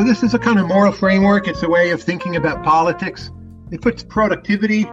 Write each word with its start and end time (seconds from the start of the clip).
So 0.00 0.06
this 0.06 0.22
is 0.22 0.32
a 0.32 0.38
kind 0.38 0.58
of 0.58 0.66
moral 0.66 0.92
framework. 0.92 1.46
It's 1.46 1.62
a 1.62 1.68
way 1.68 1.90
of 1.90 2.02
thinking 2.02 2.36
about 2.36 2.64
politics. 2.64 3.30
It 3.70 3.82
puts 3.82 4.02
productivity, 4.02 4.86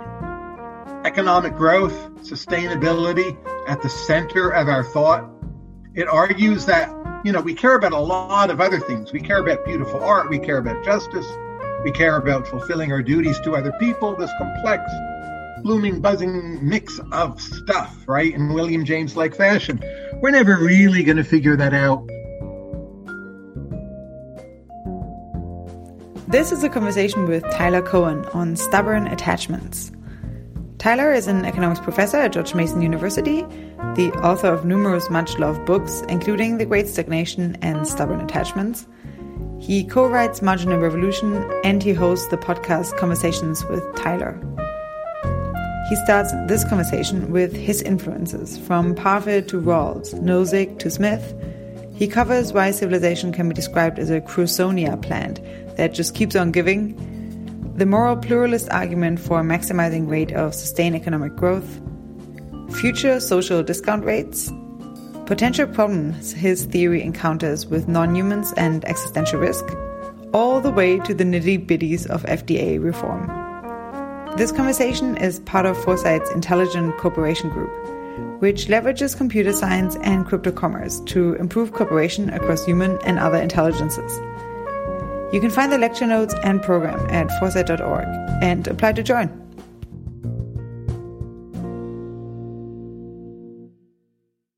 economic 1.06 1.56
growth, 1.56 1.94
sustainability 2.24 3.38
at 3.70 3.82
the 3.82 3.88
center 3.88 4.50
of 4.50 4.68
our 4.68 4.84
thought. 4.84 5.32
It 5.96 6.10
argues 6.10 6.66
that, 6.66 6.94
you 7.24 7.32
know, 7.32 7.40
we 7.40 7.54
care 7.54 7.76
about 7.76 7.94
a 7.94 7.98
lot 7.98 8.50
of 8.50 8.60
other 8.60 8.82
things. 8.82 9.14
We 9.14 9.22
care 9.22 9.38
about 9.38 9.64
beautiful 9.64 10.04
art, 10.04 10.30
we 10.30 10.40
care 10.40 10.58
about 10.58 10.84
justice, 10.84 11.26
we 11.86 11.92
care 11.92 12.18
about 12.18 12.46
fulfilling 12.46 12.92
our 12.92 13.02
duties 13.02 13.40
to 13.46 13.56
other 13.56 13.72
people, 13.80 14.14
this 14.14 14.32
complex, 14.38 14.92
blooming, 15.64 16.02
buzzing 16.02 16.68
mix 16.68 17.00
of 17.14 17.40
stuff, 17.40 17.96
right? 18.08 18.34
In 18.34 18.52
William 18.52 18.84
James 18.84 19.16
like 19.16 19.38
fashion. 19.38 19.82
We're 20.16 20.32
never 20.32 20.58
really 20.58 21.04
going 21.04 21.16
to 21.16 21.24
figure 21.24 21.56
that 21.56 21.74
out 21.74 22.10
This 26.38 26.52
is 26.52 26.64
a 26.64 26.70
conversation 26.70 27.26
with 27.26 27.42
Tyler 27.50 27.82
Cowen 27.82 28.24
on 28.26 28.56
stubborn 28.56 29.08
attachments. 29.08 29.92
Tyler 30.78 31.12
is 31.12 31.26
an 31.26 31.46
economics 31.46 31.80
professor 31.80 32.18
at 32.18 32.34
George 32.34 32.54
Mason 32.54 32.80
University, 32.80 33.42
the 33.96 34.12
author 34.24 34.50
of 34.50 34.64
numerous 34.64 35.10
much 35.10 35.40
loved 35.40 35.66
books, 35.66 36.04
including 36.10 36.60
The 36.60 36.66
Great 36.68 36.88
Stagnation 36.88 37.58
and 37.64 37.88
Stubborn 37.88 38.22
Attachments. 38.22 38.86
He 39.60 39.84
co 39.84 40.08
writes 40.08 40.44
Marginal 40.44 40.78
Revolution 40.78 41.52
and 41.64 41.82
he 41.82 41.94
hosts 41.94 42.28
the 42.28 42.38
podcast 42.38 42.96
Conversations 42.98 43.66
with 43.66 43.84
Tyler. 43.96 44.40
He 45.90 45.96
starts 45.96 46.32
this 46.46 46.64
conversation 46.66 47.32
with 47.32 47.56
his 47.56 47.82
influences, 47.82 48.60
from 48.60 48.94
Parfit 48.94 49.48
to 49.48 49.60
Rawls, 49.60 50.14
Nozick 50.22 50.78
to 50.78 50.92
Smith. 50.92 51.34
He 51.96 52.08
covers 52.08 52.54
why 52.54 52.70
civilization 52.70 53.34
can 53.34 53.50
be 53.50 53.56
described 53.56 53.98
as 53.98 54.12
a 54.12 54.22
Crusonia 54.22 55.02
plant 55.02 55.40
that 55.78 55.94
just 55.94 56.14
keeps 56.14 56.36
on 56.36 56.52
giving, 56.52 56.96
the 57.78 57.86
moral 57.86 58.18
pluralist 58.18 58.70
argument 58.70 59.20
for 59.20 59.42
maximizing 59.42 60.10
rate 60.10 60.32
of 60.34 60.54
sustained 60.54 60.96
economic 60.96 61.36
growth, 61.36 61.80
future 62.80 63.20
social 63.20 63.64
discount 63.64 64.04
rates, 64.04 64.52
potential 65.28 65.68
problems 65.68 66.32
his 66.34 66.66
theory 66.66 67.02
encounters 67.02 67.66
with 67.66 67.88
non-humans 67.88 68.54
and 68.54 68.84
existential 68.86 69.40
risk, 69.40 69.66
all 70.34 70.60
the 70.60 70.72
way 70.72 71.00
to 71.00 71.14
the 71.14 71.24
nitty-bitties 71.24 72.08
of 72.08 72.24
FDA 72.24 72.84
reform. 72.84 73.28
This 74.38 74.52
conversation 74.52 75.16
is 75.18 75.40
part 75.42 75.66
of 75.66 75.78
Foresight's 75.84 76.30
Intelligent 76.32 76.98
Cooperation 76.98 77.50
Group, 77.50 77.72
which 78.42 78.68
leverages 78.68 79.16
computer 79.16 79.54
science 79.54 79.96
and 79.98 80.26
crypto 80.26 80.52
commerce 80.52 81.00
to 81.02 81.34
improve 81.36 81.74
cooperation 81.74 82.30
across 82.30 82.66
human 82.66 83.00
and 83.04 83.20
other 83.20 83.38
intelligences. 83.38 84.20
You 85.34 85.42
can 85.42 85.50
find 85.50 85.74
the 85.74 85.78
lecture 85.78 86.08
notes 86.08 86.34
and 86.44 86.62
program 86.62 87.06
at 87.10 87.30
foresight.org 87.38 88.08
and 88.42 88.66
apply 88.66 88.94
to 88.94 89.04
join. 89.04 89.28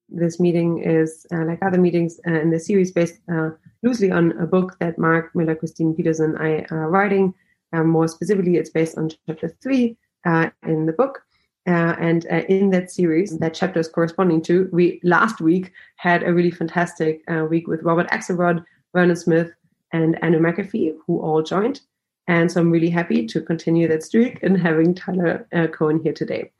This 0.10 0.40
meeting 0.40 0.84
is, 0.84 1.26
uh, 1.34 1.46
like 1.46 1.58
other 1.64 1.80
meetings 1.80 2.20
uh, 2.28 2.40
in 2.40 2.52
the 2.52 2.60
series, 2.60 2.92
based 2.92 3.20
uh, 3.34 3.50
loosely 3.82 4.12
on 4.12 4.34
a 4.34 4.46
book 4.46 4.78
that 4.80 5.00
Mark 5.00 5.34
Miller, 5.34 5.56
Christine 5.56 5.96
Peterson, 5.96 6.36
and 6.36 6.38
I 6.38 6.66
are 6.70 6.88
writing. 6.88 7.34
Um, 7.74 7.88
more 7.88 8.08
specifically, 8.08 8.58
it's 8.58 8.70
based 8.70 8.96
on 8.96 9.10
chapter 9.28 9.50
three 9.64 9.98
uh, 10.26 10.52
in 10.68 10.86
the 10.86 10.94
book. 10.94 11.24
Uh, 11.68 11.96
and 12.00 12.28
uh, 12.32 12.44
in 12.48 12.70
that 12.72 12.92
series, 12.92 13.40
that 13.40 13.56
chapter 13.56 13.80
is 13.80 13.88
corresponding 13.88 14.42
to, 14.44 14.70
we 14.72 15.00
last 15.04 15.42
week 15.42 15.72
had 15.96 16.22
a 16.22 16.34
really 16.34 16.52
fantastic 16.52 17.24
week 17.50 17.68
with 17.68 17.82
Robert 17.82 18.08
Axelrod, 18.10 18.64
Vernon 18.94 19.16
Smith, 19.16 19.52
and 19.94 20.22
Andrew 20.24 20.42
McAfee, 20.42 20.96
who 21.06 21.20
all 21.22 21.42
joined. 21.42 21.82
And 22.28 22.52
so 22.52 22.62
I'm 22.62 22.70
really 22.72 22.92
happy 22.92 23.26
to 23.26 23.42
continue 23.42 23.88
that 23.88 24.04
streak 24.04 24.44
and 24.44 24.56
having 24.56 24.94
Tyler 24.94 25.48
uh, 25.52 25.68
Cowen 25.68 26.00
here 26.04 26.14
today. 26.14 26.52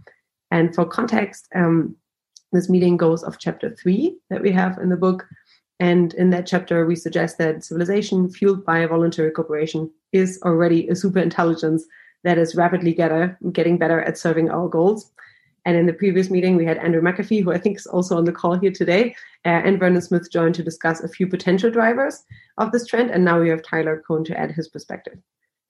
And 0.52 0.74
for 0.74 0.86
context, 0.86 1.48
um, 1.54 1.96
this 2.52 2.70
meeting 2.70 2.98
goes 2.98 3.24
of 3.24 3.38
chapter 3.38 3.76
three 3.76 4.18
that 4.32 4.42
we 4.42 4.52
have 4.52 4.80
in 4.80 4.90
the 4.90 4.98
book. 4.98 5.28
And 5.80 6.14
in 6.16 6.32
that 6.32 6.48
chapter, 6.48 6.86
we 6.86 6.96
suggest 6.96 7.38
that 7.38 7.64
civilization 7.64 8.30
fueled 8.30 8.66
by 8.66 8.86
voluntary 8.86 9.32
cooperation 9.32 9.92
is 10.12 10.42
already 10.44 10.88
a 10.88 10.96
super 10.96 11.20
intelligence 11.20 11.86
that 12.24 12.38
is 12.38 12.56
rapidly 12.56 12.94
getter, 12.94 13.38
getting 13.54 13.78
better 13.78 14.02
at 14.02 14.18
serving 14.18 14.50
our 14.50 14.68
goals. 14.68 15.12
And 15.66 15.76
in 15.78 15.86
the 15.86 15.94
previous 15.94 16.30
meeting, 16.30 16.56
we 16.56 16.66
had 16.66 16.78
Andrew 16.78 17.02
McAfee, 17.02 17.44
who 17.44 17.52
I 17.52 17.58
think 17.58 17.78
is 17.78 17.86
also 17.86 18.18
on 18.18 18.26
the 18.26 18.32
call 18.32 18.58
here 18.58 18.72
today, 18.72 19.16
uh, 19.46 19.50
and 19.66 19.80
Vernon 19.80 20.02
Smith 20.02 20.32
joined 20.32 20.56
to 20.56 20.64
discuss 20.64 21.02
a 21.02 21.08
few 21.08 21.28
potential 21.28 21.70
drivers 21.70 22.24
of 22.58 22.72
this 22.72 22.86
trend. 22.86 23.12
And 23.12 23.26
now 23.26 23.40
we 23.40 23.50
have 23.50 23.64
Tyler 23.64 24.04
Cowen 24.08 24.24
to 24.26 24.40
add 24.40 24.52
his 24.52 24.68
perspective. 24.68 25.18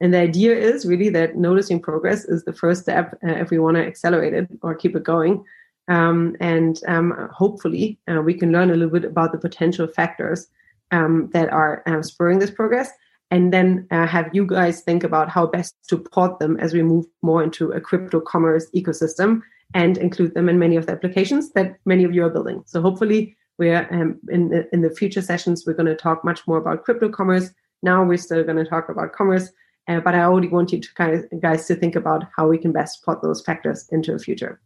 And 0.02 0.14
the 0.14 0.20
idea 0.20 0.56
is 0.56 0.86
really 0.86 1.10
that 1.10 1.36
noticing 1.36 1.82
progress 1.82 2.24
is 2.26 2.46
the 2.46 2.54
first 2.54 2.84
step 2.84 3.18
uh, 3.28 3.34
if 3.34 3.50
we 3.50 3.60
want 3.60 3.76
to 3.78 3.86
accelerate 3.86 4.34
it 4.34 4.48
or 4.62 4.76
keep 4.76 4.96
it 4.96 5.04
going. 5.04 5.44
Um, 5.90 6.36
and 6.40 6.80
um, 6.88 7.30
hopefully, 7.34 8.00
uh, 8.10 8.22
we 8.22 8.34
can 8.34 8.52
learn 8.52 8.70
a 8.70 8.76
little 8.76 8.92
bit 8.98 9.06
about 9.06 9.32
the 9.32 9.40
potential 9.40 9.88
factors 9.88 10.48
um, 10.92 11.30
that 11.34 11.52
are 11.52 11.84
uh, 11.88 12.02
spurring 12.02 12.40
this 12.40 12.52
progress 12.52 12.92
and 13.32 13.54
then 13.54 13.88
uh, 13.92 14.08
have 14.08 14.30
you 14.34 14.46
guys 14.46 14.82
think 14.82 15.04
about 15.04 15.30
how 15.30 15.46
best 15.46 15.76
to 15.90 15.98
port 15.98 16.40
them 16.40 16.58
as 16.58 16.74
we 16.74 16.82
move 16.82 17.06
more 17.22 17.44
into 17.44 17.72
a 17.72 17.82
crypto 17.82 18.20
commerce 18.20 18.68
ecosystem 18.76 19.42
and 19.74 19.98
include 19.98 20.34
them 20.34 20.50
in 20.50 20.58
many 20.58 20.76
of 20.76 20.86
the 20.86 20.92
applications 20.92 21.52
that 21.52 21.78
many 21.86 22.04
of 22.04 22.14
you 22.14 22.24
are 22.26 22.30
building. 22.30 22.64
So 22.66 22.82
hopefully 22.82 23.36
we're 23.58 23.88
um, 23.92 24.20
in 24.30 24.50
the, 24.50 24.68
in 24.74 24.82
the 24.82 24.90
future 24.90 25.22
sessions 25.22 25.64
we're 25.66 25.74
going 25.74 25.86
to 25.86 25.96
talk 25.96 26.24
much 26.24 26.48
more 26.48 26.58
about 26.58 26.84
crypto 26.84 27.10
commerce. 27.10 27.52
Now 27.84 28.04
we're 28.04 28.18
still 28.18 28.44
going 28.44 28.64
to 28.64 28.70
talk 28.70 28.90
about 28.90 29.14
commerce, 29.14 29.52
uh, 29.88 30.00
but 30.00 30.16
I 30.16 30.22
already 30.22 30.48
want 30.48 30.72
you 30.72 30.80
to 30.80 30.94
kind 30.96 31.14
of, 31.14 31.42
guys 31.42 31.68
to 31.68 31.76
think 31.76 31.96
about 31.96 32.24
how 32.36 32.48
we 32.48 32.58
can 32.58 32.72
best 32.72 33.04
put 33.06 33.22
those 33.22 33.42
factors 33.42 33.88
into 33.92 34.12
the 34.12 34.20
future. 34.20 34.60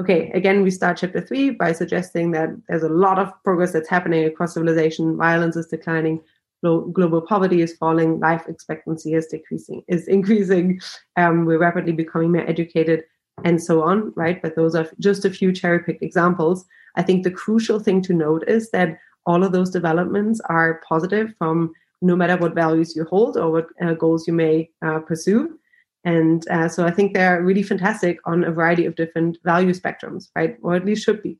Okay, 0.00 0.30
again, 0.30 0.62
we 0.62 0.70
start 0.70 0.98
chapter 0.98 1.20
three 1.20 1.50
by 1.50 1.72
suggesting 1.72 2.30
that 2.30 2.50
there's 2.68 2.84
a 2.84 2.88
lot 2.88 3.18
of 3.18 3.32
progress 3.42 3.72
that's 3.72 3.88
happening 3.88 4.24
across 4.24 4.54
civilization. 4.54 5.16
Violence 5.16 5.56
is 5.56 5.66
declining, 5.66 6.22
global 6.62 7.20
poverty 7.20 7.62
is 7.62 7.76
falling, 7.76 8.20
life 8.20 8.44
expectancy 8.46 9.14
is 9.14 9.26
decreasing, 9.26 9.82
is 9.88 10.06
increasing. 10.06 10.80
Um, 11.16 11.46
we're 11.46 11.58
rapidly 11.58 11.92
becoming 11.92 12.30
more 12.30 12.48
educated, 12.48 13.02
and 13.44 13.62
so 13.62 13.82
on, 13.82 14.12
right? 14.16 14.40
But 14.42 14.56
those 14.56 14.74
are 14.74 14.88
just 14.98 15.24
a 15.24 15.30
few 15.30 15.52
cherry 15.52 15.80
picked 15.80 16.02
examples. 16.02 16.64
I 16.96 17.02
think 17.02 17.24
the 17.24 17.30
crucial 17.30 17.78
thing 17.78 18.02
to 18.02 18.12
note 18.12 18.44
is 18.48 18.70
that 18.70 18.98
all 19.26 19.44
of 19.44 19.52
those 19.52 19.70
developments 19.70 20.40
are 20.46 20.80
positive 20.88 21.34
from 21.38 21.72
no 22.00 22.16
matter 22.16 22.36
what 22.36 22.54
values 22.54 22.94
you 22.96 23.04
hold 23.04 23.36
or 23.36 23.50
what 23.50 23.68
uh, 23.82 23.94
goals 23.94 24.26
you 24.26 24.32
may 24.32 24.70
uh, 24.84 25.00
pursue. 25.00 25.58
And 26.04 26.48
uh, 26.48 26.68
so 26.68 26.86
I 26.86 26.90
think 26.90 27.12
they're 27.12 27.42
really 27.42 27.62
fantastic 27.62 28.18
on 28.24 28.44
a 28.44 28.52
variety 28.52 28.86
of 28.86 28.94
different 28.94 29.38
value 29.44 29.72
spectrums, 29.72 30.28
right? 30.34 30.56
Or 30.62 30.74
at 30.74 30.84
least 30.84 31.04
should 31.04 31.22
be. 31.22 31.38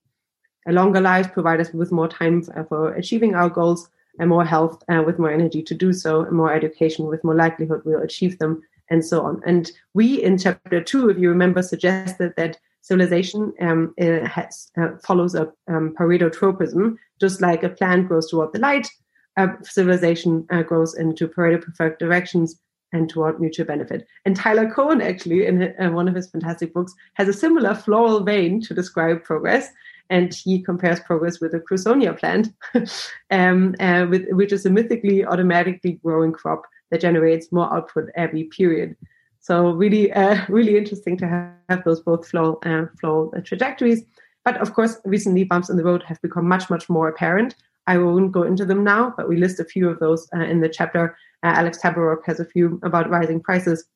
A 0.67 0.73
longer 0.73 1.01
life 1.01 1.33
provides 1.33 1.69
us 1.69 1.75
with 1.75 1.93
more 1.93 2.09
time 2.09 2.43
for 2.69 2.93
achieving 2.95 3.35
our 3.35 3.49
goals 3.49 3.89
and 4.19 4.29
more 4.29 4.45
health 4.45 4.83
uh, 4.89 5.03
with 5.07 5.19
more 5.19 5.31
energy 5.31 5.63
to 5.63 5.75
do 5.75 5.93
so, 5.93 6.23
and 6.23 6.37
more 6.37 6.53
education 6.53 7.07
with 7.07 7.23
more 7.25 7.35
likelihood 7.35 7.83
we'll 7.85 8.03
achieve 8.03 8.39
them 8.39 8.63
and 8.91 9.05
so 9.05 9.23
on. 9.23 9.41
And 9.47 9.71
we 9.95 10.23
in 10.23 10.39
chapter 10.39 10.83
two, 10.83 11.11
if 11.11 11.19
you 11.19 11.29
remember, 11.29 11.63
suggested 11.63 12.33
that 12.37 12.59
civilization 12.83 13.53
um, 13.61 13.95
has, 13.99 14.71
uh, 14.79 14.97
follows 15.05 15.35
a 15.35 15.53
um, 15.69 15.95
Pareto 15.99 16.33
tropism, 16.33 16.97
just 17.21 17.41
like 17.41 17.63
a 17.63 17.69
plant 17.69 18.09
grows 18.09 18.31
toward 18.31 18.53
the 18.53 18.59
light, 18.59 18.89
uh, 19.37 19.49
civilization 19.63 20.47
uh, 20.51 20.63
grows 20.63 20.97
into 20.97 21.29
Pareto 21.29 21.63
preferred 21.63 21.99
directions 21.99 22.61
and 22.93 23.09
toward 23.09 23.41
mutual 23.41 23.67
benefit. 23.67 24.07
And 24.25 24.35
Tyler 24.35 24.71
Cowen, 24.73 25.03
actually, 25.03 25.47
in 25.47 25.75
uh, 25.79 25.91
one 25.91 26.09
of 26.09 26.15
his 26.15 26.31
fantastic 26.31 26.73
books, 26.73 26.95
has 27.15 27.29
a 27.29 27.33
similar 27.33 27.75
floral 27.75 28.21
vein 28.21 28.61
to 28.63 28.75
describe 28.75 29.23
progress. 29.23 29.69
And 30.11 30.33
he 30.33 30.63
compares 30.63 31.01
progress 31.01 31.39
with 31.39 31.55
a 31.55 31.61
Crusonia 31.61 32.19
plant, 32.19 32.49
um, 33.31 33.75
uh, 33.79 34.07
with, 34.09 34.27
which 34.31 34.53
is 34.53 34.65
a 34.65 34.71
mythically 34.71 35.25
automatically 35.25 36.01
growing 36.03 36.33
crop 36.33 36.63
that 36.91 37.01
generates 37.01 37.53
more 37.53 37.73
output 37.73 38.09
every 38.17 38.45
period. 38.45 38.97
So 39.41 39.71
really, 39.71 40.13
uh, 40.13 40.45
really 40.49 40.77
interesting 40.77 41.17
to 41.19 41.29
have, 41.29 41.53
have 41.69 41.85
those 41.85 42.01
both 42.01 42.29
flow 42.29 42.59
uh, 42.65 42.87
flow 43.01 43.33
trajectories. 43.45 44.05
But 44.45 44.57
of 44.59 44.75
course, 44.75 44.99
recently 45.05 45.45
bumps 45.45 45.69
in 45.69 45.77
the 45.77 45.85
road 45.85 46.03
have 46.05 46.21
become 46.23 46.49
much, 46.49 46.71
much 46.71 46.89
more 46.89 47.09
apparent. 47.09 47.55
I 47.87 47.99
won't 47.99 48.33
go 48.33 48.43
into 48.43 48.65
them 48.65 48.85
now, 48.85 49.15
but 49.17 49.29
we 49.29 49.37
list 49.37 49.61
a 49.61 49.65
few 49.65 49.89
of 49.89 49.99
those 49.99 50.29
uh, 50.37 50.41
in 50.41 50.61
the 50.61 50.69
chapter. 50.69 51.17
Uh, 51.43 51.53
Alex 51.55 51.79
Tabarrok 51.79 52.25
has 52.27 52.41
a 52.41 52.45
few 52.45 52.79
about 52.83 53.09
rising 53.11 53.41
prices 53.41 53.87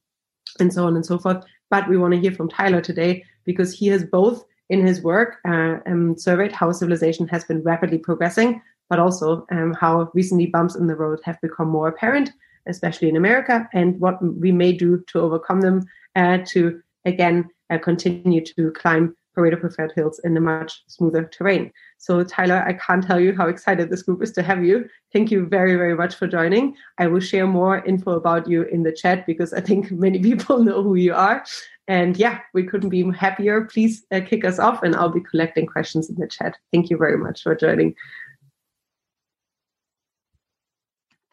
and 0.61 0.73
so 0.73 0.87
on 0.87 0.97
and 0.97 1.05
so 1.05 1.19
forth. 1.19 1.44
But 1.71 1.89
we 1.89 1.97
want 1.97 2.15
to 2.15 2.21
hear 2.21 2.33
from 2.33 2.49
Tyler 2.49 2.81
today 2.81 3.25
because 3.44 3.73
he 3.73 3.89
has 3.89 4.05
both 4.05 4.44
in 4.71 4.87
his 4.87 5.03
work 5.03 5.37
uh, 5.47 5.77
um, 5.87 6.17
surveyed 6.17 6.53
how 6.53 6.73
civilization 6.73 7.29
has 7.29 7.44
been 7.44 7.62
rapidly 7.62 7.99
progressing, 7.99 8.62
but 8.89 8.99
also 8.99 9.47
um, 9.50 9.75
how 9.79 10.11
recently 10.15 10.47
bumps 10.47 10.75
in 10.75 10.87
the 10.87 10.97
road 10.97 11.21
have 11.25 11.41
become 11.41 11.69
more 11.69 11.89
apparent 11.89 12.31
especially 12.67 13.09
in 13.09 13.17
America, 13.17 13.69
and 13.73 13.99
what 14.00 14.23
we 14.23 14.53
may 14.53 14.73
do 14.73 15.03
to 15.09 15.20
overcome 15.20 15.61
them 15.61 15.85
uh, 16.17 16.38
to 16.47 16.81
again 17.05 17.49
uh, 17.70 17.79
continue 17.79 18.44
to 18.44 18.70
climb 18.73 19.17
Pareto 19.37 19.59
preferred 19.59 19.93
hills 19.94 20.20
in 20.25 20.37
a 20.37 20.41
much 20.41 20.82
smoother 20.88 21.25
terrain. 21.25 21.73
So, 21.99 22.23
Tyler, 22.23 22.62
I 22.67 22.75
can't 22.75 23.05
tell 23.05 23.19
you 23.19 23.35
how 23.35 23.49
excited 23.49 23.88
this 23.88 24.03
group 24.03 24.23
is 24.23 24.32
to 24.32 24.43
have 24.43 24.64
you. 24.64 24.88
Thank 25.12 25.31
you 25.31 25.47
very, 25.47 25.76
very 25.76 25.94
much 25.94 26.14
for 26.14 26.26
joining. 26.26 26.76
I 26.99 27.06
will 27.06 27.20
share 27.20 27.47
more 27.47 27.85
info 27.85 28.12
about 28.12 28.49
you 28.49 28.62
in 28.65 28.82
the 28.82 28.93
chat 28.93 29.26
because 29.26 29.53
I 29.53 29.61
think 29.61 29.91
many 30.06 30.19
people 30.19 30.62
know 30.62 30.82
who 30.82 30.97
you 30.97 31.15
are. 31.15 31.44
And 31.88 32.17
yeah, 32.17 32.41
we 32.55 32.65
couldn't 32.65 32.91
be 32.91 33.11
happier. 33.11 33.62
Please 33.62 34.05
uh, 34.12 34.20
kick 34.20 34.44
us 34.44 34.58
off, 34.58 34.82
and 34.82 34.94
I'll 34.94 35.08
be 35.08 35.20
collecting 35.20 35.67
questions 35.67 36.08
in 36.08 36.17
the 36.17 36.29
chat. 36.29 36.56
Thank 36.73 36.91
you 36.91 36.97
very 36.97 37.19
much 37.19 37.43
for 37.43 37.55
joining. 37.55 37.94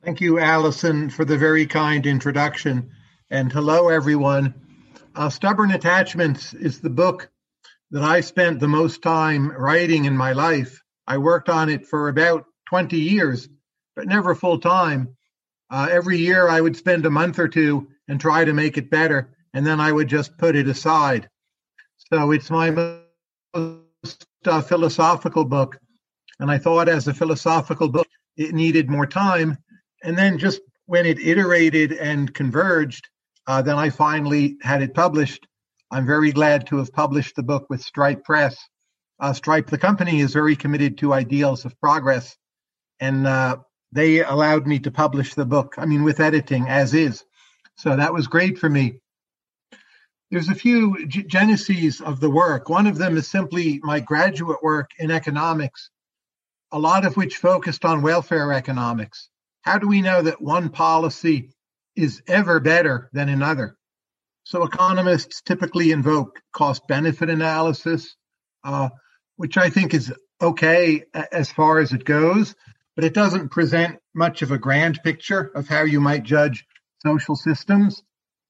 Thank 0.01 0.21
you, 0.21 0.39
Allison, 0.39 1.09
for 1.09 1.25
the 1.25 1.37
very 1.37 1.65
kind 1.65 2.05
introduction. 2.05 2.89
And 3.31 3.51
hello, 3.51 3.89
everyone. 3.89 4.53
Uh, 5.13 5.29
Stubborn 5.29 5.71
Attachments 5.71 6.53
is 6.53 6.79
the 6.79 6.89
book 6.89 7.29
that 7.91 8.01
I 8.01 8.21
spent 8.21 8.61
the 8.61 8.67
most 8.69 9.01
time 9.01 9.51
writing 9.51 10.05
in 10.05 10.15
my 10.15 10.31
life. 10.31 10.81
I 11.05 11.17
worked 11.17 11.49
on 11.49 11.67
it 11.67 11.85
for 11.85 12.07
about 12.07 12.45
20 12.69 12.97
years, 12.97 13.49
but 13.93 14.07
never 14.07 14.33
full 14.35 14.57
time. 14.57 15.17
Uh, 15.69 15.89
every 15.91 16.17
year 16.17 16.47
I 16.47 16.61
would 16.61 16.77
spend 16.77 17.05
a 17.05 17.09
month 17.09 17.37
or 17.37 17.49
two 17.49 17.89
and 18.07 18.21
try 18.21 18.45
to 18.45 18.53
make 18.53 18.77
it 18.77 18.89
better, 18.89 19.35
and 19.53 19.67
then 19.67 19.81
I 19.81 19.91
would 19.91 20.07
just 20.07 20.37
put 20.37 20.55
it 20.55 20.69
aside. 20.69 21.29
So 22.09 22.31
it's 22.31 22.49
my 22.49 22.69
most 23.53 24.27
uh, 24.45 24.61
philosophical 24.61 25.43
book. 25.43 25.77
And 26.39 26.49
I 26.49 26.57
thought 26.57 26.87
as 26.87 27.09
a 27.09 27.13
philosophical 27.13 27.89
book, 27.89 28.07
it 28.37 28.53
needed 28.53 28.89
more 28.89 29.05
time. 29.05 29.57
And 30.03 30.17
then 30.17 30.37
just 30.37 30.61
when 30.85 31.05
it 31.05 31.19
iterated 31.19 31.93
and 31.93 32.33
converged, 32.33 33.07
uh, 33.47 33.61
then 33.61 33.75
I 33.75 33.89
finally 33.89 34.57
had 34.61 34.81
it 34.81 34.93
published. 34.93 35.47
I'm 35.91 36.05
very 36.05 36.31
glad 36.31 36.67
to 36.67 36.77
have 36.77 36.93
published 36.93 37.35
the 37.35 37.43
book 37.43 37.65
with 37.69 37.81
Stripe 37.81 38.23
Press. 38.23 38.57
Uh, 39.19 39.33
Stripe, 39.33 39.67
the 39.67 39.77
company, 39.77 40.21
is 40.21 40.33
very 40.33 40.55
committed 40.55 40.97
to 40.99 41.13
ideals 41.13 41.65
of 41.65 41.79
progress, 41.79 42.37
and 42.99 43.27
uh, 43.27 43.57
they 43.91 44.23
allowed 44.23 44.67
me 44.67 44.79
to 44.79 44.91
publish 44.91 45.33
the 45.33 45.45
book. 45.45 45.75
I 45.77 45.85
mean, 45.85 46.03
with 46.03 46.19
editing 46.19 46.67
as 46.67 46.93
is. 46.93 47.23
So 47.75 47.95
that 47.95 48.13
was 48.13 48.27
great 48.27 48.57
for 48.57 48.69
me. 48.69 48.99
There's 50.31 50.49
a 50.49 50.55
few 50.55 51.07
g- 51.07 51.25
of 52.05 52.19
the 52.19 52.29
work. 52.29 52.69
One 52.69 52.85
of 52.85 52.97
them 52.97 53.17
is 53.17 53.27
simply 53.27 53.79
my 53.83 53.99
graduate 53.99 54.61
work 54.61 54.91
in 54.99 55.09
economics, 55.09 55.89
a 56.71 56.77
lot 56.77 57.03
of 57.03 57.17
which 57.17 57.37
focused 57.37 57.83
on 57.83 58.03
welfare 58.03 58.53
economics. 58.53 59.29
How 59.61 59.77
do 59.77 59.87
we 59.87 60.01
know 60.01 60.21
that 60.21 60.41
one 60.41 60.69
policy 60.69 61.51
is 61.99 62.21
ever 62.27 62.59
better 62.59 63.09
than 63.13 63.29
another. 63.29 63.77
So 64.43 64.63
economists 64.63 65.41
typically 65.41 65.91
invoke 65.91 66.39
cost 66.53 66.87
benefit 66.87 67.29
analysis, 67.29 68.15
uh, 68.63 68.89
which 69.35 69.57
I 69.57 69.69
think 69.69 69.93
is 69.93 70.13
okay 70.41 71.03
as 71.13 71.51
far 71.51 71.79
as 71.79 71.91
it 71.91 72.05
goes, 72.05 72.55
but 72.95 73.03
it 73.03 73.13
doesn't 73.13 73.49
present 73.49 73.99
much 74.15 74.41
of 74.41 74.51
a 74.51 74.57
grand 74.57 74.99
picture 75.03 75.51
of 75.53 75.67
how 75.67 75.83
you 75.83 75.99
might 75.99 76.23
judge 76.23 76.65
social 77.05 77.35
systems. 77.35 78.01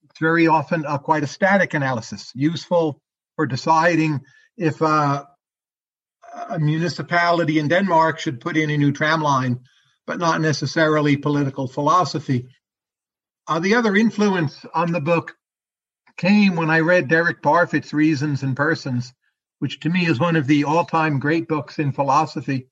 It's 0.04 0.20
very 0.20 0.48
often 0.48 0.86
uh, 0.86 0.98
quite 1.00 1.24
a 1.24 1.28
static 1.28 1.74
analysis, 1.74 2.32
useful 2.36 3.02
for 3.36 3.46
deciding 3.46 4.22
if 4.58 4.82
uh, 4.82 5.26
a 6.50 6.60
municipality 6.60 7.60
in 7.60 7.68
Denmark 7.68 8.20
should 8.20 8.40
put 8.40 8.58
in 8.58 8.70
a 8.70 8.78
new 8.78 8.92
tram 8.92 9.22
line, 9.22 9.62
but 10.10 10.18
not 10.18 10.42
necessarily 10.42 11.16
political 11.16 11.68
philosophy. 11.68 12.48
Uh, 13.48 13.60
the 13.60 13.76
other 13.76 13.96
influence 13.96 14.66
on 14.74 14.92
the 14.92 15.00
book 15.00 15.38
came 16.18 16.56
when 16.56 16.72
I 16.72 16.80
read 16.80 17.08
Derek 17.08 17.44
Parfit's 17.44 17.94
Reasons 17.94 18.42
and 18.42 18.58
Persons, 18.58 19.14
which 19.60 19.80
to 19.82 19.90
me 19.90 20.08
is 20.08 20.20
one 20.20 20.36
of 20.36 20.48
the 20.48 20.64
all 20.64 20.84
time 20.84 21.20
great 21.20 21.48
books 21.48 21.78
in 21.78 21.92
philosophy. 21.92 22.66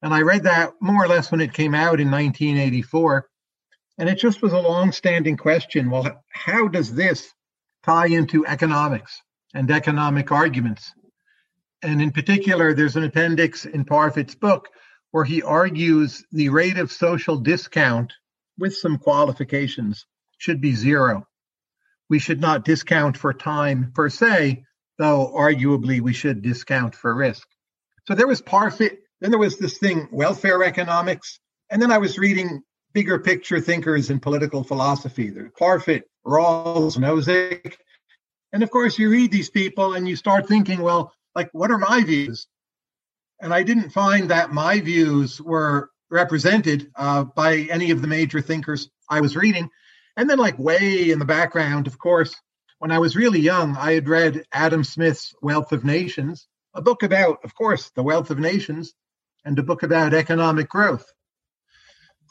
And 0.00 0.14
I 0.14 0.22
read 0.22 0.44
that 0.44 0.72
more 0.80 1.04
or 1.04 1.08
less 1.08 1.30
when 1.30 1.42
it 1.42 1.52
came 1.52 1.74
out 1.74 2.00
in 2.00 2.10
1984. 2.10 3.28
And 3.98 4.08
it 4.08 4.16
just 4.16 4.40
was 4.40 4.54
a 4.54 4.58
long 4.58 4.90
standing 4.90 5.36
question 5.36 5.90
well, 5.90 6.24
how 6.30 6.68
does 6.68 6.94
this 6.94 7.34
tie 7.84 8.08
into 8.08 8.46
economics 8.46 9.20
and 9.52 9.70
economic 9.70 10.32
arguments? 10.32 10.90
And 11.82 12.00
in 12.00 12.12
particular, 12.12 12.72
there's 12.72 12.96
an 12.96 13.04
appendix 13.04 13.66
in 13.66 13.84
Parfit's 13.84 14.34
book 14.34 14.70
where 15.10 15.24
he 15.24 15.42
argues 15.42 16.24
the 16.32 16.48
rate 16.48 16.78
of 16.78 16.92
social 16.92 17.36
discount 17.38 18.12
with 18.58 18.76
some 18.76 18.98
qualifications 18.98 20.06
should 20.38 20.60
be 20.60 20.74
zero. 20.74 21.26
We 22.10 22.18
should 22.18 22.40
not 22.40 22.64
discount 22.64 23.16
for 23.16 23.32
time 23.32 23.92
per 23.94 24.08
se, 24.08 24.64
though 24.98 25.32
arguably 25.34 26.00
we 26.00 26.12
should 26.12 26.42
discount 26.42 26.94
for 26.94 27.14
risk. 27.14 27.46
So 28.06 28.14
there 28.14 28.26
was 28.26 28.42
Parfit, 28.42 28.98
then 29.20 29.30
there 29.30 29.38
was 29.38 29.58
this 29.58 29.78
thing, 29.78 30.08
welfare 30.10 30.62
economics, 30.64 31.40
and 31.70 31.80
then 31.80 31.92
I 31.92 31.98
was 31.98 32.18
reading 32.18 32.62
bigger 32.94 33.18
picture 33.18 33.60
thinkers 33.60 34.10
in 34.10 34.20
political 34.20 34.64
philosophy. 34.64 35.30
There's 35.30 35.52
Parfit, 35.52 36.02
Rawls, 36.26 36.96
Nozick. 36.96 37.74
And 38.52 38.62
of 38.62 38.70
course, 38.70 38.98
you 38.98 39.10
read 39.10 39.30
these 39.30 39.50
people 39.50 39.92
and 39.94 40.08
you 40.08 40.16
start 40.16 40.48
thinking, 40.48 40.80
well, 40.80 41.12
like, 41.34 41.50
what 41.52 41.70
are 41.70 41.78
my 41.78 42.02
views? 42.02 42.46
And 43.40 43.54
I 43.54 43.62
didn't 43.62 43.90
find 43.90 44.30
that 44.30 44.52
my 44.52 44.80
views 44.80 45.40
were 45.40 45.90
represented 46.10 46.90
uh, 46.96 47.24
by 47.24 47.68
any 47.70 47.90
of 47.90 48.00
the 48.02 48.08
major 48.08 48.40
thinkers 48.40 48.88
I 49.08 49.20
was 49.20 49.36
reading. 49.36 49.70
And 50.16 50.28
then, 50.28 50.38
like, 50.38 50.58
way 50.58 51.10
in 51.10 51.18
the 51.18 51.24
background, 51.24 51.86
of 51.86 51.98
course, 51.98 52.34
when 52.78 52.90
I 52.90 52.98
was 52.98 53.16
really 53.16 53.40
young, 53.40 53.76
I 53.76 53.92
had 53.92 54.08
read 54.08 54.44
Adam 54.52 54.84
Smith's 54.84 55.34
Wealth 55.42 55.72
of 55.72 55.84
Nations, 55.84 56.48
a 56.74 56.82
book 56.82 57.02
about, 57.02 57.38
of 57.44 57.54
course, 57.54 57.90
the 57.90 58.02
wealth 58.02 58.30
of 58.30 58.38
nations, 58.38 58.94
and 59.44 59.58
a 59.58 59.62
book 59.62 59.82
about 59.82 60.14
economic 60.14 60.68
growth. 60.68 61.06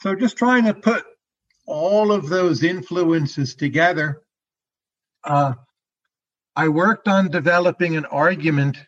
So, 0.00 0.14
just 0.14 0.36
trying 0.36 0.64
to 0.64 0.74
put 0.74 1.04
all 1.66 2.12
of 2.12 2.28
those 2.28 2.62
influences 2.62 3.54
together, 3.54 4.22
uh, 5.24 5.54
I 6.54 6.68
worked 6.68 7.08
on 7.08 7.30
developing 7.30 7.96
an 7.96 8.04
argument 8.04 8.78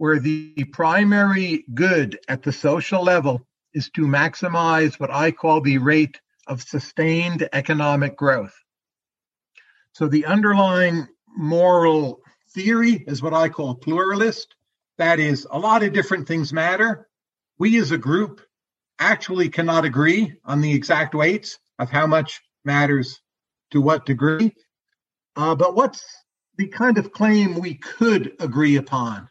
where 0.00 0.18
the 0.18 0.64
primary 0.72 1.62
good 1.74 2.18
at 2.26 2.42
the 2.42 2.50
social 2.50 3.04
level 3.04 3.46
is 3.74 3.90
to 3.90 4.06
maximize 4.06 4.98
what 4.98 5.10
I 5.10 5.30
call 5.30 5.60
the 5.60 5.76
rate 5.76 6.18
of 6.46 6.62
sustained 6.62 7.46
economic 7.52 8.16
growth. 8.16 8.54
So 9.92 10.08
the 10.08 10.24
underlying 10.24 11.06
moral 11.36 12.22
theory 12.54 13.04
is 13.06 13.20
what 13.20 13.34
I 13.34 13.50
call 13.50 13.74
pluralist. 13.74 14.54
That 14.96 15.20
is, 15.20 15.46
a 15.50 15.58
lot 15.58 15.82
of 15.82 15.92
different 15.92 16.26
things 16.26 16.50
matter. 16.50 17.06
We 17.58 17.78
as 17.78 17.90
a 17.90 17.98
group 17.98 18.40
actually 19.00 19.50
cannot 19.50 19.84
agree 19.84 20.32
on 20.46 20.62
the 20.62 20.72
exact 20.72 21.14
weights 21.14 21.58
of 21.78 21.90
how 21.90 22.06
much 22.06 22.40
matters 22.64 23.20
to 23.72 23.82
what 23.82 24.06
degree. 24.06 24.54
Uh, 25.36 25.54
but 25.54 25.74
what's 25.74 26.02
the 26.56 26.68
kind 26.68 26.96
of 26.96 27.12
claim 27.12 27.60
we 27.60 27.74
could 27.74 28.32
agree 28.40 28.76
upon? 28.76 29.28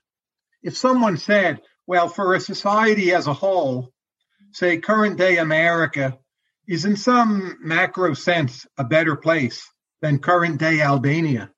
If 0.61 0.77
someone 0.77 1.17
said, 1.17 1.61
well, 1.87 2.09
for 2.09 2.33
a 2.33 2.39
society 2.39 3.13
as 3.13 3.27
a 3.27 3.33
whole, 3.33 3.91
say 4.51 4.77
current 4.77 5.17
day 5.17 5.37
America 5.37 6.17
is 6.67 6.85
in 6.85 6.95
some 6.95 7.57
macro 7.61 8.13
sense 8.13 8.67
a 8.77 8.83
better 8.83 9.15
place 9.15 9.67
than 10.01 10.19
current 10.19 10.59
day 10.59 10.81
Albania 10.81 11.51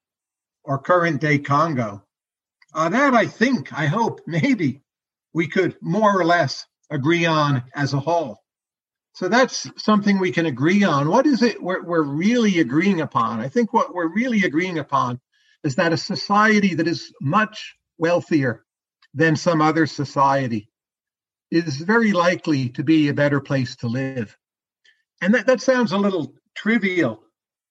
or 0.64 0.80
current 0.80 1.20
day 1.20 1.40
Congo. 1.40 2.04
Uh, 2.74 2.90
that 2.90 3.14
I 3.14 3.26
think, 3.26 3.74
I 3.74 3.88
hope, 3.88 4.22
maybe 4.28 4.82
we 5.34 5.48
could 5.48 5.76
more 5.82 6.18
or 6.18 6.24
less 6.24 6.66
agree 6.90 7.26
on 7.26 7.64
as 7.76 7.94
a 7.94 8.00
whole. 8.00 8.38
So 9.14 9.28
that's 9.28 9.70
something 9.78 10.20
we 10.20 10.32
can 10.32 10.46
agree 10.46 10.84
on. 10.84 11.10
What 11.10 11.26
is 11.26 11.42
it 11.42 11.62
we're, 11.62 11.84
we're 11.84 12.04
really 12.04 12.60
agreeing 12.60 13.02
upon? 13.02 13.42
I 13.42 13.50
think 13.50 13.74
what 13.74 13.94
we're 13.94 14.14
really 14.14 14.44
agreeing 14.44 14.80
upon 14.80 15.20
is 15.64 15.76
that 15.76 15.92
a 15.92 15.98
society 15.98 16.76
that 16.76 16.88
is 16.88 17.14
much 17.20 17.76
wealthier 17.98 18.64
than 19.14 19.36
some 19.36 19.62
other 19.62 19.86
society 19.86 20.70
is 21.52 21.78
very 21.78 22.14
likely 22.14 22.70
to 22.70 22.84
be 22.84 23.10
a 23.10 23.14
better 23.14 23.42
place 23.42 23.76
to 23.78 23.88
live. 23.88 24.38
And 25.22 25.36
that, 25.36 25.48
that 25.48 25.62
sounds 25.62 25.92
a 25.92 25.98
little 25.98 26.34
trivial, 26.56 27.24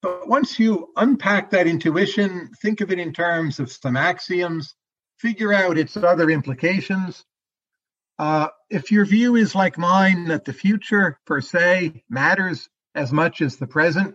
but 0.02 0.28
once 0.28 0.58
you 0.58 0.92
unpack 0.96 1.50
that 1.50 1.66
intuition, 1.66 2.50
think 2.62 2.80
of 2.80 2.90
it 2.90 2.98
in 2.98 3.12
terms 3.12 3.58
of 3.58 3.72
some 3.72 3.96
axioms, 3.96 4.74
figure 5.18 5.52
out 5.52 5.78
its 5.78 5.96
other 5.96 6.30
implications. 6.30 7.24
Uh, 8.18 8.48
if 8.70 8.92
your 8.92 9.04
view 9.04 9.36
is 9.36 9.54
like 9.54 9.76
mine 9.76 10.26
that 10.28 10.44
the 10.44 10.52
future 10.52 11.18
per 11.26 11.40
se 11.40 12.04
matters 12.08 12.68
as 12.94 13.12
much 13.12 13.40
as 13.40 13.56
the 13.56 13.66
present, 13.66 14.14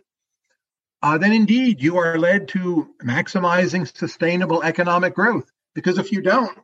uh, 1.01 1.17
then 1.17 1.33
indeed 1.33 1.81
you 1.81 1.97
are 1.97 2.17
led 2.17 2.47
to 2.47 2.89
maximizing 3.03 3.85
sustainable 3.95 4.63
economic 4.63 5.13
growth. 5.13 5.51
Because 5.75 5.97
if 5.97 6.11
you 6.11 6.21
don't, 6.21 6.57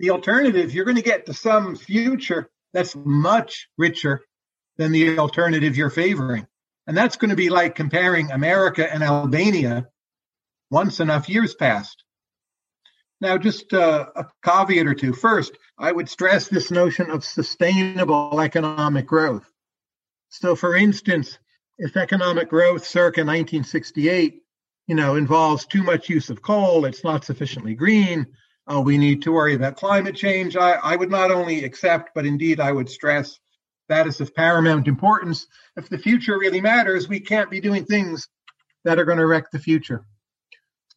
the 0.00 0.10
alternative, 0.10 0.74
you're 0.74 0.86
going 0.86 0.96
to 0.96 1.02
get 1.02 1.26
to 1.26 1.34
some 1.34 1.76
future 1.76 2.50
that's 2.72 2.96
much 2.96 3.68
richer 3.76 4.22
than 4.78 4.92
the 4.92 5.18
alternative 5.18 5.76
you're 5.76 5.90
favoring. 5.90 6.46
And 6.86 6.96
that's 6.96 7.16
going 7.16 7.28
to 7.30 7.36
be 7.36 7.50
like 7.50 7.74
comparing 7.74 8.30
America 8.30 8.90
and 8.90 9.02
Albania 9.02 9.88
once 10.70 11.00
enough 11.00 11.28
years 11.28 11.54
passed. 11.54 12.02
Now, 13.20 13.36
just 13.36 13.74
uh, 13.74 14.06
a 14.16 14.24
caveat 14.42 14.86
or 14.86 14.94
two. 14.94 15.12
First, 15.12 15.52
I 15.78 15.92
would 15.92 16.08
stress 16.08 16.48
this 16.48 16.70
notion 16.70 17.10
of 17.10 17.22
sustainable 17.22 18.40
economic 18.40 19.06
growth. 19.06 19.46
So, 20.30 20.56
for 20.56 20.74
instance, 20.74 21.38
if 21.76 21.98
economic 21.98 22.48
growth 22.48 22.86
circa 22.86 23.20
1968, 23.20 24.40
you 24.86 24.94
know, 24.94 25.16
involves 25.16 25.66
too 25.66 25.82
much 25.82 26.08
use 26.08 26.30
of 26.30 26.40
coal, 26.40 26.86
it's 26.86 27.04
not 27.04 27.26
sufficiently 27.26 27.74
green, 27.74 28.26
uh, 28.72 28.80
we 28.80 28.96
need 28.96 29.22
to 29.22 29.32
worry 29.32 29.54
about 29.54 29.76
climate 29.76 30.14
change. 30.14 30.56
I, 30.56 30.72
I 30.72 30.96
would 30.96 31.10
not 31.10 31.30
only 31.30 31.64
accept, 31.64 32.10
but 32.14 32.26
indeed 32.26 32.60
I 32.60 32.72
would 32.72 32.88
stress 32.88 33.38
that 33.88 34.06
is 34.06 34.20
of 34.20 34.34
paramount 34.34 34.86
importance. 34.86 35.48
If 35.76 35.88
the 35.88 35.98
future 35.98 36.38
really 36.38 36.60
matters, 36.60 37.08
we 37.08 37.18
can't 37.18 37.50
be 37.50 37.60
doing 37.60 37.84
things 37.84 38.28
that 38.84 38.98
are 38.98 39.04
going 39.04 39.18
to 39.18 39.26
wreck 39.26 39.50
the 39.50 39.58
future. 39.58 40.04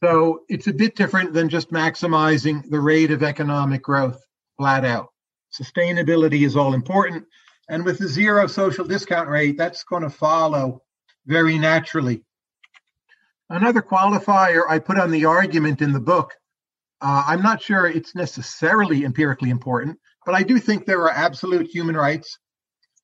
So 0.04 0.42
it's 0.48 0.68
a 0.68 0.74
bit 0.74 0.96
different 0.96 1.34
than 1.34 1.50
just 1.50 1.72
maximizing 1.72 2.70
the 2.70 2.80
rate 2.80 3.10
of 3.10 3.24
economic 3.24 3.82
growth 3.82 4.24
flat 4.58 4.86
out. 4.86 5.08
Sustainability 5.52 6.46
is 6.46 6.56
all 6.56 6.74
important. 6.74 7.26
And 7.68 7.84
with 7.84 7.98
the 7.98 8.08
zero 8.08 8.46
social 8.46 8.86
discount 8.86 9.28
rate, 9.28 9.58
that's 9.58 9.84
going 9.84 10.04
to 10.04 10.10
follow 10.10 10.84
very 11.26 11.58
naturally. 11.58 12.24
Another 13.50 13.82
qualifier 13.82 14.64
I 14.70 14.80
put 14.80 15.00
on 15.00 15.10
the 15.10 15.26
argument 15.26 15.82
in 15.82 15.94
the 15.94 16.00
book 16.00 16.34
uh, 17.04 17.24
I'm 17.28 17.42
not 17.42 17.62
sure 17.62 17.86
it's 17.86 18.16
necessarily 18.16 19.04
empirically 19.04 19.50
important, 19.50 20.00
but 20.26 20.36
I 20.36 20.44
do 20.44 20.58
think 20.58 20.86
there 20.86 21.02
are 21.02 21.12
absolute 21.12 21.68
human 21.68 21.98
rights. 21.98 22.40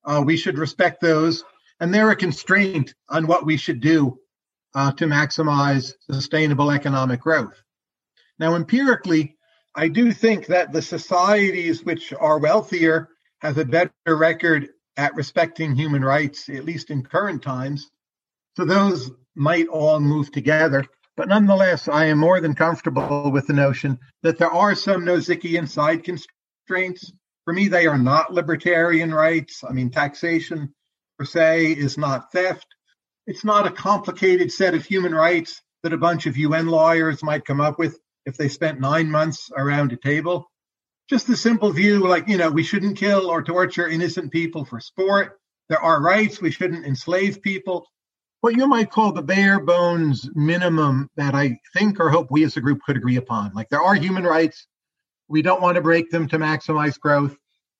Uh, 0.06 0.24
we 0.25 0.38
should 0.38 0.58
respect 0.58 1.01
those, 1.01 1.44
and 1.82 1.94
they're 1.94 2.10
a 2.10 2.15
constraint 2.15 2.96
on 3.10 3.27
what 3.27 3.46
we 3.46 3.58
should 3.58 3.82
do 3.82 4.18
uh, 4.74 4.94
to 4.94 5.06
maximize 5.06 5.94
sustainable 6.10 6.72
economic 6.72 7.20
growth. 7.20 7.62
Now, 8.39 8.56
empirically, 8.56 9.36
I 9.75 9.89
do 9.89 10.13
think 10.13 10.48
that 10.48 10.72
the 10.72 10.82
societies 10.82 11.84
which 11.84 12.13
are 12.13 12.39
wealthier 12.39 13.10
have 13.41 13.58
a 13.58 13.65
better 13.65 13.91
record 14.08 14.70
at 14.96 15.15
respecting 15.15 15.75
human 15.75 16.06
rights, 16.06 16.48
at 16.48 16.63
least 16.63 16.89
in 16.89 17.03
current 17.03 17.44
times. 17.44 17.89
So 18.56 18.63
those 18.63 19.12
might 19.36 19.68
all 19.68 20.00
move 20.00 20.32
together. 20.32 20.86
But 21.20 21.28
nonetheless, 21.28 21.88
I 21.88 22.06
am 22.06 22.18
more 22.18 22.40
than 22.40 22.56
comfortable 22.56 23.30
with 23.30 23.46
the 23.46 23.54
notion 23.54 24.00
that 24.24 24.40
there 24.40 24.50
are 24.50 24.74
some 24.74 25.04
Nozickian 25.04 25.70
side 25.70 26.04
constraints. 26.04 27.12
For 27.46 27.54
me, 27.54 27.68
they 27.68 27.86
are 27.88 27.98
not 27.98 28.34
libertarian 28.34 29.14
rights. 29.14 29.64
I 29.68 29.74
mean, 29.74 29.92
taxation 29.92 30.74
per 31.18 31.26
se 31.26 31.74
is 31.74 31.98
not 31.98 32.32
theft 32.32 32.66
it's 33.30 33.46
not 33.46 33.68
a 33.68 33.72
complicated 33.72 34.52
set 34.52 34.74
of 34.74 34.84
human 34.84 35.14
rights 35.14 35.62
that 35.84 35.94
a 35.94 35.98
bunch 35.98 36.26
of 36.26 36.36
UN 36.36 36.66
lawyers 36.66 37.22
might 37.22 37.46
come 37.46 37.62
up 37.62 37.78
with 37.78 38.00
if 38.26 38.38
they 38.38 38.50
spent 38.50 38.80
nine 38.80 39.12
months 39.12 39.52
around 39.56 39.94
a 39.94 39.98
table. 39.98 40.50
Just 41.08 41.28
the 41.28 41.38
simple 41.38 41.72
view, 41.72 42.00
like, 42.00 42.28
you 42.28 42.38
know, 42.38 42.50
we 42.50 42.64
shouldn't 42.64 42.98
kill 42.98 43.28
or 43.28 43.44
torture 43.44 43.88
innocent 43.88 44.32
people 44.32 44.66
for 44.66 44.80
sport. 44.80 45.40
There 45.70 45.80
are 45.80 46.02
rights. 46.02 46.42
We 46.42 46.50
shouldn't 46.50 46.88
enslave 46.88 47.44
people. 47.44 47.86
What 48.41 48.55
you 48.55 48.67
might 48.67 48.89
call 48.89 49.12
the 49.12 49.22
bare 49.22 49.60
bones 49.60 50.29
minimum 50.34 51.10
that 51.17 51.36
I 51.36 51.60
think 51.75 52.00
or 52.00 52.10
hope 52.10 52.31
we 52.31 52.46
as 52.46 52.55
a 52.55 52.62
group 52.62 52.79
could 52.86 52.96
agree 52.96 53.17
upon. 53.17 53.51
Like, 53.53 53.67
there 53.67 53.81
are 53.81 53.96
human 53.96 54.24
rights. 54.24 54.65
We 55.27 55.41
don't 55.41 55.62
want 55.62 55.75
to 55.75 55.81
break 55.81 56.10
them 56.10 56.27
to 56.29 56.39
maximize 56.39 56.98
growth. 56.98 57.36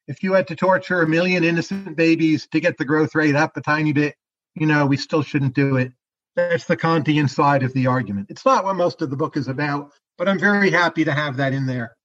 If 0.08 0.22
you 0.22 0.34
had 0.34 0.48
to 0.50 0.58
torture 0.58 1.02
a 1.02 1.08
million 1.08 1.46
innocent 1.46 1.96
babies 1.96 2.48
to 2.52 2.60
get 2.60 2.78
the 2.78 2.84
growth 2.84 3.16
rate 3.16 3.36
up 3.36 3.56
a 3.56 3.62
tiny 3.62 3.94
bit, 3.94 4.16
you 4.56 4.66
know, 4.66 4.86
we 4.86 4.98
still 4.98 5.24
shouldn't 5.24 5.56
do 5.56 5.78
it. 5.78 5.94
That's 6.36 6.66
the 6.66 6.78
Kantian 6.78 7.30
side 7.30 7.64
of 7.64 7.72
the 7.74 7.88
argument. 7.88 8.28
It's 8.30 8.46
not 8.46 8.66
what 8.66 8.76
most 8.76 9.02
of 9.02 9.10
the 9.10 9.16
book 9.16 9.38
is 9.38 9.48
about, 9.48 9.92
but 10.18 10.28
I'm 10.28 10.40
very 10.40 10.72
happy 10.72 11.06
to 11.06 11.14
have 11.14 11.38
that 11.38 11.54
in 11.54 11.68
there. 11.68 11.96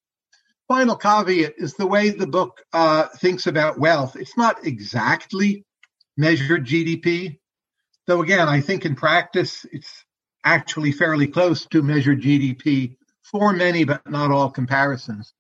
Final 0.69 0.97
caveat 0.97 1.55
is 1.59 1.75
the 1.75 1.87
way 1.87 2.11
the 2.11 2.27
book 2.27 2.63
uh, 2.73 3.09
thinks 3.19 3.49
about 3.49 3.81
wealth. 3.81 4.17
It's 4.17 4.37
not 4.37 4.65
exactly 4.65 5.65
measured 6.17 6.65
GDP, 6.65 7.39
though, 8.07 8.23
again, 8.23 8.49
I 8.49 8.61
think 8.61 8.85
in 8.85 8.95
practice 8.95 9.67
it's 9.73 10.05
actually 10.45 10.93
fairly 10.93 11.27
close 11.27 11.67
to 11.67 11.83
measured 11.83 12.21
GDP 12.21 12.97
for 13.23 13.53
many, 13.53 13.85
but 13.85 14.09
not 14.09 14.31
all 14.31 14.51
comparisons. 14.51 15.33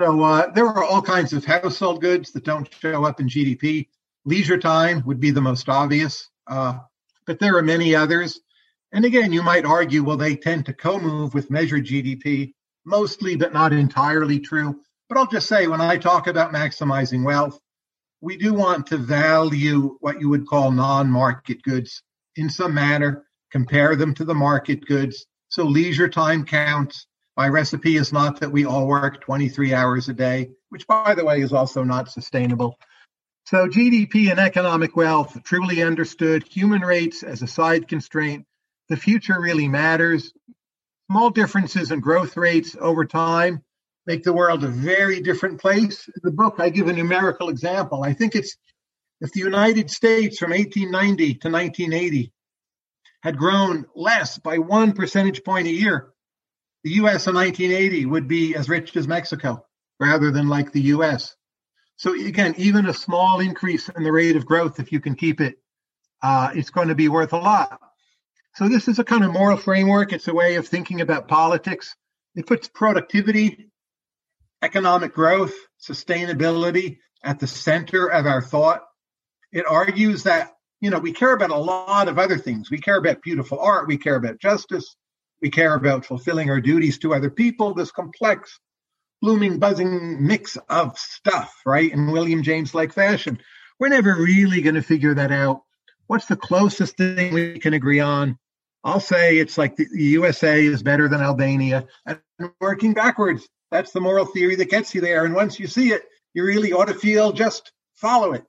So 0.00 0.22
uh, 0.22 0.50
there 0.52 0.66
are 0.66 0.84
all 0.84 1.00
kinds 1.00 1.32
of 1.32 1.44
household 1.44 2.02
goods 2.02 2.32
that 2.32 2.44
don't 2.44 2.72
show 2.74 3.04
up 3.04 3.20
in 3.20 3.28
GDP. 3.28 3.88
Leisure 4.24 4.58
time 4.58 5.02
would 5.06 5.20
be 5.20 5.30
the 5.30 5.40
most 5.40 5.68
obvious, 5.68 6.28
uh, 6.46 6.78
but 7.26 7.38
there 7.38 7.56
are 7.56 7.62
many 7.62 7.94
others. 7.94 8.40
And 8.92 9.04
again, 9.04 9.32
you 9.32 9.42
might 9.42 9.64
argue, 9.64 10.04
well, 10.04 10.16
they 10.16 10.36
tend 10.36 10.66
to 10.66 10.74
co 10.74 10.98
move 10.98 11.32
with 11.32 11.50
measured 11.50 11.86
GDP, 11.86 12.52
mostly, 12.84 13.36
but 13.36 13.52
not 13.54 13.72
entirely 13.72 14.40
true. 14.40 14.80
But 15.08 15.18
I'll 15.18 15.28
just 15.28 15.48
say, 15.48 15.66
when 15.66 15.80
I 15.80 15.96
talk 15.96 16.26
about 16.26 16.52
maximizing 16.52 17.24
wealth, 17.24 17.58
we 18.26 18.36
do 18.36 18.52
want 18.52 18.88
to 18.88 18.98
value 18.98 19.96
what 20.00 20.20
you 20.20 20.28
would 20.28 20.48
call 20.48 20.72
non 20.72 21.08
market 21.08 21.62
goods 21.62 22.02
in 22.34 22.50
some 22.50 22.74
manner, 22.74 23.24
compare 23.52 23.94
them 23.94 24.12
to 24.14 24.24
the 24.24 24.34
market 24.34 24.84
goods. 24.84 25.26
So 25.48 25.62
leisure 25.62 26.08
time 26.08 26.44
counts. 26.44 27.06
My 27.36 27.48
recipe 27.48 27.96
is 27.96 28.12
not 28.12 28.40
that 28.40 28.50
we 28.50 28.64
all 28.64 28.88
work 28.88 29.20
23 29.20 29.72
hours 29.72 30.08
a 30.08 30.12
day, 30.12 30.50
which, 30.70 30.88
by 30.88 31.14
the 31.14 31.24
way, 31.24 31.40
is 31.40 31.52
also 31.52 31.84
not 31.84 32.10
sustainable. 32.10 32.76
So 33.44 33.68
GDP 33.68 34.32
and 34.32 34.40
economic 34.40 34.96
wealth, 34.96 35.40
truly 35.44 35.84
understood, 35.84 36.48
human 36.48 36.82
rates 36.82 37.22
as 37.22 37.42
a 37.42 37.46
side 37.46 37.86
constraint. 37.86 38.44
The 38.88 38.96
future 38.96 39.40
really 39.40 39.68
matters. 39.68 40.32
Small 41.08 41.30
differences 41.30 41.92
in 41.92 42.00
growth 42.00 42.36
rates 42.36 42.74
over 42.80 43.04
time 43.04 43.62
make 44.06 44.22
the 44.22 44.32
world 44.32 44.64
a 44.64 44.68
very 44.68 45.20
different 45.20 45.60
place. 45.60 46.06
In 46.08 46.20
the 46.22 46.30
book, 46.30 46.56
I 46.58 46.68
give 46.70 46.88
a 46.88 46.92
numerical 46.92 47.48
example. 47.48 48.02
I 48.02 48.12
think 48.12 48.34
it's 48.34 48.56
if 49.20 49.32
the 49.32 49.40
United 49.40 49.90
States 49.90 50.38
from 50.38 50.50
1890 50.50 51.34
to 51.34 51.50
1980 51.50 52.32
had 53.22 53.38
grown 53.38 53.86
less 53.94 54.38
by 54.38 54.58
one 54.58 54.92
percentage 54.92 55.42
point 55.42 55.66
a 55.66 55.70
year, 55.70 56.12
the 56.84 56.90
US 56.92 57.26
in 57.26 57.34
1980 57.34 58.06
would 58.06 58.28
be 58.28 58.54
as 58.54 58.68
rich 58.68 58.96
as 58.96 59.08
Mexico 59.08 59.64
rather 59.98 60.30
than 60.30 60.48
like 60.48 60.72
the 60.72 60.82
US. 60.82 61.34
So 61.96 62.12
again, 62.12 62.54
even 62.58 62.86
a 62.86 62.94
small 62.94 63.40
increase 63.40 63.88
in 63.88 64.04
the 64.04 64.12
rate 64.12 64.36
of 64.36 64.46
growth, 64.46 64.78
if 64.78 64.92
you 64.92 65.00
can 65.00 65.14
keep 65.14 65.40
it, 65.40 65.56
uh, 66.22 66.50
it's 66.54 66.70
going 66.70 66.88
to 66.88 66.94
be 66.94 67.08
worth 67.08 67.32
a 67.32 67.38
lot. 67.38 67.80
So 68.54 68.68
this 68.68 68.86
is 68.88 68.98
a 68.98 69.04
kind 69.04 69.24
of 69.24 69.32
moral 69.32 69.56
framework. 69.56 70.12
It's 70.12 70.28
a 70.28 70.34
way 70.34 70.56
of 70.56 70.68
thinking 70.68 71.00
about 71.00 71.28
politics. 71.28 71.94
It 72.34 72.46
puts 72.46 72.68
productivity, 72.68 73.70
economic 74.62 75.14
growth, 75.14 75.54
sustainability 75.80 76.98
at 77.22 77.38
the 77.38 77.46
center 77.46 78.06
of 78.06 78.26
our 78.26 78.42
thought. 78.42 78.82
It 79.52 79.64
argues 79.68 80.24
that, 80.24 80.52
you 80.80 80.90
know, 80.90 80.98
we 80.98 81.12
care 81.12 81.32
about 81.32 81.50
a 81.50 81.56
lot 81.56 82.08
of 82.08 82.18
other 82.18 82.38
things. 82.38 82.70
We 82.70 82.78
care 82.78 82.98
about 82.98 83.22
beautiful 83.22 83.58
art. 83.58 83.88
We 83.88 83.98
care 83.98 84.16
about 84.16 84.40
justice. 84.40 84.96
We 85.42 85.50
care 85.50 85.74
about 85.74 86.06
fulfilling 86.06 86.50
our 86.50 86.60
duties 86.60 86.98
to 86.98 87.14
other 87.14 87.30
people, 87.30 87.74
this 87.74 87.90
complex 87.90 88.58
blooming, 89.22 89.58
buzzing 89.58 90.26
mix 90.26 90.56
of 90.68 90.98
stuff, 90.98 91.54
right? 91.64 91.92
In 91.92 92.10
William 92.10 92.42
James 92.42 92.74
like 92.74 92.92
fashion. 92.92 93.40
We're 93.78 93.88
never 93.88 94.14
really 94.14 94.60
going 94.60 94.74
to 94.74 94.82
figure 94.82 95.14
that 95.14 95.32
out. 95.32 95.62
What's 96.06 96.26
the 96.26 96.36
closest 96.36 96.96
thing 96.96 97.34
we 97.34 97.58
can 97.58 97.74
agree 97.74 98.00
on? 98.00 98.38
I'll 98.84 99.00
say 99.00 99.38
it's 99.38 99.58
like 99.58 99.76
the, 99.76 99.86
USA 99.90 100.64
is 100.64 100.82
better 100.82 101.08
than 101.08 101.20
Albania. 101.20 101.86
And 102.06 102.20
working 102.60 102.94
backwards, 102.94 103.46
that's 103.70 103.92
the 103.92 104.00
moral 104.00 104.26
theory 104.26 104.56
that 104.56 104.70
gets 104.70 104.94
you 104.94 105.00
there. 105.00 105.24
And 105.24 105.34
once 105.34 105.58
you 105.58 105.66
see 105.66 105.92
it, 105.92 106.02
you 106.34 106.44
really 106.44 106.72
ought 106.72 106.88
to 106.88 106.94
feel 106.94 107.32
just 107.32 107.72
follow 107.94 108.32
it. 108.32 108.44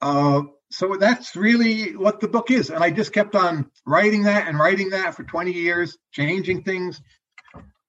Uh, 0.00 0.42
so 0.70 0.96
that's 0.96 1.36
really 1.36 1.96
what 1.96 2.20
the 2.20 2.28
book 2.28 2.50
is. 2.50 2.70
And 2.70 2.82
I 2.82 2.90
just 2.90 3.12
kept 3.12 3.34
on 3.34 3.70
writing 3.86 4.22
that 4.24 4.48
and 4.48 4.58
writing 4.58 4.90
that 4.90 5.14
for 5.14 5.24
20 5.24 5.52
years, 5.52 5.98
changing 6.12 6.62
things, 6.62 7.00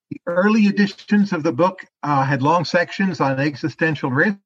the 0.10 0.20
early 0.28 0.68
editions 0.68 1.32
of 1.32 1.44
the 1.44 1.54
book 1.54 1.86
uh, 2.04 2.26
had 2.26 2.42
long 2.42 2.66
sections 2.66 3.22
on 3.22 3.40
existential 3.40 4.12
risk, 4.12 4.38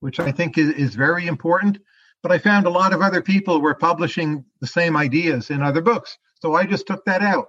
which 0.00 0.20
I 0.20 0.30
think 0.30 0.56
is, 0.56 0.70
is 0.70 0.94
very 0.94 1.26
important. 1.26 1.78
But 2.22 2.32
I 2.32 2.38
found 2.38 2.66
a 2.66 2.70
lot 2.70 2.92
of 2.92 3.00
other 3.00 3.22
people 3.22 3.60
were 3.60 3.74
publishing 3.74 4.44
the 4.60 4.66
same 4.66 4.96
ideas 4.96 5.50
in 5.50 5.62
other 5.62 5.80
books. 5.80 6.18
So 6.40 6.54
I 6.54 6.64
just 6.64 6.86
took 6.86 7.04
that 7.06 7.22
out. 7.22 7.48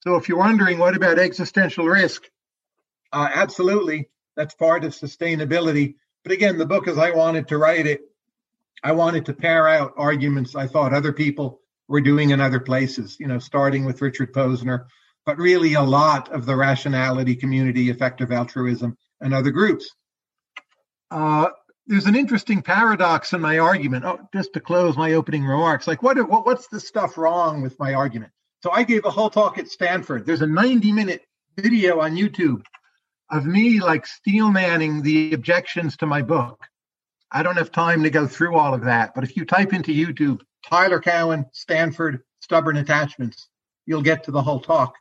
So 0.00 0.16
if 0.16 0.28
you're 0.28 0.38
wondering 0.38 0.78
what 0.78 0.96
about 0.96 1.18
existential 1.18 1.86
risk, 1.86 2.22
uh, 3.12 3.28
absolutely, 3.32 4.08
that's 4.36 4.54
part 4.54 4.84
of 4.84 4.92
sustainability. 4.92 5.96
But 6.22 6.32
again, 6.32 6.58
the 6.58 6.66
book, 6.66 6.88
as 6.88 6.98
I 6.98 7.10
wanted 7.10 7.48
to 7.48 7.58
write 7.58 7.86
it, 7.86 8.00
I 8.82 8.92
wanted 8.92 9.26
to 9.26 9.34
pair 9.34 9.68
out 9.68 9.94
arguments 9.96 10.54
I 10.54 10.66
thought 10.66 10.94
other 10.94 11.12
people 11.12 11.60
were 11.88 12.00
doing 12.00 12.30
in 12.30 12.40
other 12.40 12.60
places, 12.60 13.16
you 13.20 13.26
know, 13.26 13.38
starting 13.38 13.84
with 13.84 14.00
Richard 14.00 14.32
Posner 14.32 14.86
but 15.26 15.38
really 15.38 15.74
a 15.74 15.82
lot 15.82 16.32
of 16.32 16.46
the 16.46 16.56
rationality 16.56 17.36
community, 17.36 17.90
effective 17.90 18.32
altruism, 18.32 18.96
and 19.20 19.34
other 19.34 19.50
groups. 19.50 19.94
Uh, 21.10 21.50
there's 21.86 22.06
an 22.06 22.16
interesting 22.16 22.62
paradox 22.62 23.32
in 23.32 23.40
my 23.40 23.58
argument. 23.58 24.04
Oh, 24.04 24.20
just 24.32 24.52
to 24.54 24.60
close 24.60 24.96
my 24.96 25.14
opening 25.14 25.44
remarks, 25.44 25.86
like 25.86 26.02
what, 26.02 26.16
what 26.28 26.46
what's 26.46 26.68
the 26.68 26.80
stuff 26.80 27.18
wrong 27.18 27.62
with 27.62 27.78
my 27.78 27.94
argument? 27.94 28.32
So 28.62 28.70
I 28.70 28.82
gave 28.82 29.04
a 29.04 29.10
whole 29.10 29.30
talk 29.30 29.58
at 29.58 29.68
Stanford. 29.68 30.26
There's 30.26 30.42
a 30.42 30.46
90 30.46 30.92
minute 30.92 31.22
video 31.56 32.00
on 32.00 32.16
YouTube 32.16 32.62
of 33.30 33.46
me 33.46 33.80
like 33.80 34.06
steel 34.06 34.50
manning 34.50 35.02
the 35.02 35.32
objections 35.32 35.96
to 35.98 36.06
my 36.06 36.20
book. 36.22 36.60
I 37.32 37.42
don't 37.42 37.56
have 37.56 37.72
time 37.72 38.02
to 38.02 38.10
go 38.10 38.26
through 38.26 38.56
all 38.56 38.74
of 38.74 38.82
that, 38.82 39.14
but 39.14 39.24
if 39.24 39.36
you 39.36 39.44
type 39.44 39.72
into 39.72 39.92
YouTube 39.92 40.40
Tyler 40.68 41.00
Cowen, 41.00 41.46
Stanford, 41.52 42.22
stubborn 42.40 42.76
attachments, 42.76 43.48
you'll 43.86 44.02
get 44.02 44.24
to 44.24 44.30
the 44.30 44.42
whole 44.42 44.60
talk. 44.60 44.94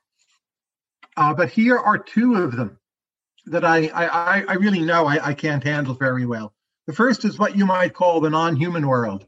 Uh, 1.18 1.34
but 1.34 1.50
here 1.50 1.78
are 1.78 1.98
two 1.98 2.36
of 2.36 2.56
them 2.56 2.80
that 3.48 3.66
I, 3.66 3.88
I, 3.88 4.44
I 4.48 4.54
really 4.54 4.82
know 4.82 5.06
I, 5.06 5.30
I, 5.30 5.34
can't 5.34 5.64
handle 5.64 5.96
very 5.96 6.26
well. 6.26 6.54
The 6.88 6.94
first 6.94 7.26
is 7.26 7.38
what 7.38 7.58
you 7.58 7.66
might 7.66 7.94
call 7.94 8.22
the 8.22 8.30
non 8.30 8.56
human 8.56 8.88
world. 8.88 9.26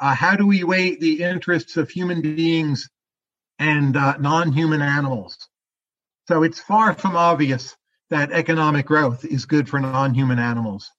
Uh, 0.00 0.14
how 0.14 0.36
do 0.36 0.46
we 0.46 0.64
weigh 0.64 0.94
the 0.94 1.22
interests 1.22 1.76
of 1.76 1.90
human 1.90 2.22
beings 2.22 2.88
and 3.58 3.96
uh, 3.96 4.16
non 4.18 4.52
human 4.52 4.82
animals? 4.82 5.36
So 6.28 6.42
it's 6.42 6.60
far 6.60 6.94
from 6.94 7.16
obvious 7.16 7.76
that 8.10 8.32
economic 8.32 8.86
growth 8.86 9.24
is 9.24 9.46
good 9.46 9.68
for 9.68 9.80
non 9.80 10.14
human 10.14 10.38
animals. 10.38 10.90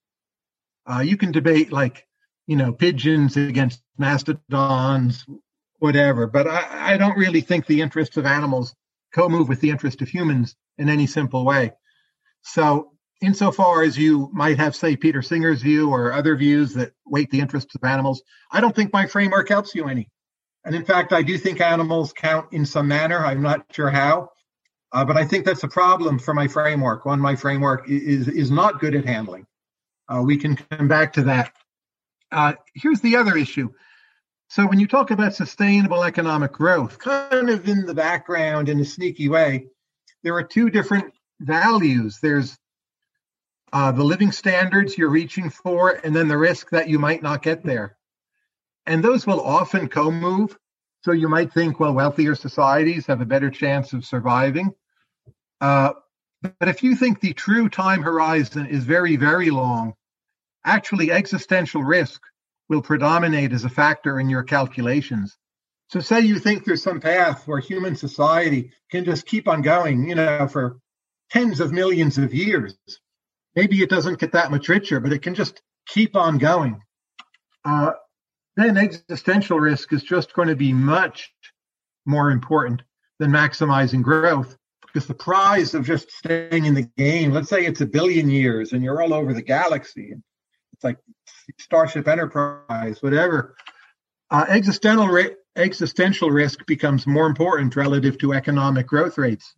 Uh, 0.86 1.00
you 1.00 1.16
can 1.16 1.32
debate, 1.32 1.72
like, 1.72 2.06
you 2.46 2.56
know, 2.56 2.72
pigeons 2.72 3.36
against 3.36 3.82
mastodons, 3.98 5.24
whatever, 5.78 6.26
but 6.26 6.46
I, 6.46 6.94
I 6.94 6.96
don't 6.96 7.18
really 7.18 7.40
think 7.40 7.66
the 7.66 7.80
interests 7.80 8.16
of 8.16 8.26
animals 8.26 8.74
co 9.12 9.28
move 9.28 9.48
with 9.48 9.60
the 9.60 9.70
interest 9.70 10.02
of 10.02 10.08
humans 10.08 10.54
in 10.78 10.88
any 10.88 11.06
simple 11.06 11.44
way. 11.44 11.72
So, 12.42 12.92
insofar 13.20 13.82
as 13.82 13.98
you 13.98 14.30
might 14.32 14.58
have, 14.58 14.76
say, 14.76 14.94
Peter 14.96 15.22
Singer's 15.22 15.62
view 15.62 15.90
or 15.90 16.12
other 16.12 16.36
views 16.36 16.74
that 16.74 16.92
weight 17.04 17.30
the 17.30 17.40
interests 17.40 17.74
of 17.74 17.82
animals, 17.82 18.22
I 18.52 18.60
don't 18.60 18.76
think 18.76 18.92
my 18.92 19.06
framework 19.06 19.48
helps 19.48 19.74
you 19.74 19.88
any. 19.88 20.08
And 20.66 20.74
in 20.74 20.84
fact, 20.84 21.12
I 21.12 21.22
do 21.22 21.38
think 21.38 21.60
animals 21.60 22.12
count 22.12 22.52
in 22.52 22.66
some 22.66 22.88
manner. 22.88 23.24
I'm 23.24 23.40
not 23.40 23.64
sure 23.70 23.88
how, 23.88 24.30
uh, 24.92 25.04
but 25.04 25.16
I 25.16 25.24
think 25.24 25.44
that's 25.44 25.62
a 25.62 25.68
problem 25.68 26.18
for 26.18 26.34
my 26.34 26.48
framework. 26.48 27.06
One, 27.06 27.20
my 27.20 27.36
framework 27.36 27.88
is 27.88 28.26
is 28.26 28.50
not 28.50 28.80
good 28.80 28.96
at 28.96 29.04
handling. 29.04 29.46
Uh, 30.08 30.22
we 30.22 30.36
can 30.36 30.56
come 30.56 30.88
back 30.88 31.12
to 31.12 31.22
that. 31.22 31.52
Uh, 32.32 32.54
here's 32.74 33.00
the 33.00 33.14
other 33.14 33.36
issue. 33.36 33.70
So 34.48 34.66
when 34.66 34.80
you 34.80 34.88
talk 34.88 35.12
about 35.12 35.36
sustainable 35.36 36.02
economic 36.02 36.52
growth, 36.52 36.98
kind 36.98 37.48
of 37.48 37.68
in 37.68 37.86
the 37.86 37.94
background 37.94 38.68
in 38.68 38.80
a 38.80 38.84
sneaky 38.84 39.28
way, 39.28 39.66
there 40.24 40.34
are 40.34 40.42
two 40.42 40.68
different 40.68 41.14
values. 41.38 42.18
There's 42.20 42.58
uh, 43.72 43.92
the 43.92 44.02
living 44.04 44.32
standards 44.32 44.98
you're 44.98 45.10
reaching 45.10 45.48
for, 45.48 45.90
and 45.90 46.14
then 46.14 46.26
the 46.26 46.38
risk 46.38 46.70
that 46.70 46.88
you 46.88 46.98
might 46.98 47.22
not 47.22 47.42
get 47.42 47.62
there. 47.62 47.96
And 48.86 49.02
those 49.02 49.26
will 49.26 49.40
often 49.40 49.88
co 49.88 50.10
move. 50.10 50.56
So 51.04 51.12
you 51.12 51.28
might 51.28 51.52
think, 51.52 51.78
well, 51.78 51.94
wealthier 51.94 52.34
societies 52.34 53.06
have 53.06 53.20
a 53.20 53.26
better 53.26 53.50
chance 53.50 53.92
of 53.92 54.04
surviving. 54.04 54.72
Uh, 55.60 55.92
but 56.42 56.68
if 56.68 56.82
you 56.82 56.94
think 56.94 57.20
the 57.20 57.32
true 57.32 57.68
time 57.68 58.02
horizon 58.02 58.66
is 58.66 58.84
very, 58.84 59.16
very 59.16 59.50
long, 59.50 59.94
actually 60.64 61.10
existential 61.10 61.82
risk 61.82 62.20
will 62.68 62.82
predominate 62.82 63.52
as 63.52 63.64
a 63.64 63.68
factor 63.68 64.18
in 64.18 64.28
your 64.28 64.42
calculations. 64.42 65.36
So, 65.88 66.00
say 66.00 66.20
you 66.20 66.40
think 66.40 66.64
there's 66.64 66.82
some 66.82 67.00
path 67.00 67.46
where 67.46 67.60
human 67.60 67.94
society 67.94 68.72
can 68.90 69.04
just 69.04 69.24
keep 69.26 69.46
on 69.46 69.62
going, 69.62 70.08
you 70.08 70.16
know, 70.16 70.48
for 70.48 70.78
tens 71.30 71.60
of 71.60 71.72
millions 71.72 72.18
of 72.18 72.34
years. 72.34 72.76
Maybe 73.54 73.80
it 73.82 73.88
doesn't 73.88 74.18
get 74.18 74.32
that 74.32 74.50
much 74.50 74.68
richer, 74.68 74.98
but 74.98 75.12
it 75.12 75.22
can 75.22 75.34
just 75.34 75.62
keep 75.86 76.16
on 76.16 76.38
going. 76.38 76.80
Uh, 77.64 77.92
then 78.56 78.76
existential 78.76 79.60
risk 79.60 79.92
is 79.92 80.02
just 80.02 80.32
going 80.32 80.48
to 80.48 80.56
be 80.56 80.72
much 80.72 81.32
more 82.06 82.30
important 82.30 82.82
than 83.18 83.30
maximizing 83.30 84.02
growth 84.02 84.56
because 84.86 85.06
the 85.06 85.14
prize 85.14 85.74
of 85.74 85.84
just 85.84 86.10
staying 86.10 86.64
in 86.64 86.74
the 86.74 86.88
game, 86.96 87.32
let's 87.32 87.50
say 87.50 87.66
it's 87.66 87.82
a 87.82 87.86
billion 87.86 88.30
years 88.30 88.72
and 88.72 88.82
you're 88.82 89.02
all 89.02 89.12
over 89.12 89.34
the 89.34 89.42
galaxy, 89.42 90.14
it's 90.72 90.84
like 90.84 90.96
Starship 91.58 92.08
Enterprise, 92.08 93.02
whatever. 93.02 93.56
Uh, 94.30 94.46
existential 94.48 95.34
existential 95.56 96.30
risk 96.30 96.64
becomes 96.66 97.06
more 97.06 97.26
important 97.26 97.76
relative 97.76 98.18
to 98.18 98.32
economic 98.32 98.86
growth 98.86 99.18
rates. 99.18 99.54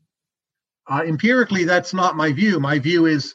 Uh, 0.88 1.02
empirically, 1.06 1.64
that's 1.64 1.92
not 1.92 2.16
my 2.16 2.32
view. 2.32 2.60
My 2.60 2.78
view 2.78 3.06
is 3.06 3.34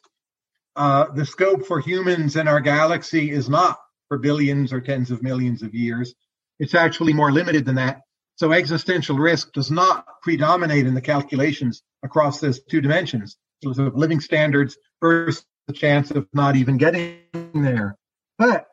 uh, 0.76 1.06
the 1.14 1.26
scope 1.26 1.66
for 1.66 1.80
humans 1.80 2.36
in 2.36 2.48
our 2.48 2.60
galaxy 2.60 3.32
is 3.32 3.50
not 3.50 3.80
for 4.14 4.20
billions 4.20 4.72
or 4.72 4.80
tens 4.80 5.10
of 5.10 5.24
millions 5.24 5.64
of 5.64 5.74
years. 5.74 6.14
It's 6.60 6.76
actually 6.76 7.14
more 7.14 7.32
limited 7.32 7.66
than 7.66 7.74
that. 7.76 8.02
So 8.36 8.52
existential 8.52 9.18
risk 9.18 9.52
does 9.54 9.72
not 9.72 10.06
predominate 10.22 10.86
in 10.86 10.94
the 10.94 11.02
calculations 11.02 11.82
across 12.04 12.40
those 12.40 12.62
two 12.70 12.80
dimensions. 12.80 13.38
So 13.64 13.72
living 13.72 14.20
standards 14.20 14.78
versus 15.02 15.44
the 15.66 15.74
chance 15.74 16.12
of 16.12 16.28
not 16.32 16.56
even 16.56 16.78
getting 16.78 17.22
there. 17.56 17.98
But 18.38 18.68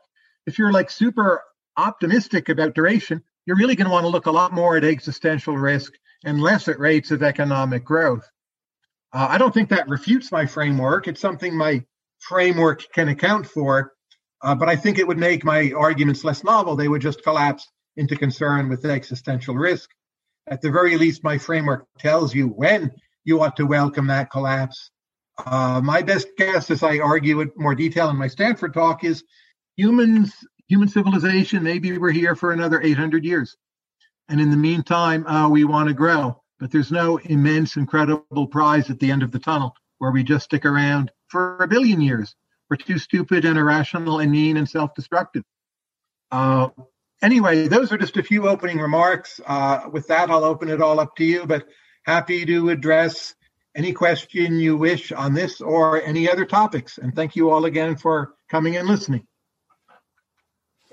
if 0.46 0.59
you're 0.59 0.74
like 0.74 0.90
super 0.90 1.42
optimistic 1.74 2.50
about 2.50 2.74
duration, 2.74 3.22
you're 3.46 3.57
really 3.57 3.76
going 3.76 3.87
to 3.87 3.92
want 3.92 4.05
to 4.05 4.11
look 4.11 4.26
a 4.26 4.31
lot 4.31 4.53
more 4.53 4.76
at 4.76 4.85
existential 4.85 5.57
risk 5.57 5.94
and 6.22 6.42
less 6.42 6.68
at 6.68 6.79
rates 6.79 7.12
of 7.12 7.22
economic 7.22 7.83
growth. 7.83 8.29
Uh, 9.14 9.29
I 9.31 9.38
don't 9.38 9.55
think 9.55 9.70
that 9.70 9.88
refutes 9.88 10.31
my 10.31 10.44
framework. 10.44 11.09
It's 11.09 11.18
something 11.20 11.57
my 11.57 11.83
framework 12.18 12.85
can 12.92 13.09
account 13.09 13.46
for, 13.46 13.94
uh, 14.42 14.55
but 14.55 14.68
I 14.68 14.76
think 14.76 14.98
it 14.98 15.07
would 15.07 15.18
make 15.18 15.44
my 15.44 15.72
arguments 15.72 16.24
less 16.24 16.42
novel. 16.44 16.76
They 16.76 16.88
would 16.88 17.03
just 17.03 17.22
collapse 17.22 17.68
into 17.96 18.16
concern 18.16 18.68
with 18.68 18.85
existential 18.85 19.55
risk. 19.55 19.90
At 20.46 20.62
the 20.62 20.70
very 20.70 20.96
least, 20.96 21.22
my 21.22 21.38
framework 21.38 21.87
tells 21.98 22.35
you 22.35 22.48
when 22.48 22.92
you 23.24 23.42
ought 23.42 23.57
to 23.57 23.66
welcome 23.66 24.07
that 24.07 24.31
collapse. 24.31 24.90
Uh, 25.44 25.81
my 25.83 26.03
best 26.03 26.29
guess, 26.37 26.70
as 26.70 26.83
I 26.83 26.98
argue 26.98 27.40
it 27.40 27.50
more 27.57 27.74
detail 27.74 28.09
in 28.11 28.16
my 28.16 28.29
Stanford 28.29 28.74
talk, 28.74 29.05
is 29.05 29.24
humans, 29.76 30.33
human 30.68 30.88
civilization, 30.88 31.62
maybe 31.62 31.96
we're 31.98 32.11
here 32.11 32.35
for 32.35 32.53
another 32.53 32.81
800 32.81 33.24
years. 33.24 33.57
And 34.29 34.40
in 34.40 34.50
the 34.50 34.57
meantime, 34.57 35.26
uh, 35.26 35.48
we 35.48 35.64
want 35.64 35.88
to 35.88 35.94
grow. 35.94 36.42
But 36.59 36.70
there's 36.70 36.92
no 36.92 37.16
immense, 37.16 37.76
incredible 37.76 38.46
prize 38.46 38.90
at 38.90 39.00
the 39.00 39.11
end 39.11 39.22
of 39.22 39.33
the 39.33 39.38
tunnel 39.38 39.74
where 39.98 40.11
we 40.11 40.22
just 40.22 40.44
stick 40.44 40.66
around 40.66 41.11
for 41.29 41.59
a 41.59 41.68
billion 41.68 42.00
years. 42.00 42.35
We're 42.70 42.76
too 42.76 42.98
stupid 42.98 43.44
and 43.44 43.59
irrational 43.59 44.20
and 44.20 44.30
mean 44.30 44.56
and 44.56 44.68
self 44.68 44.94
destructive. 44.94 45.42
Uh, 46.30 46.68
anyway, 47.20 47.66
those 47.66 47.90
are 47.90 47.98
just 47.98 48.16
a 48.16 48.22
few 48.22 48.48
opening 48.48 48.78
remarks. 48.78 49.40
Uh, 49.44 49.88
with 49.92 50.06
that, 50.06 50.30
I'll 50.30 50.44
open 50.44 50.68
it 50.68 50.80
all 50.80 51.00
up 51.00 51.16
to 51.16 51.24
you, 51.24 51.44
but 51.46 51.66
happy 52.04 52.46
to 52.46 52.70
address 52.70 53.35
any 53.74 53.92
question 53.92 54.59
you 54.59 54.76
wish 54.76 55.11
on 55.11 55.35
this 55.35 55.61
or 55.61 56.00
any 56.02 56.30
other 56.30 56.44
topics. 56.44 56.98
And 56.98 57.14
thank 57.14 57.35
you 57.35 57.50
all 57.50 57.64
again 57.64 57.96
for 57.96 58.35
coming 58.48 58.76
and 58.76 58.87
listening. 58.87 59.26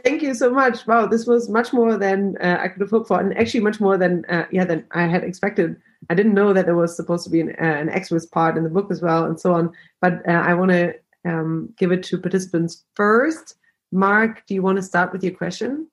Thank 0.04 0.24
you 0.24 0.34
so 0.34 0.52
much. 0.52 0.86
Wow, 0.88 1.08
this 1.08 1.28
was 1.28 1.50
much 1.50 1.74
more 1.74 1.98
than 1.98 2.38
uh, 2.42 2.58
I 2.60 2.70
could 2.70 2.82
have 2.82 2.90
hoped 2.90 3.08
for, 3.08 3.20
and 3.20 3.38
actually 3.38 3.62
much 3.62 3.80
more 3.80 3.98
than 3.98 4.26
uh, 4.26 4.46
yeah 4.52 4.64
than 4.64 4.86
I 4.92 5.04
had 5.04 5.24
expected. 5.24 5.76
I 6.10 6.16
didn't 6.16 6.36
know 6.36 6.54
that 6.54 6.66
there 6.66 6.76
was 6.76 6.96
supposed 6.96 7.24
to 7.26 7.32
be 7.32 7.42
an, 7.42 7.50
uh, 7.60 7.64
an 7.64 7.90
part 8.32 8.58
in 8.58 8.64
the 8.64 8.70
book 8.70 8.92
as 8.92 9.02
well, 9.02 9.26
and 9.26 9.40
so 9.40 9.54
on. 9.54 9.74
But 10.00 10.28
uh, 10.28 10.34
I 10.34 10.54
want 10.54 10.70
to 10.70 10.94
um, 11.26 11.74
give 11.78 11.92
it 11.92 12.04
to 12.04 12.18
participants 12.18 12.86
first. 12.96 13.56
Mark, 13.92 14.44
do 14.48 14.54
you 14.54 14.62
want 14.62 14.78
to 14.78 14.84
start 14.84 15.12
with 15.12 15.24
your 15.24 15.34
question? 15.34 15.88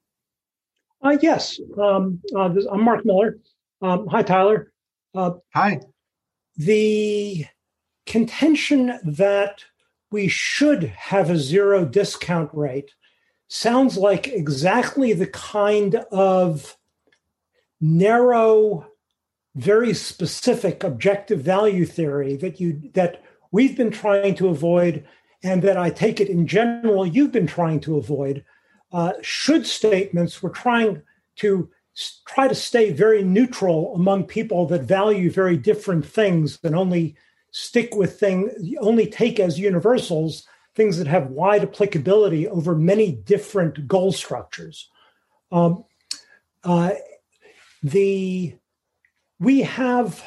Uh, 1.02 1.16
yes, 1.20 1.60
um, 1.80 2.20
uh, 2.36 2.48
this, 2.48 2.66
I'm 2.70 2.82
Mark 2.82 3.04
Miller. 3.04 3.38
Um, 3.82 4.06
hi, 4.06 4.22
Tyler. 4.22 4.72
hi. 5.14 5.80
The 6.56 7.46
contention 8.06 8.98
that 9.04 9.64
we 10.10 10.28
should 10.28 10.84
have 10.84 11.30
a 11.30 11.36
zero 11.36 11.84
discount 11.84 12.50
rate 12.52 12.92
sounds 13.48 13.96
like 13.96 14.28
exactly 14.28 15.12
the 15.12 15.26
kind 15.26 15.96
of 16.10 16.76
narrow 17.80 18.86
very 19.56 19.94
specific 19.94 20.82
objective 20.82 21.40
value 21.40 21.84
theory 21.84 22.36
that 22.36 22.60
you 22.60 22.90
that 22.94 23.22
we've 23.54 23.76
been 23.76 23.90
trying 23.90 24.34
to 24.34 24.48
avoid 24.48 25.04
and 25.42 25.62
that 25.62 25.76
i 25.76 25.88
take 25.90 26.20
it 26.20 26.28
in 26.28 26.46
general 26.46 27.06
you've 27.06 27.32
been 27.32 27.46
trying 27.46 27.80
to 27.80 27.96
avoid 27.96 28.44
uh, 28.92 29.12
should 29.22 29.66
statements 29.66 30.42
we're 30.42 30.50
trying 30.50 31.00
to 31.36 31.68
try 32.26 32.48
to 32.48 32.54
stay 32.54 32.92
very 32.92 33.22
neutral 33.22 33.94
among 33.94 34.24
people 34.24 34.66
that 34.66 34.82
value 34.82 35.30
very 35.30 35.56
different 35.56 36.04
things 36.04 36.58
and 36.64 36.74
only 36.74 37.16
stick 37.50 37.94
with 37.94 38.18
things 38.18 38.50
only 38.80 39.06
take 39.06 39.38
as 39.38 39.58
universals 39.58 40.46
things 40.74 40.98
that 40.98 41.06
have 41.06 41.30
wide 41.30 41.62
applicability 41.62 42.48
over 42.48 42.74
many 42.74 43.12
different 43.12 43.86
goal 43.86 44.12
structures. 44.12 44.90
Um, 45.52 45.84
uh, 46.64 46.92
the 47.82 48.56
we 49.38 49.60
have 49.60 50.24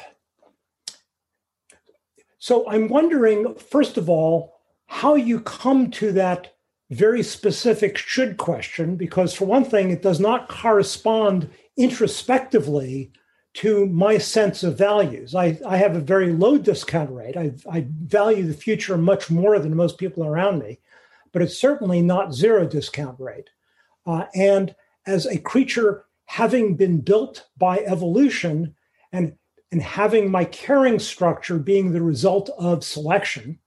so 2.48 2.68
i'm 2.68 2.88
wondering 2.88 3.54
first 3.56 3.96
of 3.96 4.08
all 4.08 4.54
how 4.86 5.14
you 5.14 5.40
come 5.40 5.90
to 5.90 6.12
that 6.12 6.54
very 6.90 7.22
specific 7.22 7.98
should 7.98 8.38
question 8.38 8.96
because 8.96 9.34
for 9.34 9.44
one 9.44 9.64
thing 9.64 9.90
it 9.90 10.02
does 10.02 10.18
not 10.18 10.48
correspond 10.48 11.50
introspectively 11.76 13.12
to 13.54 13.86
my 13.86 14.18
sense 14.18 14.62
of 14.62 14.78
values. 14.78 15.34
I, 15.34 15.58
I 15.66 15.78
have 15.78 15.96
a 15.96 16.00
very 16.00 16.32
low 16.32 16.58
discount 16.58 17.10
rate. 17.10 17.36
I, 17.36 17.52
I 17.70 17.86
value 18.04 18.46
the 18.46 18.54
future 18.54 18.96
much 18.96 19.30
more 19.30 19.58
than 19.58 19.74
most 19.74 19.98
people 19.98 20.24
around 20.24 20.60
me, 20.60 20.78
but 21.32 21.42
it's 21.42 21.58
certainly 21.58 22.00
not 22.00 22.32
zero 22.32 22.66
discount 22.66 23.18
rate. 23.18 23.50
Uh, 24.06 24.26
and 24.34 24.76
as 25.06 25.26
a 25.26 25.38
creature 25.38 26.04
having 26.26 26.76
been 26.76 27.00
built 27.00 27.48
by 27.56 27.78
evolution 27.80 28.74
and, 29.12 29.34
and 29.70 29.82
having 29.82 30.30
my 30.30 30.44
caring 30.44 30.98
structure 30.98 31.58
being 31.58 31.92
the 31.92 32.02
result 32.02 32.50
of 32.58 32.84
selection, 32.84 33.58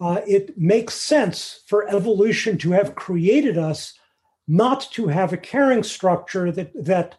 uh, 0.00 0.20
it 0.26 0.56
makes 0.58 0.94
sense 0.94 1.62
for 1.66 1.88
evolution 1.88 2.58
to 2.58 2.72
have 2.72 2.94
created 2.94 3.58
us 3.58 3.94
not 4.46 4.90
to 4.92 5.08
have 5.08 5.32
a 5.32 5.36
caring 5.36 5.82
structure 5.82 6.50
that 6.52 6.72
that 6.84 7.16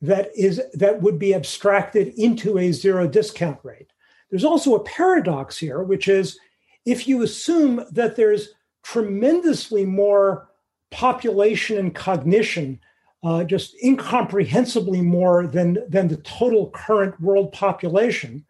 that 0.00 0.30
is 0.36 0.60
that 0.74 1.02
would 1.02 1.18
be 1.18 1.34
abstracted 1.34 2.14
into 2.16 2.58
a 2.58 2.72
zero 2.72 3.08
discount 3.08 3.58
rate. 3.64 3.92
There's 4.30 4.44
also 4.44 4.74
a 4.74 4.84
paradox 4.84 5.58
here, 5.58 5.82
which 5.82 6.06
is 6.06 6.38
if 6.84 7.08
you 7.08 7.22
assume 7.22 7.84
that 7.90 8.14
there's 8.14 8.50
tremendously 8.82 9.84
more 9.84 10.48
population 10.90 11.78
and 11.78 11.94
cognition 11.94 12.80
uh, 13.22 13.44
just 13.44 13.74
incomprehensibly 13.82 15.00
more 15.00 15.46
than, 15.46 15.78
than 15.88 16.08
the 16.08 16.16
total 16.18 16.70
current 16.70 17.20
world 17.20 17.52
population, 17.52 18.44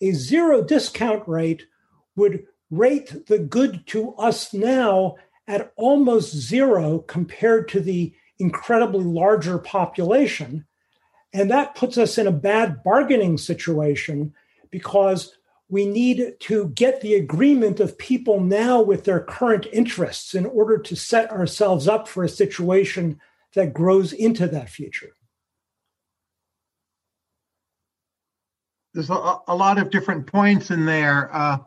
a 0.00 0.12
zero 0.12 0.62
discount 0.62 1.26
rate 1.26 1.66
would 2.16 2.44
rate 2.70 3.26
the 3.26 3.38
good 3.38 3.86
to 3.86 4.14
us 4.14 4.52
now 4.52 5.16
at 5.48 5.72
almost 5.76 6.34
zero 6.34 7.00
compared 7.00 7.68
to 7.68 7.80
the 7.80 8.12
incredibly 8.38 9.04
larger 9.04 9.58
population. 9.58 10.64
And 11.32 11.50
that 11.50 11.74
puts 11.74 11.98
us 11.98 12.18
in 12.18 12.26
a 12.26 12.32
bad 12.32 12.82
bargaining 12.82 13.38
situation 13.38 14.34
because 14.70 15.36
we 15.68 15.86
need 15.86 16.34
to 16.40 16.68
get 16.70 17.00
the 17.00 17.14
agreement 17.14 17.78
of 17.80 17.96
people 17.96 18.40
now 18.40 18.82
with 18.82 19.04
their 19.04 19.20
current 19.20 19.66
interests 19.72 20.34
in 20.34 20.44
order 20.46 20.78
to 20.78 20.96
set 20.96 21.30
ourselves 21.30 21.86
up 21.86 22.08
for 22.08 22.24
a 22.24 22.28
situation 22.28 23.20
that 23.54 23.74
grows 23.74 24.12
into 24.12 24.46
that 24.48 24.68
future? 24.68 25.10
There's 28.94 29.10
a, 29.10 29.36
a 29.46 29.54
lot 29.54 29.78
of 29.78 29.90
different 29.90 30.26
points 30.26 30.70
in 30.70 30.84
there. 30.84 31.34
Uh, 31.34 31.58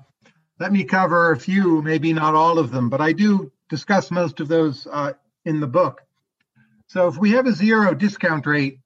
let 0.59 0.71
me 0.71 0.83
cover 0.83 1.31
a 1.31 1.39
few, 1.39 1.81
maybe 1.81 2.13
not 2.13 2.35
all 2.35 2.59
of 2.59 2.71
them, 2.71 2.89
but 2.89 3.01
I 3.01 3.13
do 3.13 3.51
discuss 3.69 4.11
most 4.11 4.39
of 4.39 4.47
those 4.47 4.87
uh, 4.91 5.13
in 5.45 5.59
the 5.59 5.67
book. 5.67 6.01
So 6.87 7.07
if 7.07 7.17
we 7.17 7.31
have 7.31 7.47
a 7.47 7.53
zero 7.53 7.93
discount 7.93 8.45
rate, 8.45 8.79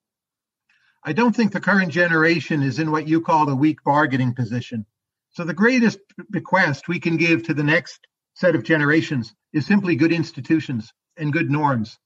I 1.04 1.14
don't 1.14 1.36
think 1.36 1.52
the 1.52 1.60
current 1.60 1.92
generation 1.92 2.64
is 2.64 2.80
in 2.80 2.92
what 2.92 3.08
you 3.08 3.22
call 3.22 3.50
a 3.50 3.56
weak 3.56 3.84
bargaining 3.84 4.34
position. 4.34 4.86
So 5.32 5.44
the 5.44 5.54
greatest 5.54 6.00
bequest 6.32 6.88
we 6.88 7.00
can 7.00 7.18
give 7.18 7.44
to 7.44 7.54
the 7.54 7.64
next 7.64 8.08
set 8.34 8.56
of 8.56 8.64
generations 8.64 9.34
is 9.54 9.66
simply 9.66 9.96
good 9.96 10.12
institutions 10.12 10.92
and 11.18 11.34
good 11.34 11.50
norms. 11.50 11.98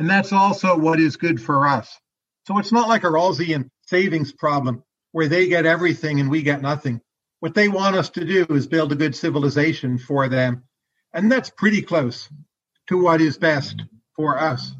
And 0.00 0.08
that's 0.08 0.32
also 0.32 0.78
what 0.78 0.98
is 0.98 1.18
good 1.18 1.42
for 1.42 1.68
us. 1.68 2.00
So 2.46 2.56
it's 2.56 2.72
not 2.72 2.88
like 2.88 3.04
a 3.04 3.08
Rawlsian 3.08 3.68
savings 3.82 4.32
problem 4.32 4.82
where 5.12 5.28
they 5.28 5.46
get 5.46 5.66
everything 5.66 6.20
and 6.20 6.30
we 6.30 6.40
get 6.40 6.62
nothing. 6.62 7.02
What 7.40 7.52
they 7.52 7.68
want 7.68 7.96
us 7.96 8.08
to 8.10 8.24
do 8.24 8.46
is 8.48 8.66
build 8.66 8.92
a 8.92 8.94
good 8.94 9.14
civilization 9.14 9.98
for 9.98 10.26
them. 10.26 10.64
And 11.12 11.30
that's 11.30 11.50
pretty 11.50 11.82
close 11.82 12.30
to 12.86 12.96
what 12.96 13.20
is 13.20 13.36
best 13.36 13.82
for 14.16 14.38
us. 14.38 14.72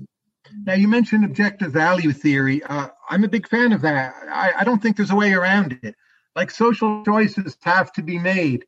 Now, 0.64 0.72
you 0.72 0.88
mentioned 0.88 1.26
objective 1.26 1.70
value 1.70 2.12
theory. 2.12 2.62
Uh, 2.62 2.88
I'm 3.10 3.24
a 3.24 3.28
big 3.28 3.46
fan 3.46 3.74
of 3.74 3.82
that. 3.82 4.14
I, 4.26 4.52
I 4.60 4.64
don't 4.64 4.82
think 4.82 4.96
there's 4.96 5.10
a 5.10 5.16
way 5.16 5.34
around 5.34 5.78
it. 5.82 5.96
Like 6.34 6.50
social 6.50 7.04
choices 7.04 7.58
have 7.60 7.92
to 7.92 8.02
be 8.02 8.18
made. 8.18 8.64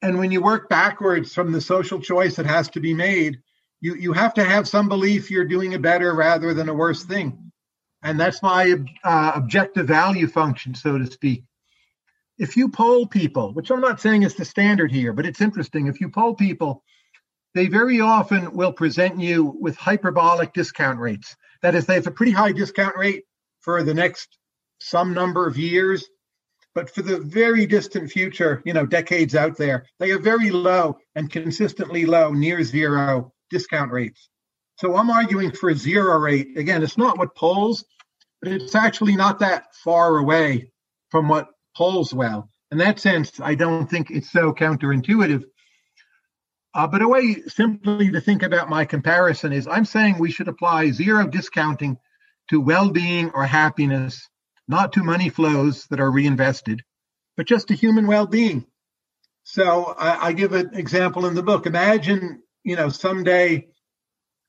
And 0.00 0.18
when 0.18 0.30
you 0.30 0.40
work 0.40 0.70
backwards 0.70 1.34
from 1.34 1.52
the 1.52 1.60
social 1.60 2.00
choice 2.00 2.36
that 2.36 2.46
has 2.46 2.70
to 2.70 2.80
be 2.80 2.94
made, 2.94 3.40
you 3.84 3.94
you 3.96 4.12
have 4.14 4.32
to 4.32 4.42
have 4.42 4.66
some 4.66 4.88
belief 4.88 5.30
you're 5.30 5.44
doing 5.44 5.74
a 5.74 5.78
better 5.78 6.14
rather 6.14 6.54
than 6.54 6.70
a 6.70 6.74
worse 6.74 7.04
thing. 7.04 7.52
And 8.02 8.18
that's 8.18 8.42
my 8.42 8.76
uh, 9.04 9.32
objective 9.34 9.86
value 9.86 10.26
function 10.26 10.74
so 10.74 10.96
to 10.96 11.06
speak. 11.06 11.44
If 12.38 12.56
you 12.56 12.70
poll 12.70 13.06
people 13.06 13.52
which 13.52 13.70
i'm 13.70 13.82
not 13.82 14.00
saying 14.00 14.22
is 14.22 14.34
the 14.34 14.46
standard 14.46 14.90
here 14.90 15.12
but 15.12 15.26
it's 15.26 15.42
interesting. 15.42 15.86
If 15.86 16.00
you 16.00 16.08
poll 16.08 16.34
people 16.34 16.82
they 17.54 17.66
very 17.68 18.00
often 18.00 18.56
will 18.56 18.72
present 18.72 19.20
you 19.20 19.54
with 19.60 19.76
hyperbolic 19.76 20.54
discount 20.54 20.98
rates. 20.98 21.36
That 21.60 21.74
is 21.74 21.84
they 21.84 21.94
have 21.94 22.06
a 22.06 22.18
pretty 22.18 22.32
high 22.32 22.52
discount 22.52 22.96
rate 22.96 23.24
for 23.60 23.82
the 23.82 23.94
next 23.94 24.38
some 24.80 25.12
number 25.12 25.46
of 25.46 25.58
years. 25.58 26.08
But 26.74 26.90
for 26.90 27.02
the 27.02 27.18
very 27.18 27.66
distant 27.66 28.10
future 28.10 28.62
you 28.64 28.72
know 28.72 28.86
decades 28.86 29.34
out 29.34 29.58
there 29.58 29.84
they 29.98 30.10
are 30.10 30.18
very 30.18 30.50
low 30.50 30.96
and 31.14 31.30
consistently 31.30 32.06
low 32.06 32.32
near 32.32 32.64
zero 32.64 33.33
discount 33.54 33.92
rates. 33.92 34.28
So 34.80 34.96
I'm 34.96 35.10
arguing 35.10 35.52
for 35.52 35.70
a 35.70 35.76
zero 35.76 36.18
rate. 36.18 36.58
Again, 36.58 36.82
it's 36.82 36.98
not 36.98 37.18
what 37.18 37.36
polls, 37.36 37.84
but 38.42 38.50
it's 38.50 38.74
actually 38.74 39.14
not 39.14 39.38
that 39.38 39.66
far 39.84 40.18
away 40.18 40.72
from 41.10 41.28
what 41.28 41.46
polls 41.76 42.12
well. 42.12 42.50
In 42.72 42.78
that 42.78 42.98
sense, 42.98 43.40
I 43.40 43.54
don't 43.54 43.88
think 43.88 44.10
it's 44.10 44.32
so 44.32 44.52
counterintuitive. 44.52 45.44
Uh, 46.74 46.88
but 46.88 47.02
a 47.02 47.08
way 47.08 47.36
simply 47.46 48.10
to 48.10 48.20
think 48.20 48.42
about 48.42 48.68
my 48.68 48.84
comparison 48.84 49.52
is 49.52 49.68
I'm 49.68 49.84
saying 49.84 50.18
we 50.18 50.32
should 50.32 50.48
apply 50.48 50.90
zero 50.90 51.28
discounting 51.28 51.96
to 52.50 52.60
well 52.60 52.90
being 52.90 53.30
or 53.30 53.46
happiness, 53.46 54.28
not 54.66 54.92
to 54.94 55.04
money 55.04 55.28
flows 55.28 55.86
that 55.90 56.00
are 56.00 56.10
reinvested, 56.10 56.82
but 57.36 57.46
just 57.46 57.68
to 57.68 57.74
human 57.74 58.08
well 58.08 58.26
being. 58.26 58.66
So 59.44 59.84
I, 59.84 60.28
I 60.28 60.32
give 60.32 60.52
an 60.52 60.74
example 60.74 61.26
in 61.26 61.36
the 61.36 61.42
book. 61.44 61.66
Imagine 61.66 62.42
you 62.64 62.76
know, 62.76 62.88
someday 62.88 63.68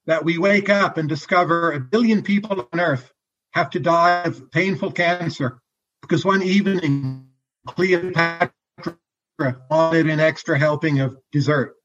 that 0.07 0.23
we 0.23 0.37
wake 0.37 0.69
up 0.69 0.97
and 0.97 1.09
discover 1.09 1.71
a 1.71 1.79
billion 1.79 2.23
people 2.23 2.67
on 2.71 2.79
Earth 2.79 3.11
have 3.53 3.69
to 3.71 3.79
die 3.79 4.23
of 4.23 4.51
painful 4.51 4.91
cancer 4.91 5.59
because 6.01 6.23
one 6.23 6.41
evening 6.41 7.27
Cleopatra 7.67 8.51
wanted 9.69 10.09
an 10.09 10.19
extra 10.19 10.57
helping 10.57 10.99
of 10.99 11.17
dessert. 11.31 11.75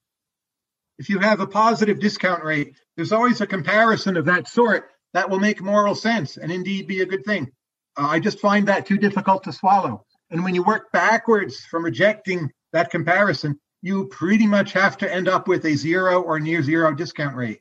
If 0.98 1.08
you 1.08 1.18
have 1.18 1.40
a 1.40 1.46
positive 1.46 1.98
discount 1.98 2.44
rate, 2.44 2.76
there's 2.96 3.12
always 3.12 3.40
a 3.40 3.46
comparison 3.46 4.16
of 4.16 4.26
that 4.26 4.48
sort 4.48 4.90
that 5.14 5.30
will 5.30 5.40
make 5.40 5.62
moral 5.62 5.94
sense 5.94 6.36
and 6.36 6.52
indeed 6.52 6.86
be 6.86 7.00
a 7.00 7.06
good 7.06 7.24
thing. 7.24 7.50
Uh, 7.96 8.06
I 8.08 8.20
just 8.20 8.38
find 8.38 8.68
that 8.68 8.86
too 8.86 8.98
difficult 8.98 9.44
to 9.44 9.52
swallow. 9.52 10.04
And 10.30 10.44
when 10.44 10.54
you 10.54 10.62
work 10.62 10.92
backwards 10.92 11.60
from 11.60 11.84
rejecting 11.84 12.50
that 12.72 12.90
comparison, 12.90 13.58
you 13.82 14.06
pretty 14.08 14.46
much 14.46 14.72
have 14.72 14.96
to 14.98 15.12
end 15.12 15.28
up 15.28 15.48
with 15.48 15.64
a 15.64 15.74
zero 15.74 16.20
or 16.22 16.38
near 16.38 16.62
zero 16.62 16.94
discount 16.94 17.36
rate. 17.36 17.60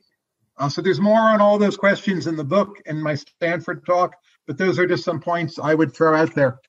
Uh, 0.58 0.68
so 0.68 0.82
there's 0.82 1.00
more 1.00 1.20
on 1.20 1.40
all 1.40 1.58
those 1.58 1.76
questions 1.76 2.26
in 2.26 2.36
the 2.36 2.44
book 2.44 2.76
and 2.86 3.02
my 3.02 3.14
Stanford 3.14 3.84
talk, 3.86 4.14
but 4.46 4.58
those 4.58 4.78
are 4.78 4.86
just 4.86 5.04
some 5.04 5.20
points 5.20 5.58
I 5.58 5.74
would 5.74 5.94
throw 5.94 6.14
out 6.14 6.34
there. 6.34 6.60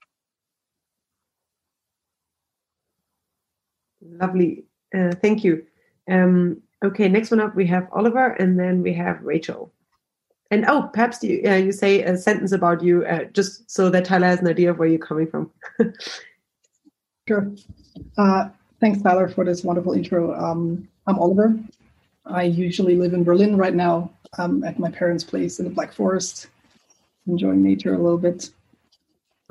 Lovely. 4.02 4.64
Uh, 4.96 5.12
thank 5.22 5.44
you. 5.44 5.66
Um, 6.10 6.62
okay, 6.84 7.10
next 7.10 7.32
one 7.32 7.42
up, 7.42 7.56
we 7.56 7.68
have 7.68 7.88
Oliver 7.92 8.32
and 8.34 8.58
then 8.58 8.82
we 8.82 8.94
have 8.94 9.22
Rachel. 9.22 9.74
And 10.52 10.66
oh, 10.68 10.90
perhaps 10.94 11.24
you, 11.24 11.42
uh, 11.46 11.56
you 11.56 11.72
say 11.72 12.04
a 12.04 12.18
sentence 12.18 12.52
about 12.52 12.82
you, 12.82 13.06
uh, 13.06 13.26
just 13.26 13.70
so 13.70 13.90
that 13.90 14.06
Tyler 14.06 14.28
has 14.28 14.40
an 14.40 14.48
idea 14.48 14.72
of 14.72 14.80
where 14.80 14.88
you're 14.88 15.00
coming 15.00 15.28
from. 15.28 15.52
sure. 17.28 17.54
Thanks, 18.82 19.00
Tyler, 19.04 19.30
for 19.30 19.46
this 19.46 19.64
wonderful 19.64 19.94
intro. 19.94 20.34
Um, 20.34 20.88
I'm 21.06 21.20
Oliver. 21.20 21.56
I 22.26 22.44
usually 22.44 22.96
live 22.96 23.14
in 23.14 23.24
Berlin 23.24 23.56
right 23.56 23.76
now. 23.76 24.10
I'm 24.40 24.64
at 24.64 24.80
my 24.80 24.90
parents' 24.90 25.24
place 25.24 25.60
in 25.60 25.66
the 25.66 25.72
Black 25.72 25.94
Forest, 25.94 26.48
enjoying 27.28 27.62
nature 27.62 27.94
a 27.94 28.00
little 28.00 28.18
bit. 28.18 28.50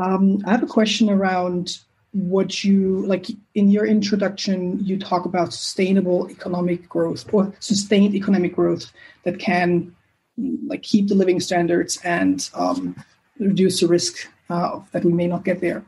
Um, 0.01 0.43
I 0.45 0.51
have 0.51 0.65
a 0.65 0.67
question 0.67 1.09
around 1.09 1.79
what 2.11 2.65
you 2.65 3.07
like 3.07 3.27
in 3.55 3.71
your 3.71 3.87
introduction. 3.87 4.85
You 4.85 4.99
talk 4.99 5.27
about 5.27 5.53
sustainable 5.53 6.29
economic 6.29 6.89
growth 6.89 7.33
or 7.33 7.55
sustained 7.61 8.17
economic 8.17 8.57
growth 8.57 8.91
that 9.23 9.39
can 9.39 9.95
like 10.67 10.83
keep 10.83 11.07
the 11.07 11.15
living 11.15 11.39
standards 11.39 12.01
and 12.03 12.51
um, 12.55 12.97
reduce 13.39 13.79
the 13.79 13.87
risk 13.87 14.29
uh, 14.49 14.81
that 14.91 15.05
we 15.05 15.13
may 15.13 15.29
not 15.29 15.45
get 15.45 15.61
there. 15.61 15.85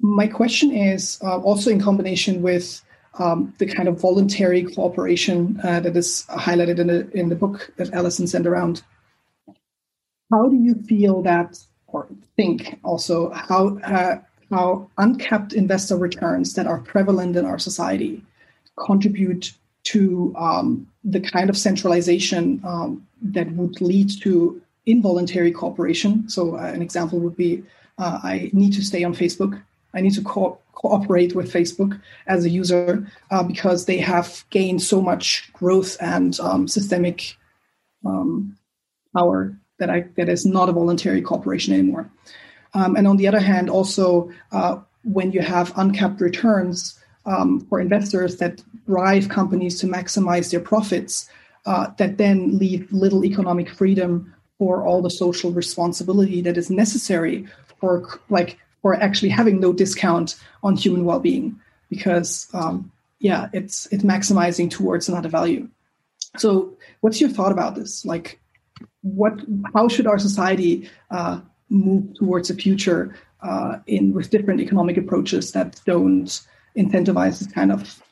My 0.00 0.26
question 0.26 0.72
is 0.72 1.18
uh, 1.22 1.38
also 1.38 1.70
in 1.70 1.80
combination 1.80 2.42
with 2.42 2.82
um, 3.18 3.54
the 3.58 3.66
kind 3.66 3.88
of 3.88 4.00
voluntary 4.00 4.62
cooperation 4.62 5.60
uh, 5.62 5.80
that 5.80 5.96
is 5.96 6.26
highlighted 6.30 6.78
in 6.78 6.86
the 6.86 7.10
in 7.10 7.28
the 7.28 7.36
book 7.36 7.72
that 7.76 7.92
Allison 7.92 8.26
sent 8.26 8.46
around. 8.46 8.82
How 10.32 10.48
do 10.48 10.56
you 10.56 10.74
feel 10.74 11.22
that, 11.22 11.58
or 11.88 12.06
think 12.36 12.78
also 12.82 13.30
how 13.30 13.78
uh, 13.78 14.18
how 14.50 14.88
uncapped 14.98 15.52
investor 15.52 15.96
returns 15.96 16.54
that 16.54 16.66
are 16.66 16.78
prevalent 16.78 17.36
in 17.36 17.44
our 17.44 17.58
society 17.58 18.22
contribute 18.76 19.52
to 19.82 20.34
um, 20.38 20.86
the 21.04 21.20
kind 21.20 21.50
of 21.50 21.56
centralization 21.56 22.60
um, 22.64 23.06
that 23.22 23.50
would 23.52 23.80
lead 23.80 24.10
to 24.22 24.60
involuntary 24.86 25.52
cooperation. 25.52 26.28
So 26.28 26.56
uh, 26.56 26.62
an 26.62 26.82
example 26.82 27.18
would 27.20 27.36
be 27.36 27.62
uh, 27.98 28.20
I 28.22 28.50
need 28.52 28.72
to 28.74 28.84
stay 28.84 29.04
on 29.04 29.14
Facebook. 29.14 29.62
I 29.94 30.00
need 30.00 30.14
to 30.14 30.22
co- 30.22 30.58
cooperate 30.74 31.34
with 31.34 31.52
Facebook 31.52 32.00
as 32.26 32.44
a 32.44 32.50
user 32.50 33.06
uh, 33.30 33.42
because 33.42 33.86
they 33.86 33.98
have 33.98 34.44
gained 34.50 34.82
so 34.82 35.00
much 35.00 35.50
growth 35.52 35.96
and 36.00 36.38
um, 36.40 36.68
systemic 36.68 37.36
um, 38.04 38.56
power 39.14 39.56
that 39.78 39.90
I 39.90 40.04
that 40.16 40.28
is 40.28 40.46
not 40.46 40.68
a 40.68 40.72
voluntary 40.72 41.22
cooperation 41.22 41.74
anymore. 41.74 42.10
Um, 42.74 42.96
and 42.96 43.06
on 43.06 43.16
the 43.16 43.26
other 43.26 43.40
hand, 43.40 43.68
also 43.68 44.30
uh, 44.52 44.78
when 45.02 45.32
you 45.32 45.40
have 45.40 45.76
uncapped 45.76 46.20
returns 46.20 46.98
um, 47.26 47.60
for 47.68 47.80
investors 47.80 48.36
that 48.36 48.62
drive 48.86 49.28
companies 49.28 49.80
to 49.80 49.86
maximize 49.86 50.50
their 50.50 50.60
profits, 50.60 51.28
uh, 51.66 51.88
that 51.98 52.16
then 52.16 52.58
leave 52.58 52.90
little 52.92 53.24
economic 53.24 53.68
freedom 53.68 54.32
for 54.58 54.84
all 54.86 55.02
the 55.02 55.10
social 55.10 55.50
responsibility 55.50 56.40
that 56.42 56.56
is 56.56 56.70
necessary 56.70 57.46
for 57.80 58.20
like 58.28 58.58
for 58.82 58.94
actually 58.94 59.28
having 59.28 59.60
no 59.60 59.72
discount 59.72 60.36
on 60.62 60.76
human 60.76 61.04
well-being 61.04 61.58
because 61.88 62.48
um, 62.54 62.90
yeah 63.18 63.48
it's 63.52 63.86
it's 63.86 64.04
maximizing 64.04 64.70
towards 64.70 65.08
another 65.08 65.28
value. 65.28 65.68
So 66.38 66.76
what's 67.00 67.20
your 67.20 67.30
thought 67.30 67.52
about 67.52 67.74
this? 67.74 68.04
Like 68.04 68.40
what 69.02 69.40
how 69.74 69.88
should 69.88 70.06
our 70.06 70.18
society 70.18 70.88
uh, 71.10 71.40
move 71.68 72.14
towards 72.16 72.50
a 72.50 72.54
future 72.54 73.16
uh, 73.42 73.78
in 73.86 74.12
with 74.12 74.30
different 74.30 74.60
economic 74.60 74.96
approaches 74.96 75.52
that 75.52 75.80
don't 75.86 76.40
incentivize 76.76 77.38
this 77.38 77.52
kind 77.52 77.72
of 77.72 78.02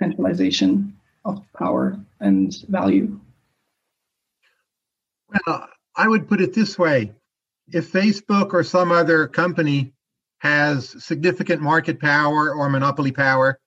centralization 0.00 0.96
of 1.24 1.42
power 1.56 1.98
and 2.20 2.56
value? 2.68 3.18
Well 5.46 5.68
i 5.96 6.08
would 6.08 6.28
put 6.28 6.40
it 6.40 6.54
this 6.54 6.78
way. 6.78 7.12
If 7.68 7.92
Facebook 7.92 8.52
or 8.52 8.62
some 8.62 8.92
other 8.92 9.26
company 9.26 9.93
has 10.44 11.02
significant 11.04 11.60
market 11.60 11.98
power 11.98 12.54
or 12.54 12.68
monopoly 12.68 13.10
power, 13.10 13.58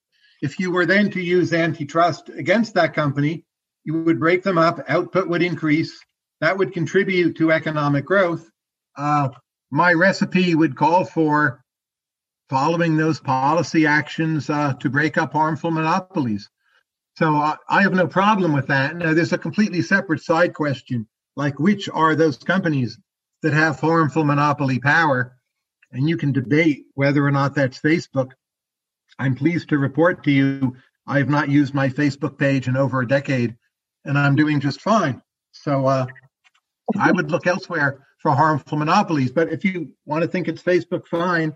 if 0.42 0.60
you 0.60 0.72
were 0.72 0.86
then 0.86 1.10
to 1.12 1.22
use 1.22 1.52
antitrust 1.52 2.30
against 2.30 2.76
that 2.76 2.94
company, 2.94 3.44
you 3.84 4.04
would 4.04 4.20
break 4.20 4.44
them 4.44 4.58
up, 4.58 4.80
output 4.88 5.28
would 5.28 5.42
increase, 5.42 6.00
that 6.40 6.58
would 6.58 6.72
contribute 6.72 7.36
to 7.38 7.52
economic 7.52 8.06
growth. 8.06 8.50
Uh, 8.96 9.30
my 9.72 9.92
recipe 9.92 10.56
would 10.56 10.78
call 10.78 11.04
for 11.04 11.62
following 12.50 12.96
those 12.96 13.20
policy 13.20 13.86
actions 13.86 14.50
uh, 14.50 14.74
to 14.76 14.90
break 14.90 15.18
up 15.18 15.34
harmful 15.34 15.72
monopolies. 15.72 16.50
So 17.18 17.36
uh, 17.36 17.56
I 17.68 17.82
have 17.82 17.94
no 17.94 18.08
problem 18.08 18.54
with 18.54 18.68
that. 18.68 18.96
Now, 18.96 19.14
there's 19.14 19.34
a 19.34 19.38
completely 19.38 19.82
separate 19.82 20.22
side 20.22 20.54
question, 20.54 21.08
like 21.36 21.60
which 21.60 21.90
are 21.90 22.16
those 22.16 22.38
companies? 22.38 22.98
that 23.44 23.54
have 23.54 23.80
harmful 23.80 24.24
monopoly 24.24 24.80
power, 24.80 25.37
and 25.92 26.10
you 26.10 26.18
can 26.18 26.32
debate 26.32 26.86
whether 26.96 27.26
or 27.26 27.32
not 27.32 27.56
that's 27.56 27.80
Facebook. 27.80 28.32
I'm 29.20 29.36
pleased 29.36 29.70
to 29.70 29.78
report 29.78 30.24
to 30.26 30.32
you 30.32 30.76
I 31.08 31.18
have 31.20 31.30
not 31.30 31.50
used 31.50 31.74
my 31.74 31.88
Facebook 31.88 32.38
page 32.38 32.68
in 32.68 32.76
over 32.76 33.02
a 33.02 33.08
decade, 33.08 33.56
and 34.04 34.18
I'm 34.18 34.36
doing 34.36 34.60
just 34.60 34.82
fine. 34.82 35.22
So 35.54 35.88
uh, 35.88 36.06
I 37.00 37.12
would 37.12 37.32
look 37.32 37.48
elsewhere 37.48 38.06
for 38.22 38.32
harmful 38.32 38.78
monopolies. 38.78 39.32
But 39.32 39.52
if 39.52 39.64
you 39.64 39.94
want 40.06 40.24
to 40.24 40.28
think 40.28 40.50
it's 40.50 40.62
Facebook, 40.62 41.08
fine. 41.08 41.56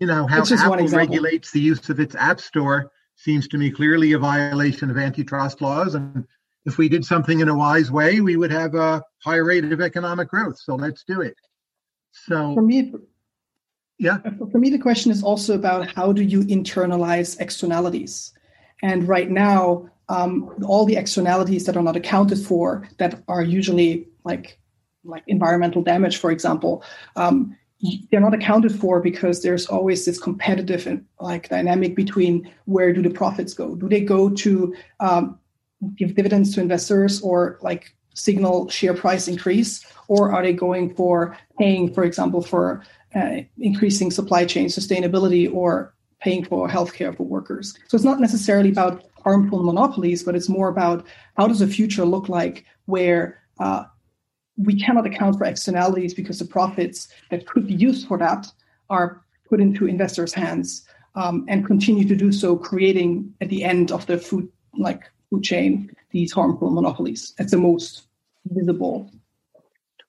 You 0.00 0.08
know 0.08 0.26
how 0.26 0.42
Apple 0.42 0.88
regulates 0.88 1.52
the 1.52 1.60
use 1.60 1.88
of 1.88 2.00
its 2.00 2.16
app 2.16 2.40
store 2.40 2.90
seems 3.14 3.46
to 3.48 3.58
me 3.58 3.70
clearly 3.70 4.12
a 4.12 4.18
violation 4.18 4.90
of 4.90 4.96
antitrust 4.96 5.60
laws, 5.60 5.94
and 5.94 6.24
if 6.64 6.78
we 6.78 6.88
did 6.88 7.04
something 7.04 7.40
in 7.40 7.48
a 7.48 7.54
wise 7.54 7.90
way, 7.90 8.20
we 8.20 8.36
would 8.36 8.50
have 8.50 8.74
a 8.74 9.02
higher 9.22 9.44
rate 9.44 9.64
of 9.64 9.80
economic 9.80 10.28
growth. 10.28 10.58
So 10.58 10.74
let's 10.74 11.04
do 11.04 11.20
it. 11.20 11.36
So 12.12 12.54
for 12.54 12.62
me, 12.62 12.92
yeah. 14.00 14.18
For 14.50 14.58
me, 14.58 14.70
the 14.70 14.78
question 14.78 15.12
is 15.12 15.22
also 15.22 15.54
about 15.54 15.94
how 15.94 16.10
do 16.10 16.22
you 16.22 16.40
internalize 16.44 17.38
externalities? 17.38 18.32
And 18.82 19.06
right 19.06 19.30
now, 19.30 19.90
um, 20.08 20.50
all 20.64 20.86
the 20.86 20.96
externalities 20.96 21.66
that 21.66 21.76
are 21.76 21.82
not 21.82 21.96
accounted 21.96 22.38
for, 22.38 22.88
that 22.96 23.22
are 23.28 23.42
usually 23.42 24.08
like 24.24 24.58
like 25.04 25.22
environmental 25.26 25.82
damage, 25.82 26.16
for 26.16 26.30
example, 26.30 26.82
um, 27.16 27.56
they're 28.10 28.20
not 28.20 28.34
accounted 28.34 28.74
for 28.78 29.00
because 29.00 29.42
there's 29.42 29.66
always 29.66 30.04
this 30.04 30.18
competitive 30.18 30.86
and 30.86 31.04
like 31.20 31.48
dynamic 31.48 31.94
between 31.94 32.50
where 32.64 32.92
do 32.92 33.02
the 33.02 33.10
profits 33.10 33.54
go? 33.54 33.74
Do 33.74 33.88
they 33.88 34.00
go 34.00 34.30
to 34.30 34.74
um, 35.00 35.38
give 35.96 36.14
dividends 36.14 36.54
to 36.54 36.60
investors 36.60 37.20
or 37.22 37.58
like 37.62 37.94
signal 38.14 38.68
share 38.68 38.94
price 38.94 39.28
increase 39.28 39.84
or 40.08 40.32
are 40.32 40.42
they 40.42 40.52
going 40.52 40.94
for 40.94 41.36
paying 41.58 41.92
for 41.94 42.04
example 42.04 42.42
for 42.42 42.82
uh, 43.14 43.38
increasing 43.58 44.10
supply 44.10 44.44
chain 44.44 44.66
sustainability 44.68 45.52
or 45.52 45.94
paying 46.20 46.44
for 46.44 46.68
healthcare 46.68 47.16
for 47.16 47.24
workers 47.24 47.76
so 47.88 47.94
it's 47.94 48.04
not 48.04 48.20
necessarily 48.20 48.70
about 48.70 49.04
harmful 49.22 49.62
monopolies 49.62 50.22
but 50.22 50.34
it's 50.34 50.48
more 50.48 50.68
about 50.68 51.06
how 51.36 51.46
does 51.46 51.60
the 51.60 51.66
future 51.66 52.04
look 52.04 52.28
like 52.28 52.64
where 52.86 53.38
uh, 53.58 53.84
we 54.56 54.78
cannot 54.78 55.06
account 55.06 55.36
for 55.36 55.44
externalities 55.44 56.14
because 56.14 56.38
the 56.38 56.44
profits 56.44 57.08
that 57.30 57.46
could 57.46 57.66
be 57.66 57.74
used 57.74 58.06
for 58.06 58.18
that 58.18 58.46
are 58.90 59.22
put 59.48 59.60
into 59.60 59.86
investors 59.86 60.32
hands 60.32 60.86
um, 61.14 61.44
and 61.48 61.66
continue 61.66 62.06
to 62.06 62.16
do 62.16 62.32
so 62.32 62.56
creating 62.56 63.32
at 63.40 63.48
the 63.48 63.64
end 63.64 63.90
of 63.90 64.06
the 64.06 64.18
food 64.18 64.48
like 64.78 65.02
food 65.28 65.42
chain 65.42 65.90
these 66.10 66.32
harmful 66.32 66.70
monopolies. 66.70 67.34
That's 67.38 67.52
the 67.52 67.58
most 67.58 68.06
visible. 68.46 69.10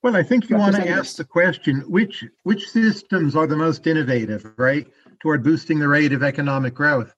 Well, 0.03 0.15
I 0.15 0.23
think 0.23 0.49
you 0.49 0.57
want 0.57 0.75
to 0.75 0.89
ask 0.89 1.15
the 1.15 1.23
question 1.23 1.81
which 1.81 2.25
which 2.43 2.69
systems 2.69 3.35
are 3.35 3.45
the 3.45 3.55
most 3.55 3.85
innovative, 3.85 4.51
right, 4.57 4.87
toward 5.19 5.43
boosting 5.43 5.79
the 5.79 5.87
rate 5.87 6.11
of 6.13 6.23
economic 6.23 6.73
growth. 6.73 7.13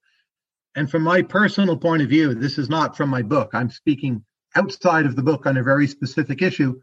And 0.75 0.89
from 0.89 1.03
my 1.03 1.21
personal 1.21 1.77
point 1.77 2.01
of 2.01 2.09
view, 2.09 2.33
this 2.33 2.57
is 2.57 2.69
not 2.69 2.97
from 2.97 3.09
my 3.09 3.21
book. 3.21 3.51
I'm 3.53 3.69
speaking 3.69 4.25
outside 4.55 5.05
of 5.05 5.15
the 5.15 5.23
book 5.23 5.45
on 5.45 5.57
a 5.57 5.63
very 5.63 5.87
specific 5.87 6.41
issue. 6.41 6.81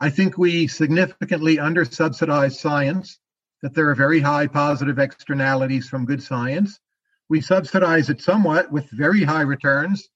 I 0.00 0.10
think 0.10 0.36
we 0.36 0.66
significantly 0.66 1.58
undersubsidize 1.58 2.56
science, 2.56 3.18
that 3.62 3.74
there 3.74 3.88
are 3.88 3.94
very 3.94 4.20
high 4.20 4.46
positive 4.46 4.98
externalities 4.98 5.88
from 5.88 6.06
good 6.06 6.22
science. 6.22 6.80
We 7.28 7.40
subsidize 7.40 8.10
it 8.10 8.20
somewhat 8.20 8.70
with 8.72 8.90
very 8.90 9.22
high 9.22 9.42
returns, 9.42 10.08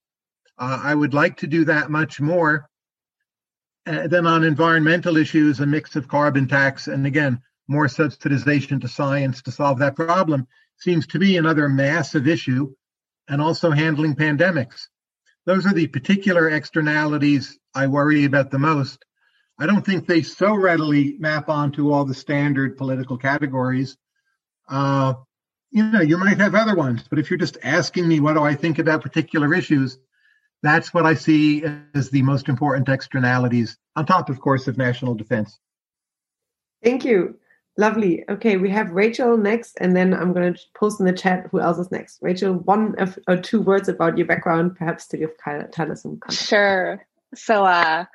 uh, 0.61 0.79
I 0.83 0.93
would 0.93 1.15
like 1.15 1.37
to 1.37 1.47
do 1.47 1.65
that 1.65 1.89
much 1.89 2.21
more. 2.21 2.69
Uh, 3.87 4.07
then 4.07 4.27
on 4.27 4.43
environmental 4.43 5.17
issues, 5.17 5.59
a 5.59 5.65
mix 5.65 5.95
of 5.95 6.07
carbon 6.07 6.47
tax 6.47 6.87
and 6.87 7.07
again, 7.07 7.41
more 7.67 7.87
subsidization 7.87 8.79
to 8.81 8.87
science 8.87 9.41
to 9.41 9.51
solve 9.51 9.79
that 9.79 9.95
problem 9.95 10.47
seems 10.77 11.07
to 11.07 11.19
be 11.19 11.37
another 11.37 11.69
massive 11.69 12.27
issue, 12.27 12.73
and 13.27 13.41
also 13.41 13.71
handling 13.71 14.15
pandemics. 14.15 14.87
Those 15.45 15.65
are 15.65 15.73
the 15.73 15.87
particular 15.87 16.49
externalities 16.49 17.57
I 17.73 17.87
worry 17.87 18.25
about 18.25 18.51
the 18.51 18.59
most. 18.59 19.03
I 19.57 19.65
don't 19.65 19.85
think 19.85 20.05
they 20.05 20.21
so 20.21 20.53
readily 20.55 21.15
map 21.19 21.49
onto 21.49 21.91
all 21.91 22.03
the 22.03 22.13
standard 22.13 22.77
political 22.77 23.17
categories. 23.17 23.97
Uh, 24.67 25.13
you 25.71 25.83
know, 25.83 26.01
you 26.01 26.17
might 26.17 26.39
have 26.39 26.55
other 26.55 26.75
ones, 26.75 27.03
but 27.09 27.19
if 27.19 27.29
you're 27.29 27.37
just 27.37 27.57
asking 27.63 28.07
me 28.07 28.19
what 28.19 28.33
do 28.33 28.43
I 28.43 28.55
think 28.55 28.79
about 28.79 29.01
particular 29.01 29.53
issues, 29.53 29.97
that's 30.63 30.93
what 30.93 31.05
I 31.05 31.13
see 31.13 31.63
as 31.93 32.09
the 32.09 32.21
most 32.21 32.49
important 32.49 32.89
externalities, 32.89 33.77
on 33.95 34.05
top, 34.05 34.29
of 34.29 34.39
course, 34.39 34.67
of 34.67 34.77
national 34.77 35.15
defense. 35.15 35.59
Thank 36.83 37.05
you. 37.05 37.37
Lovely. 37.77 38.23
Okay, 38.29 38.57
we 38.57 38.69
have 38.69 38.91
Rachel 38.91 39.37
next, 39.37 39.77
and 39.79 39.95
then 39.95 40.13
I'm 40.13 40.33
going 40.33 40.53
to 40.53 40.59
post 40.75 40.99
in 40.99 41.05
the 41.05 41.13
chat 41.13 41.47
who 41.51 41.59
else 41.59 41.77
is 41.77 41.91
next. 41.91 42.19
Rachel, 42.21 42.53
one 42.53 42.95
of, 42.99 43.17
or 43.27 43.37
two 43.37 43.61
words 43.61 43.87
about 43.87 44.17
your 44.17 44.27
background, 44.27 44.75
perhaps 44.75 45.07
to 45.07 45.17
give 45.17 45.31
Tyler 45.37 45.95
some 45.95 46.19
context. 46.19 46.47
Sure. 46.47 47.05
So, 47.33 47.63
uh, 47.63 48.05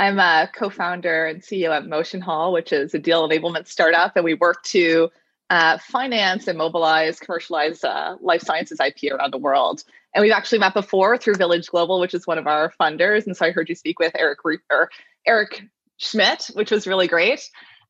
I'm 0.00 0.18
a 0.18 0.50
co-founder 0.52 1.26
and 1.26 1.40
CEO 1.40 1.70
at 1.70 1.86
Motion 1.86 2.20
Hall, 2.20 2.52
which 2.52 2.72
is 2.72 2.94
a 2.94 2.98
deal 2.98 3.28
enablement 3.28 3.68
startup, 3.68 4.16
and 4.16 4.24
we 4.24 4.34
work 4.34 4.62
to 4.64 5.10
uh, 5.50 5.78
finance 5.78 6.48
and 6.48 6.58
mobilize, 6.58 7.20
commercialize 7.20 7.84
uh, 7.84 8.16
life 8.20 8.42
sciences 8.42 8.80
IP 8.80 9.12
around 9.12 9.32
the 9.32 9.38
world. 9.38 9.84
And 10.14 10.22
we've 10.22 10.32
actually 10.32 10.58
met 10.58 10.74
before 10.74 11.18
through 11.18 11.34
Village 11.34 11.68
Global, 11.68 12.00
which 12.00 12.14
is 12.14 12.26
one 12.26 12.38
of 12.38 12.46
our 12.46 12.72
funders. 12.80 13.26
And 13.26 13.36
so 13.36 13.46
I 13.46 13.50
heard 13.50 13.68
you 13.68 13.74
speak 13.74 13.98
with 13.98 14.12
Eric 14.16 14.38
or 14.70 14.90
Eric 15.26 15.62
Schmidt, 15.98 16.50
which 16.54 16.70
was 16.70 16.86
really 16.86 17.08
great. 17.08 17.48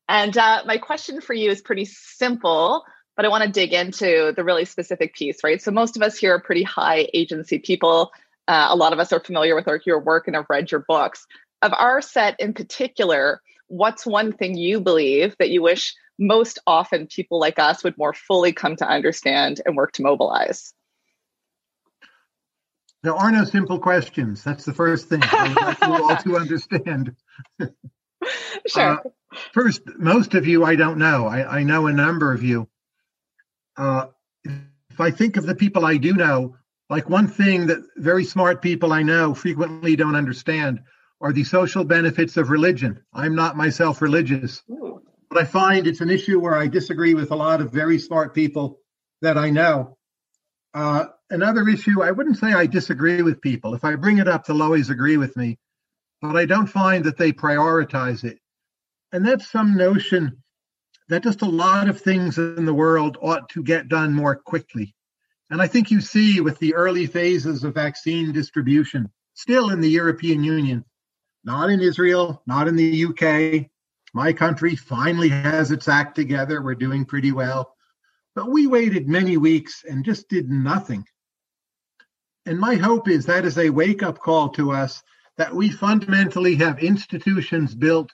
And 0.09 0.37
uh, 0.37 0.63
my 0.65 0.77
question 0.77 1.21
for 1.21 1.33
you 1.33 1.49
is 1.49 1.61
pretty 1.61 1.85
simple, 1.85 2.83
but 3.15 3.25
I 3.25 3.29
want 3.29 3.43
to 3.43 3.49
dig 3.49 3.73
into 3.73 4.33
the 4.35 4.43
really 4.43 4.65
specific 4.65 5.15
piece, 5.15 5.43
right? 5.43 5.61
So 5.61 5.71
most 5.71 5.95
of 5.95 6.01
us 6.01 6.17
here 6.17 6.35
are 6.35 6.41
pretty 6.41 6.63
high 6.63 7.07
agency 7.13 7.59
people. 7.59 8.11
Uh, 8.47 8.67
a 8.69 8.75
lot 8.75 8.93
of 8.93 8.99
us 8.99 9.11
are 9.13 9.19
familiar 9.19 9.55
with 9.55 9.67
your 9.85 9.99
work 9.99 10.27
and 10.27 10.35
have 10.35 10.45
read 10.49 10.71
your 10.71 10.83
books. 10.87 11.25
Of 11.61 11.73
our 11.73 12.01
set 12.01 12.39
in 12.39 12.53
particular, 12.53 13.41
what's 13.67 14.05
one 14.05 14.31
thing 14.31 14.55
you 14.55 14.81
believe 14.81 15.35
that 15.39 15.49
you 15.49 15.61
wish 15.61 15.95
most 16.17 16.59
often 16.65 17.07
people 17.07 17.39
like 17.39 17.59
us 17.59 17.83
would 17.83 17.97
more 17.97 18.13
fully 18.13 18.53
come 18.53 18.75
to 18.77 18.87
understand 18.87 19.61
and 19.65 19.75
work 19.75 19.93
to 19.93 20.03
mobilize? 20.03 20.73
There 23.03 23.15
are 23.15 23.31
no 23.31 23.43
simple 23.43 23.79
questions. 23.79 24.43
That's 24.43 24.65
the 24.65 24.73
first 24.73 25.09
thing 25.09 25.21
I 25.23 25.47
would 25.47 25.61
like 25.61 25.81
you 25.85 25.93
all 25.93 26.17
to 26.17 26.37
understand. 26.37 27.15
sure. 28.67 29.05
Uh, 29.05 29.09
first, 29.53 29.81
most 29.99 30.33
of 30.33 30.47
you 30.47 30.63
I 30.65 30.75
don't 30.75 30.97
know. 30.97 31.27
I, 31.27 31.59
I 31.59 31.63
know 31.63 31.87
a 31.87 31.93
number 31.93 32.33
of 32.33 32.41
you. 32.41 32.67
Uh, 33.77 34.07
if 34.43 34.99
I 34.99 35.11
think 35.11 35.37
of 35.37 35.45
the 35.45 35.55
people 35.55 35.85
I 35.85 35.97
do 35.97 36.13
know, 36.13 36.55
like 36.89 37.09
one 37.09 37.27
thing 37.27 37.67
that 37.67 37.83
very 37.97 38.23
smart 38.23 38.61
people 38.61 38.93
I 38.93 39.03
know 39.03 39.33
frequently 39.33 39.95
don't 39.95 40.15
understand 40.15 40.81
are 41.21 41.33
the 41.33 41.43
social 41.43 41.83
benefits 41.83 42.37
of 42.37 42.49
religion. 42.49 43.03
I'm 43.13 43.35
not 43.35 43.57
myself 43.57 44.01
religious, 44.01 44.63
but 45.35 45.41
I 45.41 45.45
find 45.47 45.85
it's 45.85 45.99
an 45.99 46.09
issue 46.09 46.39
where 46.39 46.55
I 46.55 46.67
disagree 46.67 47.13
with 47.13 47.31
a 47.31 47.35
lot 47.35 47.59
of 47.59 47.69
very 47.69 47.99
smart 47.99 48.33
people 48.33 48.79
that 49.21 49.37
I 49.37 49.49
know. 49.49 49.97
Uh, 50.73 51.07
another 51.29 51.67
issue, 51.67 52.01
I 52.01 52.11
wouldn't 52.11 52.37
say 52.37 52.53
I 52.53 52.67
disagree 52.67 53.21
with 53.21 53.41
people. 53.41 53.75
If 53.75 53.83
I 53.83 53.95
bring 53.95 54.19
it 54.19 54.29
up, 54.29 54.45
they'll 54.45 54.63
always 54.63 54.89
agree 54.89 55.17
with 55.17 55.35
me, 55.35 55.59
but 56.21 56.37
I 56.37 56.45
don't 56.45 56.67
find 56.67 57.03
that 57.03 57.17
they 57.17 57.33
prioritize 57.33 58.23
it. 58.23 58.39
And 59.11 59.27
that's 59.27 59.51
some 59.51 59.75
notion 59.75 60.41
that 61.09 61.23
just 61.23 61.41
a 61.41 61.49
lot 61.49 61.89
of 61.89 61.99
things 61.99 62.37
in 62.37 62.63
the 62.63 62.73
world 62.73 63.17
ought 63.21 63.49
to 63.49 63.61
get 63.61 63.89
done 63.89 64.13
more 64.13 64.37
quickly. 64.37 64.95
And 65.49 65.61
I 65.61 65.67
think 65.67 65.91
you 65.91 65.99
see 65.99 66.39
with 66.39 66.59
the 66.59 66.75
early 66.75 67.07
phases 67.07 67.65
of 67.65 67.73
vaccine 67.73 68.31
distribution, 68.31 69.11
still 69.33 69.71
in 69.71 69.81
the 69.81 69.89
European 69.89 70.45
Union, 70.45 70.85
not 71.43 71.69
in 71.69 71.81
Israel, 71.81 72.41
not 72.47 72.69
in 72.69 72.77
the 72.77 73.03
UK. 73.03 73.69
My 74.15 74.31
country 74.31 74.77
finally 74.77 75.27
has 75.27 75.71
its 75.71 75.89
act 75.89 76.15
together. 76.15 76.61
We're 76.61 76.75
doing 76.75 77.03
pretty 77.03 77.33
well. 77.33 77.75
But 78.33 78.49
we 78.49 78.65
waited 78.65 79.09
many 79.09 79.35
weeks 79.35 79.83
and 79.83 80.05
just 80.05 80.29
did 80.29 80.49
nothing. 80.49 81.03
And 82.45 82.57
my 82.57 82.75
hope 82.75 83.09
is 83.09 83.25
that 83.25 83.43
is 83.43 83.57
a 83.57 83.69
wake 83.69 84.03
up 84.03 84.19
call 84.19 84.49
to 84.51 84.71
us 84.71 85.03
that 85.35 85.53
we 85.53 85.69
fundamentally 85.69 86.55
have 86.55 86.79
institutions 86.79 87.75
built 87.75 88.09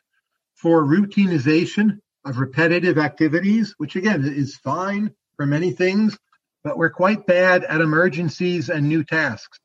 for 0.56 0.84
routinization 0.84 2.00
of 2.26 2.40
repetitive 2.40 2.98
activities, 2.98 3.76
which 3.78 3.96
again 3.96 4.26
is 4.26 4.56
fine 4.56 5.14
for 5.36 5.46
many 5.46 5.70
things, 5.70 6.18
but 6.64 6.80
we're 6.80 6.90
quite 6.90 7.28
bad 7.28 7.64
at 7.64 7.80
emergencies 7.80 8.70
and 8.70 8.90
new 8.90 9.04
tasks. 9.04 9.60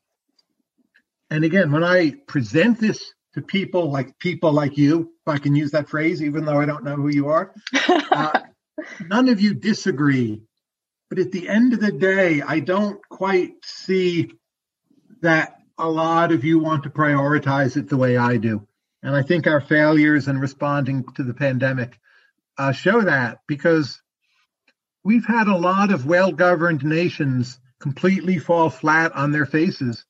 And 1.31 1.43
again, 1.43 1.71
when 1.71 1.83
I 1.83 2.11
present 2.27 2.79
this 2.79 3.11
to 3.37 3.43
people 3.43 3.91
like 3.91 4.17
people 4.17 4.51
like 4.51 4.77
you, 4.77 5.11
if 5.21 5.27
I 5.27 5.37
can 5.37 5.55
use 5.55 5.71
that 5.71 5.89
phrase, 5.89 6.23
even 6.23 6.43
though 6.43 6.59
I 6.59 6.65
don't 6.65 6.83
know 6.83 6.95
who 6.95 7.09
you 7.09 7.29
are, 7.29 7.53
uh, 7.87 8.39
none 9.05 9.29
of 9.29 9.39
you 9.39 9.53
disagree. 9.53 10.41
But 11.09 11.19
at 11.19 11.31
the 11.31 11.47
end 11.47 11.73
of 11.73 11.79
the 11.79 11.91
day, 11.91 12.41
I 12.41 12.59
don't 12.59 12.99
quite 13.09 13.53
see 13.63 14.31
that 15.21 15.55
a 15.77 15.87
lot 15.87 16.31
of 16.31 16.43
you 16.43 16.57
want 16.57 16.83
to 16.83 16.89
prioritize 16.89 17.77
it 17.77 17.87
the 17.87 17.97
way 17.97 18.17
I 18.17 18.37
do. 18.37 18.67
And 19.03 19.15
I 19.15 19.21
think 19.21 19.45
our 19.45 19.61
failures 19.61 20.27
in 20.27 20.39
responding 20.39 21.05
to 21.15 21.23
the 21.23 21.35
pandemic 21.35 21.99
uh, 22.57 22.71
show 22.71 23.01
that 23.01 23.41
because 23.47 24.01
we've 25.03 25.27
had 25.27 25.47
a 25.47 25.55
lot 25.55 25.91
of 25.91 26.07
well 26.07 26.31
governed 26.31 26.83
nations 26.83 27.59
completely 27.79 28.39
fall 28.39 28.71
flat 28.71 29.11
on 29.15 29.31
their 29.31 29.45
faces 29.45 30.05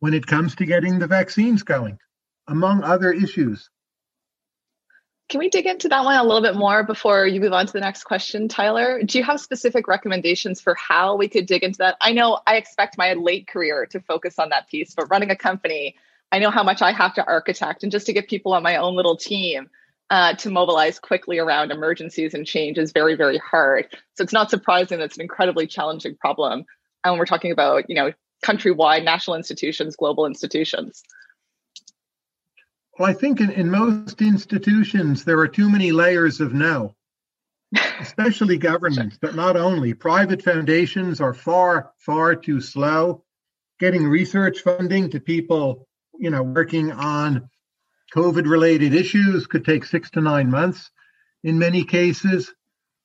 when 0.00 0.14
it 0.14 0.26
comes 0.26 0.54
to 0.56 0.66
getting 0.66 0.98
the 0.98 1.06
vaccines 1.06 1.62
going, 1.62 1.98
among 2.46 2.82
other 2.82 3.12
issues. 3.12 3.68
Can 5.28 5.40
we 5.40 5.50
dig 5.50 5.66
into 5.66 5.90
that 5.90 6.04
one 6.04 6.16
a 6.16 6.22
little 6.22 6.40
bit 6.40 6.54
more 6.54 6.84
before 6.84 7.26
you 7.26 7.40
move 7.40 7.52
on 7.52 7.66
to 7.66 7.72
the 7.72 7.80
next 7.80 8.04
question, 8.04 8.48
Tyler? 8.48 9.02
Do 9.02 9.18
you 9.18 9.24
have 9.24 9.40
specific 9.40 9.86
recommendations 9.86 10.60
for 10.60 10.74
how 10.74 11.16
we 11.16 11.28
could 11.28 11.44
dig 11.44 11.62
into 11.62 11.78
that? 11.78 11.96
I 12.00 12.12
know 12.12 12.40
I 12.46 12.56
expect 12.56 12.96
my 12.96 13.12
late 13.12 13.46
career 13.46 13.84
to 13.90 14.00
focus 14.00 14.38
on 14.38 14.48
that 14.50 14.68
piece, 14.70 14.94
but 14.94 15.10
running 15.10 15.30
a 15.30 15.36
company, 15.36 15.96
I 16.32 16.38
know 16.38 16.50
how 16.50 16.62
much 16.62 16.80
I 16.80 16.92
have 16.92 17.14
to 17.14 17.26
architect 17.26 17.82
and 17.82 17.92
just 17.92 18.06
to 18.06 18.14
get 18.14 18.28
people 18.28 18.54
on 18.54 18.62
my 18.62 18.76
own 18.76 18.96
little 18.96 19.16
team 19.16 19.68
uh, 20.08 20.34
to 20.36 20.50
mobilize 20.50 20.98
quickly 20.98 21.38
around 21.38 21.72
emergencies 21.72 22.32
and 22.32 22.46
change 22.46 22.78
is 22.78 22.92
very, 22.92 23.14
very 23.14 23.36
hard. 23.36 23.88
So 24.14 24.24
it's 24.24 24.32
not 24.32 24.48
surprising 24.48 24.98
that 24.98 25.04
it's 25.04 25.16
an 25.16 25.22
incredibly 25.22 25.66
challenging 25.66 26.16
problem. 26.16 26.64
And 27.04 27.12
when 27.12 27.18
we're 27.18 27.26
talking 27.26 27.52
about, 27.52 27.90
you 27.90 27.96
know, 27.96 28.12
countrywide 28.44 29.04
national 29.04 29.36
institutions, 29.36 29.96
global 29.96 30.26
institutions. 30.26 31.02
Well, 32.98 33.08
I 33.08 33.12
think 33.12 33.40
in, 33.40 33.50
in 33.50 33.70
most 33.70 34.20
institutions, 34.20 35.24
there 35.24 35.38
are 35.38 35.48
too 35.48 35.70
many 35.70 35.92
layers 35.92 36.40
of 36.40 36.52
no, 36.52 36.94
especially 38.00 38.58
governments, 38.58 39.18
but 39.20 39.36
not 39.36 39.56
only. 39.56 39.94
Private 39.94 40.42
foundations 40.42 41.20
are 41.20 41.34
far, 41.34 41.92
far 41.98 42.34
too 42.34 42.60
slow. 42.60 43.24
Getting 43.78 44.08
research 44.08 44.60
funding 44.60 45.10
to 45.10 45.20
people, 45.20 45.86
you 46.18 46.30
know, 46.30 46.42
working 46.42 46.90
on 46.90 47.48
COVID 48.12 48.48
related 48.48 48.94
issues 48.94 49.46
could 49.46 49.64
take 49.64 49.84
six 49.84 50.10
to 50.10 50.20
nine 50.20 50.50
months 50.50 50.90
in 51.44 51.58
many 51.58 51.84
cases. 51.84 52.52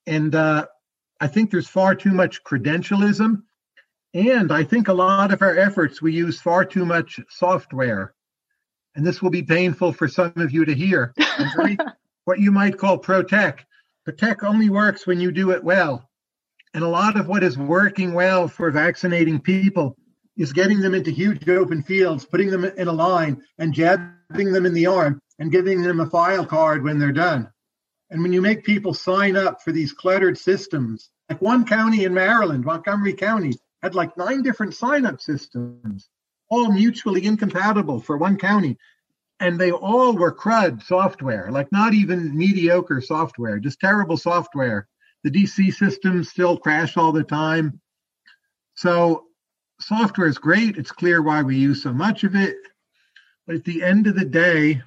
And 0.08 0.34
uh, 0.34 0.66
I 1.20 1.28
think 1.28 1.52
there's 1.52 1.68
far 1.68 1.94
too 1.94 2.12
much 2.12 2.44
credentialism. 2.44 3.44
And 4.14 4.52
I 4.52 4.64
think 4.64 4.88
a 4.88 4.94
lot 4.94 5.34
of 5.34 5.42
our 5.42 5.58
efforts, 5.58 6.02
we 6.02 6.14
use 6.14 6.40
far 6.40 6.64
too 6.66 6.86
much 6.86 7.20
software. 7.30 8.14
And 8.96 9.06
this 9.06 9.22
will 9.22 9.32
be 9.32 9.42
painful 9.42 9.92
for 9.92 10.08
some 10.08 10.34
of 10.36 10.52
you 10.52 10.66
to 10.66 10.74
hear. 10.74 11.14
Very, 11.56 11.78
what 12.26 12.40
you 12.40 12.52
might 12.52 12.78
call 12.78 12.98
pro 13.00 13.24
tech. 13.24 13.66
But 14.06 14.20
tech 14.20 14.44
only 14.44 14.70
works 14.70 15.08
when 15.08 15.20
you 15.20 15.32
do 15.32 15.52
it 15.52 15.64
well. 15.64 16.10
And 16.76 16.84
a 16.84 16.88
lot 16.88 17.20
of 17.20 17.28
what 17.28 17.44
is 17.44 17.58
working 17.58 18.14
well 18.14 18.48
for 18.48 18.70
vaccinating 18.70 19.40
people 19.40 19.96
is 20.38 20.54
getting 20.54 20.80
them 20.80 20.94
into 20.94 21.12
huge 21.12 21.48
open 21.48 21.82
fields, 21.84 22.26
putting 22.26 22.50
them 22.50 22.66
in 22.66 22.88
a 22.88 22.94
line 22.94 23.42
and 23.58 23.74
jabbing 23.74 24.52
them 24.52 24.66
in 24.66 24.74
the 24.74 24.88
arm 24.88 25.20
and 25.40 25.52
giving 25.52 25.82
them 25.82 26.00
a 26.00 26.10
file 26.10 26.46
card 26.46 26.84
when 26.84 27.00
they're 27.00 27.12
done. 27.12 27.50
And 28.10 28.22
when 28.22 28.34
you 28.34 28.42
make 28.42 28.64
people 28.64 28.94
sign 28.94 29.36
up 29.36 29.62
for 29.62 29.72
these 29.72 29.94
cluttered 29.94 30.38
systems, 30.38 31.10
like 31.30 31.42
one 31.42 31.66
county 31.66 32.04
in 32.04 32.14
Maryland, 32.14 32.64
Montgomery 32.64 33.14
County, 33.14 33.54
had 33.84 33.94
like 33.94 34.18
nine 34.18 34.42
different 34.42 34.74
sign 34.74 35.06
up 35.06 35.22
systems, 35.22 36.10
all 36.50 36.72
mutually 36.72 37.26
incompatible 37.26 38.00
for 38.00 38.18
one 38.18 38.38
county. 38.38 38.78
And 39.42 39.60
they 39.60 39.72
all 39.72 40.14
were 40.14 40.34
crud 40.34 40.82
software, 40.82 41.52
like 41.52 41.70
not 41.72 41.94
even 41.94 42.36
mediocre 42.36 43.02
software, 43.02 43.60
just 43.60 43.82
terrible 43.82 44.16
software. 44.16 44.88
The 45.24 45.32
DC 45.32 45.74
systems 45.74 46.30
still 46.30 46.58
crash 46.58 46.96
all 46.96 47.12
the 47.12 47.24
time. 47.24 47.82
So 48.76 49.26
software 49.82 50.28
is 50.28 50.38
great. 50.38 50.78
It's 50.78 50.92
clear 50.92 51.22
why 51.22 51.42
we 51.42 51.58
use 51.58 51.84
so 51.84 51.92
much 51.92 52.24
of 52.24 52.36
it. 52.36 52.56
But 53.46 53.58
at 53.58 53.66
the 53.66 53.84
end 53.84 54.08
of 54.08 54.16
the 54.16 54.26
day, 54.26 54.82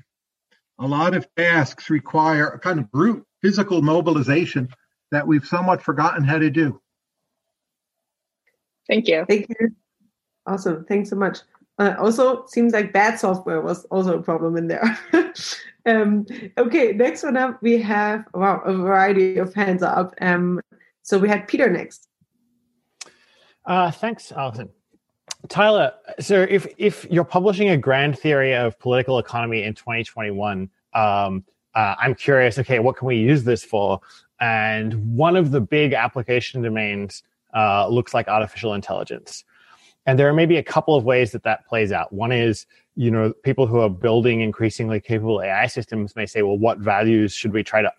a 0.79 0.87
lot 0.87 1.15
of 1.15 1.29
tasks 1.37 1.91
require 1.91 2.49
a 2.49 2.59
kind 2.59 2.81
of 2.81 2.91
brute 2.91 3.25
physical 3.43 3.83
mobilization 3.83 4.69
that 5.11 5.27
we've 5.27 5.47
somewhat 5.47 5.83
forgotten 5.83 6.25
how 6.25 6.39
to 6.39 6.51
do. 6.51 6.81
Thank 8.89 9.09
you. 9.09 9.25
Thank 9.29 9.49
you. 9.49 9.75
Awesome. 10.47 10.85
Thanks 10.85 11.11
so 11.11 11.17
much. 11.17 11.39
Uh, 11.79 11.95
also, 11.99 12.47
seems 12.47 12.73
like 12.73 12.93
bad 12.93 13.19
software 13.19 13.61
was 13.61 13.85
also 13.87 14.19
a 14.19 14.23
problem 14.23 14.57
in 14.57 14.69
there. 14.69 14.99
um, 15.87 16.25
okay, 16.57 16.93
next 16.93 17.23
one 17.23 17.37
up, 17.37 17.63
we 17.63 17.81
have 17.83 18.25
wow, 18.33 18.61
a 18.65 18.73
variety 18.73 19.37
of 19.37 19.53
hands 19.53 19.83
up. 19.83 20.15
Um, 20.21 20.61
so 21.03 21.19
we 21.19 21.29
had 21.29 21.47
Peter 21.47 21.69
next. 21.71 22.09
Uh, 23.67 23.91
thanks, 23.91 24.33
Alison. 24.33 24.71
Tyler, 25.49 25.93
so 26.19 26.47
if 26.49 26.67
if 26.79 27.07
you're 27.11 27.25
publishing 27.25 27.69
a 27.69 27.77
grand 27.77 28.19
theory 28.19 28.55
of 28.55 28.79
political 28.79 29.19
economy 29.19 29.63
in 29.63 29.75
2021, 29.75 30.71
um, 30.95 31.45
uh, 31.75 31.95
I'm 31.99 32.15
curious. 32.15 32.59
Okay, 32.59 32.79
what 32.79 32.97
can 32.97 33.07
we 33.07 33.17
use 33.17 33.45
this 33.45 33.63
for? 33.63 34.01
And 34.41 35.15
one 35.17 35.37
of 35.37 35.51
the 35.51 35.61
big 35.61 35.93
application 35.93 36.63
domains 36.63 37.23
uh, 37.55 37.89
looks 37.89 38.15
like 38.15 38.29
artificial 38.29 38.75
intelligence. 38.75 39.45
And 40.07 40.19
there 40.19 40.29
are 40.29 40.33
maybe 40.33 40.57
a 40.57 40.63
couple 40.63 40.95
of 40.95 41.05
ways 41.05 41.33
that 41.33 41.43
that 41.43 41.67
plays 41.67 41.91
out. 41.91 42.13
One 42.13 42.31
is, 42.33 42.67
you 42.95 43.11
know, 43.11 43.33
people 43.43 43.67
who 43.67 43.81
are 43.81 43.91
building 43.91 44.41
increasingly 44.41 45.01
capable 45.01 45.43
AI 45.43 45.67
systems 45.67 46.15
may 46.15 46.27
say, 46.27 46.43
well, 46.43 46.59
what 46.59 46.79
values 46.79 47.35
should 47.35 47.53
we 47.53 47.65
try 47.65 47.83
to 47.83 47.93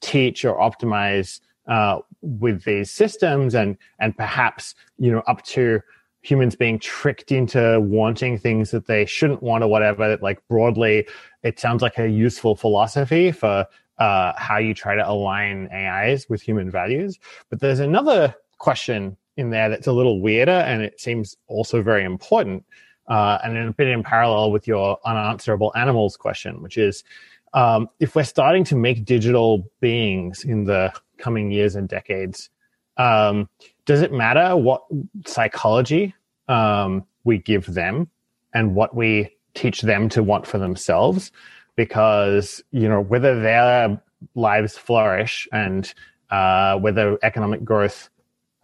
teach 0.00 0.44
or 0.44 0.58
optimize 0.58 1.40
uh, 1.68 1.98
with 2.20 2.64
these 2.64 2.90
systems? 2.90 3.54
And 3.54 3.78
and 4.00 4.16
perhaps, 4.16 4.74
you 4.98 5.12
know, 5.12 5.22
up 5.28 5.42
to 5.46 5.80
humans 6.22 6.54
being 6.54 6.78
tricked 6.78 7.32
into 7.32 7.80
wanting 7.80 8.38
things 8.38 8.70
that 8.70 8.86
they 8.86 9.04
shouldn't 9.04 9.42
want 9.42 9.62
or 9.62 9.68
whatever. 9.68 10.16
Like 10.20 10.40
broadly, 10.48 11.06
it 11.42 11.58
sounds 11.60 11.82
like 11.82 11.98
a 11.98 12.08
useful 12.08 12.56
philosophy 12.56 13.32
for 13.32 13.66
uh, 13.98 14.32
how 14.36 14.58
you 14.58 14.74
try 14.74 14.94
to 14.94 15.08
align 15.08 15.68
AIs 15.72 16.28
with 16.28 16.40
human 16.42 16.70
values. 16.70 17.18
But 17.50 17.60
there's 17.60 17.80
another 17.80 18.34
question 18.62 19.16
in 19.36 19.50
there 19.50 19.68
that's 19.68 19.86
a 19.86 19.92
little 19.92 20.20
weirder 20.20 20.50
and 20.50 20.82
it 20.82 21.00
seems 21.00 21.36
also 21.48 21.82
very 21.82 22.04
important. 22.04 22.64
Uh, 23.08 23.38
and 23.44 23.56
in 23.56 23.68
a 23.68 23.72
bit 23.72 23.88
in 23.88 24.02
parallel 24.02 24.50
with 24.50 24.66
your 24.66 24.98
unanswerable 25.04 25.72
animals 25.74 26.16
question, 26.16 26.62
which 26.62 26.78
is 26.78 27.04
um, 27.52 27.88
if 28.00 28.14
we're 28.14 28.22
starting 28.24 28.64
to 28.64 28.76
make 28.76 29.04
digital 29.04 29.70
beings 29.80 30.44
in 30.44 30.64
the 30.64 30.92
coming 31.18 31.50
years 31.50 31.74
and 31.74 31.88
decades, 31.88 32.48
um, 32.96 33.48
does 33.84 34.00
it 34.00 34.12
matter 34.12 34.56
what 34.56 34.82
psychology 35.26 36.14
um, 36.48 37.04
we 37.24 37.38
give 37.38 37.66
them 37.66 38.08
and 38.54 38.74
what 38.74 38.94
we 38.94 39.36
teach 39.54 39.82
them 39.82 40.08
to 40.08 40.22
want 40.22 40.46
for 40.46 40.58
themselves? 40.58 41.32
because 41.76 42.62
you 42.70 42.88
know 42.88 43.00
whether 43.00 43.40
their 43.40 44.00
lives 44.34 44.76
flourish 44.76 45.48
and 45.52 45.94
uh, 46.30 46.78
whether 46.78 47.18
economic 47.22 47.64
growth 47.64 48.08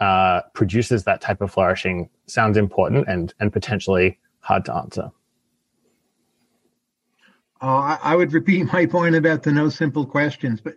uh, 0.01 0.43
produces 0.55 1.05
that 1.05 1.21
type 1.21 1.41
of 1.41 1.51
flourishing 1.51 2.09
sounds 2.27 2.57
important 2.57 3.07
and 3.09 3.35
and 3.41 3.53
potentially 3.53 4.19
hard 4.41 4.65
to 4.65 4.75
answer. 4.75 5.11
Uh, 7.61 7.97
I 8.01 8.15
would 8.15 8.33
repeat 8.33 8.73
my 8.73 8.87
point 8.87 9.17
about 9.17 9.43
the 9.43 9.51
no 9.51 9.69
simple 9.69 10.07
questions, 10.07 10.61
but 10.61 10.77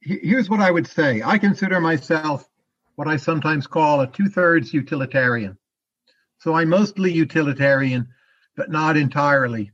here's 0.00 0.48
what 0.48 0.60
I 0.60 0.70
would 0.70 0.86
say. 0.86 1.20
I 1.24 1.38
consider 1.38 1.80
myself 1.80 2.48
what 2.94 3.08
I 3.08 3.16
sometimes 3.16 3.66
call 3.66 4.00
a 4.00 4.06
two 4.06 4.28
thirds 4.28 4.72
utilitarian. 4.72 5.58
So 6.38 6.54
I'm 6.54 6.68
mostly 6.68 7.12
utilitarian, 7.12 8.08
but 8.56 8.70
not 8.70 8.96
entirely. 8.96 9.72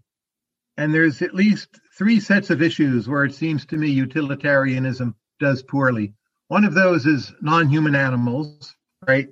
And 0.76 0.94
there's 0.94 1.22
at 1.22 1.34
least 1.34 1.80
three 1.96 2.20
sets 2.20 2.50
of 2.50 2.62
issues 2.62 3.08
where 3.08 3.24
it 3.24 3.34
seems 3.34 3.66
to 3.66 3.76
me 3.76 3.88
utilitarianism 3.88 5.16
does 5.40 5.62
poorly. 5.62 6.14
One 6.48 6.64
of 6.64 6.74
those 6.74 7.04
is 7.04 7.32
non 7.42 7.68
human 7.68 7.94
animals, 7.94 8.74
right? 9.08 9.28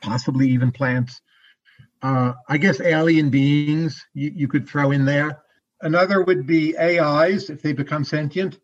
Possibly 0.00 0.48
even 0.50 0.70
plants. 0.70 1.20
Uh, 2.00 2.34
I 2.48 2.58
guess 2.58 2.80
alien 2.80 3.30
beings 3.30 4.06
you, 4.14 4.30
you 4.34 4.48
could 4.48 4.68
throw 4.68 4.92
in 4.92 5.04
there. 5.04 5.42
Another 5.80 6.22
would 6.22 6.46
be 6.46 6.78
AIs 6.78 7.50
if 7.50 7.60
they 7.60 7.72
become 7.72 8.04
sentient 8.04 8.58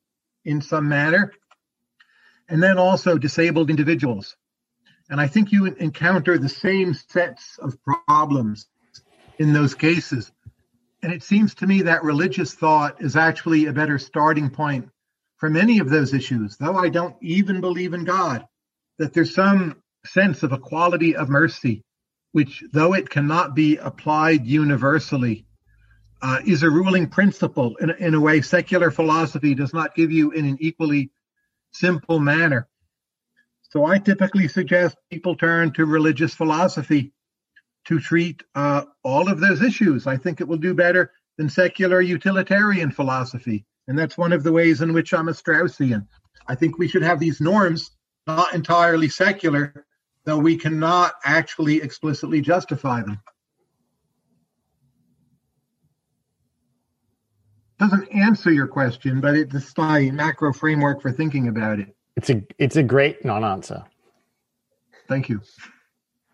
in 0.45 0.63
some 0.63 0.89
manner. 0.89 1.33
And 2.49 2.63
then 2.63 2.79
also 2.79 3.19
disabled 3.19 3.71
individuals. 3.71 4.37
And 5.09 5.21
I 5.21 5.27
think 5.27 5.53
you 5.53 5.67
encounter 5.67 6.39
the 6.39 6.49
same 6.49 6.95
sets 6.95 7.59
of 7.59 7.77
problems 7.83 8.67
in 9.39 9.53
those 9.53 9.75
cases. 9.75 10.31
And 11.03 11.13
it 11.13 11.23
seems 11.23 11.55
to 11.57 11.67
me 11.67 11.83
that 11.83 12.05
religious 12.05 12.55
thought 12.55 13.03
is 13.03 13.17
actually 13.17 13.67
a 13.67 13.73
better 13.73 13.99
starting 13.99 14.51
point 14.51 14.91
for 15.39 15.49
many 15.49 15.79
of 15.79 15.89
those 15.89 16.13
issues, 16.13 16.57
though 16.59 16.77
I 16.77 16.91
don't 16.91 17.17
even 17.23 17.61
believe 17.61 17.95
in 17.95 18.05
God, 18.05 18.47
that 18.99 19.15
there's 19.15 19.35
some 19.35 19.83
sense 20.07 20.43
of 20.43 20.53
a 20.53 20.59
quality 20.59 21.17
of 21.17 21.29
mercy, 21.29 21.83
which, 22.33 22.63
though 22.73 22.95
it 22.95 23.11
cannot 23.11 23.55
be 23.55 23.77
applied 23.77 24.47
universally, 24.47 25.47
uh, 26.23 26.41
is 26.47 26.63
a 26.63 26.71
ruling 26.71 27.09
principle 27.09 27.77
in, 27.77 27.91
in 27.91 28.15
a 28.15 28.21
way 28.21 28.41
secular 28.41 28.91
philosophy 28.91 29.55
does 29.55 29.73
not 29.73 29.95
give 29.95 30.11
you 30.11 30.31
in 30.33 30.45
an 30.45 30.57
equally 30.61 31.11
simple 31.73 32.21
manner. 32.21 32.69
So 33.71 33.85
I 33.85 33.99
typically 33.99 34.49
suggest 34.49 34.97
people 35.11 35.37
turn 35.37 35.73
to 35.75 35.87
religious 35.87 36.35
philosophy 36.35 37.13
to 37.87 38.01
treat 38.01 38.43
uh, 38.55 38.83
all 39.05 39.31
of 39.31 39.41
those 39.41 39.63
issues. 39.63 40.07
I 40.07 40.17
think 40.17 40.41
it 40.41 40.49
will 40.49 40.59
do 40.59 40.75
better 40.75 41.13
than 41.39 41.49
secular 41.49 42.01
utilitarian 42.01 42.91
philosophy. 42.91 43.65
And 43.89 43.99
that's 43.99 44.19
one 44.19 44.33
of 44.33 44.43
the 44.43 44.53
ways 44.53 44.83
in 44.83 44.93
which 44.93 45.15
I'm 45.15 45.29
a 45.29 45.33
Straussian. 45.33 46.07
I 46.47 46.55
think 46.55 46.79
we 46.79 46.89
should 46.89 47.03
have 47.03 47.21
these 47.21 47.41
norms, 47.41 47.93
not 48.27 48.55
entirely 48.55 49.09
secular, 49.09 49.87
though 50.25 50.39
we 50.39 50.57
cannot 50.57 51.15
actually 51.25 51.83
explicitly 51.83 52.41
justify 52.41 53.03
them. 53.03 53.21
Doesn't 57.79 58.09
answer 58.13 58.53
your 58.53 58.67
question, 58.67 59.21
but 59.21 59.35
it's 59.35 59.77
my 59.79 60.11
macro 60.11 60.53
framework 60.53 61.01
for 61.01 61.11
thinking 61.11 61.49
about 61.49 61.81
it. 61.81 61.95
It's 62.17 62.29
a 62.29 62.43
it's 62.59 62.77
a 62.77 62.83
great 62.83 63.25
non-answer. 63.25 63.83
Thank 65.09 65.31
you. 65.31 65.41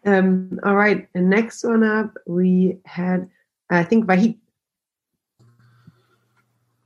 Um, 0.04 0.58
all 0.64 0.74
right, 0.74 1.08
and 1.14 1.30
next 1.30 1.62
one 1.62 1.84
up, 1.84 2.14
we 2.26 2.78
had 2.84 3.28
I 3.70 3.84
think 3.84 4.06
Vahid. 4.06 4.38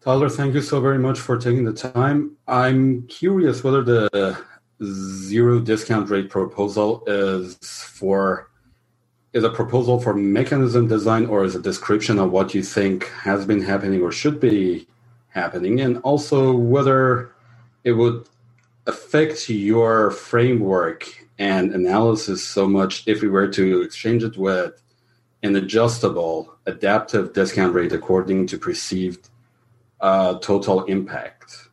Tyler, 0.02 0.28
thank 0.28 0.54
you 0.54 0.62
so 0.62 0.80
very 0.80 0.98
much 0.98 1.18
for 1.18 1.36
taking 1.36 1.64
the 1.64 1.72
time. 1.72 2.36
I'm 2.46 3.06
curious 3.06 3.62
whether 3.62 3.82
the 3.82 4.38
zero 4.82 5.60
discount 5.60 6.08
rate 6.10 6.30
proposal 6.30 7.02
is 7.06 7.56
for 7.84 8.50
is 9.32 9.44
a 9.44 9.50
proposal 9.50 10.00
for 10.00 10.12
mechanism 10.12 10.88
design 10.88 11.26
or 11.26 11.44
is 11.44 11.54
a 11.54 11.62
description 11.62 12.18
of 12.18 12.32
what 12.32 12.52
you 12.54 12.62
think 12.62 13.08
has 13.10 13.46
been 13.46 13.62
happening 13.62 14.02
or 14.02 14.10
should 14.10 14.40
be 14.40 14.88
happening? 15.28 15.80
And 15.80 15.98
also 15.98 16.52
whether 16.52 17.32
it 17.84 17.92
would 17.92 18.28
affect 18.86 19.48
your 19.48 20.10
framework 20.10 21.06
and 21.38 21.72
analysis 21.72 22.42
so 22.42 22.68
much 22.68 23.04
if 23.06 23.22
we 23.22 23.28
were 23.28 23.48
to 23.48 23.82
exchange 23.82 24.24
it 24.24 24.36
with 24.36 24.82
an 25.42 25.54
adjustable 25.54 26.56
adaptive 26.66 27.32
discount 27.32 27.72
rate 27.72 27.92
according 27.92 28.46
to 28.48 28.58
perceived 28.58 29.28
uh, 30.00 30.38
total 30.40 30.84
impact 30.84 31.69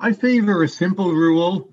i 0.00 0.12
favor 0.12 0.62
a 0.62 0.68
simple 0.68 1.12
rule 1.12 1.70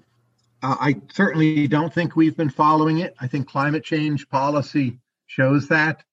uh, 0.65 0.75
I 0.79 1.01
certainly 1.13 1.67
don't 1.67 1.93
think 1.93 2.15
we've 2.15 2.35
been 2.35 2.49
following 2.49 2.97
it. 2.97 3.13
I 3.19 3.27
think 3.27 3.47
climate 3.47 3.83
change 3.83 4.27
policy 4.29 4.97
shows 5.27 5.67
that. 5.67 6.03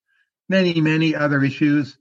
Many, 0.48 0.78
many 0.78 1.14
other 1.14 1.42
issues. 1.42 1.96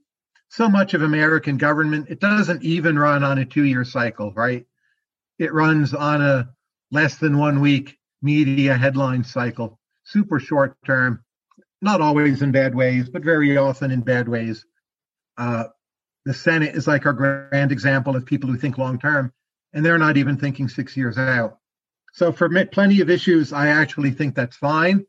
So 0.50 0.68
much 0.68 0.92
of 0.92 1.00
American 1.00 1.56
government, 1.56 2.10
it 2.10 2.20
doesn't 2.20 2.62
even 2.62 2.98
run 2.98 3.24
on 3.24 3.38
a 3.38 3.46
two 3.46 3.64
year 3.64 3.84
cycle, 3.84 4.34
right? 4.34 4.66
It 5.38 5.54
runs 5.54 5.94
on 5.94 6.20
a 6.20 6.50
less 6.90 7.16
than 7.16 7.38
one 7.38 7.60
week 7.60 7.96
media 8.20 8.76
headline 8.76 9.24
cycle, 9.24 9.78
super 10.04 10.38
short 10.38 10.76
term, 10.84 11.24
not 11.80 12.02
always 12.02 12.42
in 12.42 12.52
bad 12.52 12.74
ways, 12.74 13.08
but 13.08 13.24
very 13.24 13.56
often 13.56 13.90
in 13.90 14.02
bad 14.02 14.28
ways. 14.28 14.66
Uh, 15.38 15.64
the 16.26 16.34
Senate 16.34 16.74
is 16.74 16.86
like 16.86 17.06
our 17.06 17.14
grand 17.14 17.72
example 17.72 18.14
of 18.14 18.26
people 18.26 18.50
who 18.50 18.58
think 18.58 18.76
long 18.76 18.98
term, 18.98 19.32
and 19.72 19.84
they're 19.84 19.98
not 19.98 20.16
even 20.16 20.36
thinking 20.36 20.68
six 20.68 20.96
years 20.96 21.18
out. 21.18 21.58
So 22.12 22.32
for 22.32 22.48
plenty 22.66 23.00
of 23.00 23.10
issues, 23.10 23.52
I 23.52 23.68
actually 23.68 24.10
think 24.10 24.34
that's 24.34 24.56
fine. 24.56 25.06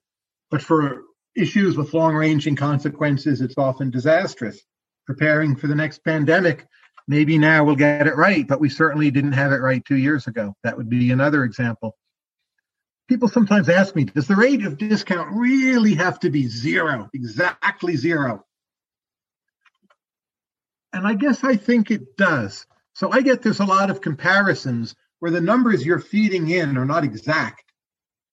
But 0.50 0.62
for 0.62 1.04
issues 1.36 1.76
with 1.76 1.94
long 1.94 2.16
ranging 2.16 2.56
consequences, 2.56 3.42
it's 3.42 3.58
often 3.58 3.90
disastrous. 3.90 4.62
Preparing 5.06 5.56
for 5.56 5.68
the 5.68 5.76
next 5.76 6.04
pandemic, 6.06 6.66
maybe 7.08 7.38
now 7.38 7.66
we'll 7.66 7.76
get 7.76 8.08
it 8.08 8.16
right, 8.16 8.48
but 8.48 8.62
we 8.62 8.70
certainly 8.70 9.12
didn't 9.12 9.34
have 9.34 9.52
it 9.52 9.58
right 9.58 9.84
two 9.84 9.98
years 9.98 10.28
ago. 10.28 10.56
That 10.64 10.78
would 10.78 10.90
be 10.90 11.12
another 11.12 11.44
example. 11.44 11.98
People 13.10 13.28
sometimes 13.28 13.68
ask 13.68 13.96
me, 13.96 14.06
does 14.06 14.28
the 14.28 14.36
rate 14.36 14.66
of 14.66 14.78
discount 14.78 15.36
really 15.36 15.96
have 15.96 16.22
to 16.22 16.30
be 16.30 16.48
zero, 16.48 17.10
exactly 17.14 17.98
zero? 17.98 18.46
And 20.94 21.06
I 21.06 21.16
guess 21.16 21.44
I 21.44 21.58
think 21.58 21.92
it 21.92 22.16
does. 22.16 22.66
So 22.94 23.12
I 23.12 23.22
get 23.22 23.42
there's 23.42 23.60
a 23.60 23.66
lot 23.66 23.90
of 23.90 24.02
comparisons 24.02 24.96
where 25.20 25.32
the 25.32 25.42
numbers 25.42 25.86
you're 25.86 26.00
feeding 26.00 26.50
in 26.50 26.78
are 26.78 26.86
not 26.86 27.04
exact. 27.04 27.64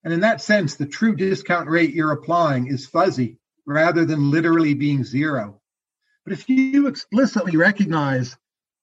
And 0.04 0.12
in 0.12 0.20
that 0.20 0.40
sense, 0.40 0.76
the 0.76 0.86
true 0.86 1.14
discount 1.14 1.68
rate 1.68 1.94
you're 1.94 2.12
applying 2.12 2.66
is 2.66 2.86
fuzzy 2.86 3.38
rather 3.66 4.04
than 4.04 4.30
literally 4.30 4.74
being 4.74 5.04
zero. 5.04 5.60
But 6.24 6.32
if 6.32 6.48
you 6.48 6.86
explicitly 6.86 7.56
recognize 7.56 8.36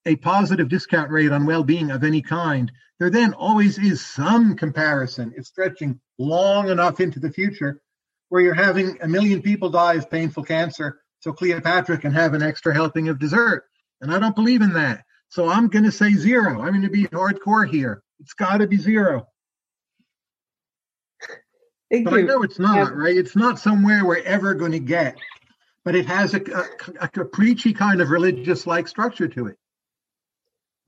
a 0.06 0.16
positive 0.16 0.70
discount 0.70 1.12
rate 1.12 1.32
on 1.32 1.46
well 1.46 1.64
being 1.64 1.92
of 1.92 2.04
any 2.04 2.22
kind, 2.22 2.72
there 3.00 3.10
then 3.10 3.34
always 3.34 3.78
is 3.78 4.06
some 4.06 4.56
comparison. 4.56 5.34
It's 5.36 5.50
stretching 5.50 6.00
long 6.18 6.70
enough 6.70 7.00
into 7.00 7.20
the 7.20 7.32
future 7.32 7.82
where 8.30 8.42
you're 8.42 8.54
having 8.54 8.98
a 9.02 9.08
million 9.08 9.42
people 9.42 9.70
die 9.70 9.96
of 9.96 10.10
painful 10.10 10.44
cancer 10.44 11.00
so 11.20 11.34
Cleopatra 11.34 11.98
can 11.98 12.14
have 12.14 12.34
an 12.34 12.44
extra 12.44 12.74
helping 12.74 13.10
of 13.10 13.20
dessert. 13.20 13.66
And 14.02 14.14
I 14.14 14.20
don't 14.20 14.36
believe 14.36 14.62
in 14.62 14.74
that. 14.74 15.04
So 15.30 15.50
I'm 15.50 15.68
going 15.68 15.86
to 15.86 15.92
say 15.92 16.14
zero. 16.14 16.62
I'm 16.62 16.72
going 16.72 16.82
to 16.82 16.90
be 16.90 17.06
hardcore 17.06 17.70
here. 17.70 18.02
It's 18.20 18.34
got 18.34 18.58
to 18.58 18.68
be 18.68 18.78
zero. 18.78 19.28
Thank 21.92 22.06
but 22.06 22.16
you. 22.16 22.20
I 22.20 22.22
know 22.24 22.44
it's 22.44 22.60
not, 22.60 22.76
yeah. 22.76 22.90
right? 22.94 23.16
It's 23.16 23.36
not 23.36 23.60
somewhere 23.60 24.06
we're 24.06 24.24
ever 24.24 24.54
going 24.54 24.74
to 24.74 24.80
get, 24.80 25.18
but 25.86 25.96
it 25.96 26.06
has 26.06 26.34
a, 26.34 26.42
a, 27.02 27.10
a 27.22 27.26
preachy 27.26 27.74
kind 27.74 28.02
of 28.02 28.10
religious 28.10 28.68
like 28.68 28.88
structure 28.88 29.28
to 29.28 29.48
it. 29.48 29.58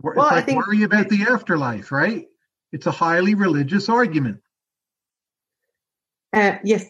It's 0.03 0.15
well, 0.15 0.27
like 0.27 0.45
think, 0.45 0.65
worry 0.65 0.83
about 0.83 1.09
the 1.09 1.23
afterlife, 1.23 1.91
right? 1.91 2.27
It's 2.71 2.85
a 2.85 2.91
highly 2.91 3.35
religious 3.35 3.89
argument. 3.89 4.41
Uh, 6.31 6.57
yes, 6.63 6.85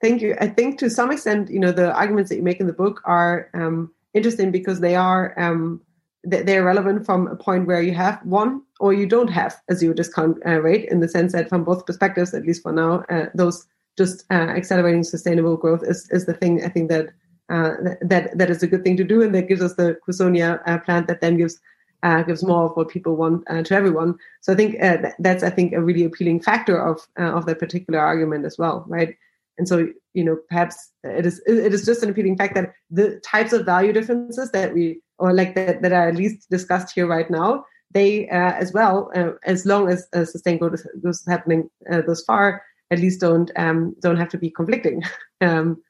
thank 0.00 0.20
you. 0.20 0.36
I 0.40 0.48
think 0.48 0.78
to 0.80 0.90
some 0.90 1.10
extent, 1.10 1.50
you 1.50 1.60
know, 1.60 1.72
the 1.72 1.92
arguments 1.92 2.28
that 2.30 2.36
you 2.36 2.42
make 2.42 2.60
in 2.60 2.66
the 2.66 2.72
book 2.72 3.00
are 3.04 3.48
um, 3.54 3.92
interesting 4.14 4.50
because 4.50 4.80
they 4.80 4.96
are 4.96 5.38
um, 5.38 5.80
they're 6.24 6.64
relevant 6.64 7.06
from 7.06 7.26
a 7.28 7.36
point 7.36 7.66
where 7.66 7.82
you 7.82 7.94
have 7.94 8.20
one 8.24 8.62
or 8.78 8.92
you 8.92 9.06
don't 9.06 9.28
have 9.28 9.60
a 9.68 9.74
zero 9.74 9.94
discount 9.94 10.38
uh, 10.46 10.60
rate 10.60 10.88
in 10.90 11.00
the 11.00 11.08
sense 11.08 11.32
that 11.32 11.48
from 11.48 11.64
both 11.64 11.86
perspectives, 11.86 12.34
at 12.34 12.44
least 12.44 12.62
for 12.62 12.72
now, 12.72 13.04
uh, 13.08 13.26
those 13.34 13.66
just 13.96 14.24
uh, 14.30 14.34
accelerating 14.34 15.02
sustainable 15.02 15.56
growth 15.56 15.82
is, 15.82 16.08
is 16.10 16.26
the 16.26 16.34
thing 16.34 16.64
I 16.64 16.68
think 16.68 16.90
that 16.90 17.08
uh, 17.48 17.72
that 18.00 18.36
that 18.38 18.48
is 18.48 18.62
a 18.62 18.66
good 18.66 18.84
thing 18.84 18.96
to 18.96 19.02
do, 19.02 19.22
and 19.22 19.34
that 19.34 19.48
gives 19.48 19.60
us 19.60 19.74
the 19.74 19.98
Crusonia 20.06 20.60
uh, 20.66 20.78
plant 20.78 21.08
that 21.08 21.20
then 21.20 21.36
gives 21.36 21.58
uh, 22.04 22.22
gives 22.22 22.44
more 22.44 22.66
of 22.66 22.76
what 22.76 22.88
people 22.88 23.16
want 23.16 23.44
to 23.48 23.74
everyone. 23.74 24.16
So 24.40 24.52
I 24.52 24.56
think 24.56 24.76
that's 25.18 25.42
I 25.42 25.50
think 25.50 25.72
a 25.72 25.82
really 25.82 26.04
appealing 26.04 26.40
factor 26.42 26.80
of 26.80 27.00
of 27.16 27.46
that 27.46 27.58
particular 27.58 27.98
argument 27.98 28.44
as 28.44 28.56
well, 28.56 28.84
right? 28.86 29.16
And 29.58 29.66
so 29.66 29.88
you 30.14 30.24
know, 30.24 30.36
perhaps 30.48 30.92
it 31.04 31.26
is 31.26 31.40
it 31.46 31.72
is 31.72 31.84
just 31.84 32.02
an 32.02 32.10
appealing 32.10 32.36
fact 32.36 32.54
that 32.54 32.72
the 32.90 33.20
types 33.24 33.52
of 33.52 33.64
value 33.64 33.92
differences 33.92 34.50
that 34.50 34.74
we 34.74 35.00
or 35.18 35.34
like 35.34 35.54
that, 35.54 35.82
that 35.82 35.92
are 35.92 36.08
at 36.08 36.16
least 36.16 36.48
discussed 36.50 36.94
here 36.94 37.06
right 37.06 37.30
now, 37.30 37.64
they 37.92 38.28
uh, 38.28 38.52
as 38.52 38.72
well, 38.72 39.10
uh, 39.14 39.32
as 39.44 39.66
long 39.66 39.88
as 39.88 40.06
uh, 40.12 40.24
sustained 40.24 40.60
growth 40.60 40.80
is 41.04 41.24
happening 41.28 41.68
uh, 41.92 42.02
thus 42.06 42.24
far, 42.24 42.62
at 42.90 42.98
least 42.98 43.20
don't 43.20 43.50
um, 43.56 43.94
don't 44.00 44.16
have 44.16 44.28
to 44.30 44.38
be 44.38 44.50
conflicting. 44.50 45.02
um, 45.40 45.80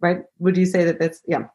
right? 0.00 0.22
Would 0.38 0.56
you 0.56 0.66
say 0.66 0.84
that 0.84 0.98
that's 0.98 1.20
yeah? 1.26 1.46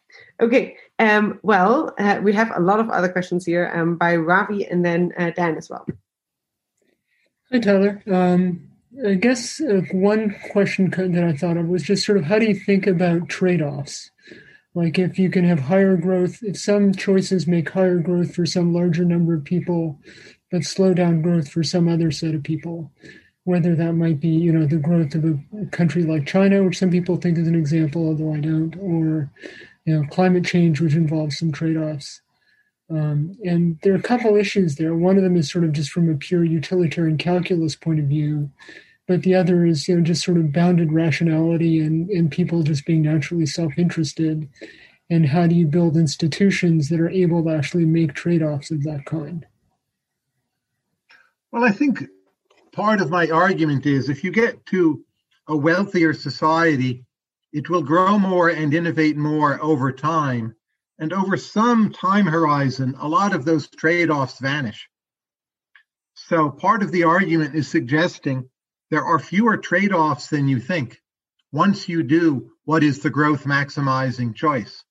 Okay. 0.41 0.76
Um, 0.99 1.39
well, 1.43 1.93
uh, 1.99 2.20
we 2.24 2.34
have 2.34 2.51
a 2.56 2.60
lot 2.60 2.80
of 2.80 2.89
other 2.89 3.10
questions 3.10 3.45
here 3.45 3.72
um, 3.74 3.97
by 3.97 4.16
Ravi 4.16 4.66
and 4.66 4.86
then 4.86 5.12
uh, 5.18 5.32
Dan 5.32 5.58
as 5.58 5.70
well. 5.70 5.86
Hi, 7.51 7.60
Tyler. 7.60 8.01
Um, 8.12 8.74
I 9.03 9.15
guess 9.15 9.59
uh, 9.59 9.81
one 9.91 10.35
question 10.51 10.89
that 10.91 11.23
I 11.23 11.33
thought 11.33 11.57
of 11.57 11.67
was 11.67 11.83
just 11.83 12.05
sort 12.05 12.17
of 12.17 12.25
how 12.25 12.39
do 12.39 12.45
you 12.45 12.55
think 12.55 12.87
about 12.87 13.29
trade 13.29 13.61
offs? 13.61 14.11
Like 14.73 14.99
if 14.99 15.17
you 15.17 15.29
can 15.29 15.45
have 15.45 15.59
higher 15.59 15.97
growth, 15.97 16.39
if 16.43 16.57
some 16.57 16.93
choices 16.93 17.47
make 17.47 17.69
higher 17.69 17.97
growth 17.97 18.35
for 18.35 18.45
some 18.45 18.73
larger 18.73 19.05
number 19.05 19.33
of 19.33 19.43
people, 19.43 19.99
but 20.51 20.63
slow 20.63 20.93
down 20.93 21.21
growth 21.21 21.49
for 21.49 21.63
some 21.63 21.87
other 21.87 22.11
set 22.11 22.35
of 22.35 22.43
people, 22.43 22.91
whether 23.43 23.75
that 23.75 23.93
might 23.93 24.19
be, 24.19 24.29
you 24.29 24.51
know, 24.51 24.65
the 24.65 24.77
growth 24.77 25.15
of 25.15 25.25
a 25.25 25.65
country 25.71 26.03
like 26.03 26.27
China, 26.27 26.63
which 26.63 26.77
some 26.77 26.89
people 26.89 27.17
think 27.17 27.37
is 27.37 27.47
an 27.47 27.55
example, 27.55 28.07
although 28.07 28.33
I 28.33 28.39
don't, 28.39 28.75
or, 28.77 29.31
you 29.85 29.95
know, 29.95 30.07
climate 30.09 30.45
change, 30.45 30.81
which 30.81 30.93
involves 30.93 31.37
some 31.37 31.51
trade 31.51 31.77
offs. 31.77 32.21
Um, 32.89 33.35
and 33.43 33.79
there 33.81 33.93
are 33.93 33.97
a 33.97 34.01
couple 34.01 34.35
issues 34.35 34.75
there. 34.75 34.93
One 34.93 35.17
of 35.17 35.23
them 35.23 35.37
is 35.37 35.49
sort 35.49 35.63
of 35.63 35.71
just 35.71 35.89
from 35.89 36.09
a 36.09 36.15
pure 36.15 36.43
utilitarian 36.43 37.17
calculus 37.17 37.75
point 37.75 37.99
of 37.99 38.05
view, 38.05 38.51
but 39.08 39.22
the 39.24 39.36
other 39.36 39.66
is 39.66 39.88
you 39.88 39.95
know 39.95 40.01
just 40.01 40.24
sort 40.24 40.38
of 40.38 40.51
bounded 40.51 40.91
rationality 40.91 41.80
and, 41.80 42.10
and 42.10 42.32
people 42.32 42.64
just 42.64 42.86
being 42.86 43.03
naturally 43.03 43.45
self-interested. 43.45 44.49
And 45.10 45.28
how 45.28 45.45
do 45.45 45.53
you 45.53 45.68
build 45.68 45.97
institutions 45.97 46.89
that 46.89 46.99
are 46.99 47.10
able 47.10 47.43
to 47.43 47.51
actually 47.51 47.86
make 47.86 48.14
trade-offs 48.14 48.72
of 48.72 48.84
that 48.84 49.06
kind? 49.06 49.45
Well, 51.51 51.64
I 51.64 51.72
think 51.72 52.03
part 52.72 53.01
of 53.01 53.12
my 53.12 53.30
argument 53.30 53.86
is 53.86 54.10
if 54.10 54.24
you 54.24 54.32
get 54.32 54.66
to 54.68 55.06
a 55.47 55.56
wealthier 55.56 56.14
society, 56.14 57.06
it 57.53 57.70
will 57.70 57.84
grow 57.84 58.18
more 58.18 58.49
and 58.49 58.74
innovate 58.74 59.16
more 59.16 59.62
over 59.62 59.91
time 59.91 60.56
and 60.99 61.14
over 61.14 61.38
some 61.38 61.91
time 61.91 62.26
horizon, 62.26 62.95
a 62.99 63.08
lot 63.08 63.34
of 63.34 63.45
those 63.45 63.68
trade 63.68 64.10
offs 64.10 64.39
vanish. 64.39 64.89
So 66.16 66.49
part 66.49 66.82
of 66.82 66.91
the 66.91 67.03
argument 67.03 67.56
is 67.56 67.68
suggesting 67.68 68.49
there 68.91 69.03
are 69.03 69.19
fewer 69.19 69.57
trade 69.57 69.91
offs 69.91 70.27
than 70.27 70.47
you 70.47 70.59
think 70.59 71.01
once 71.51 71.88
you 71.88 72.03
do 72.03 72.51
what 72.65 72.83
is 72.83 72.99
the 72.99 73.09
growth 73.09 73.43
maximizing 73.45 74.36
choice. 74.36 74.83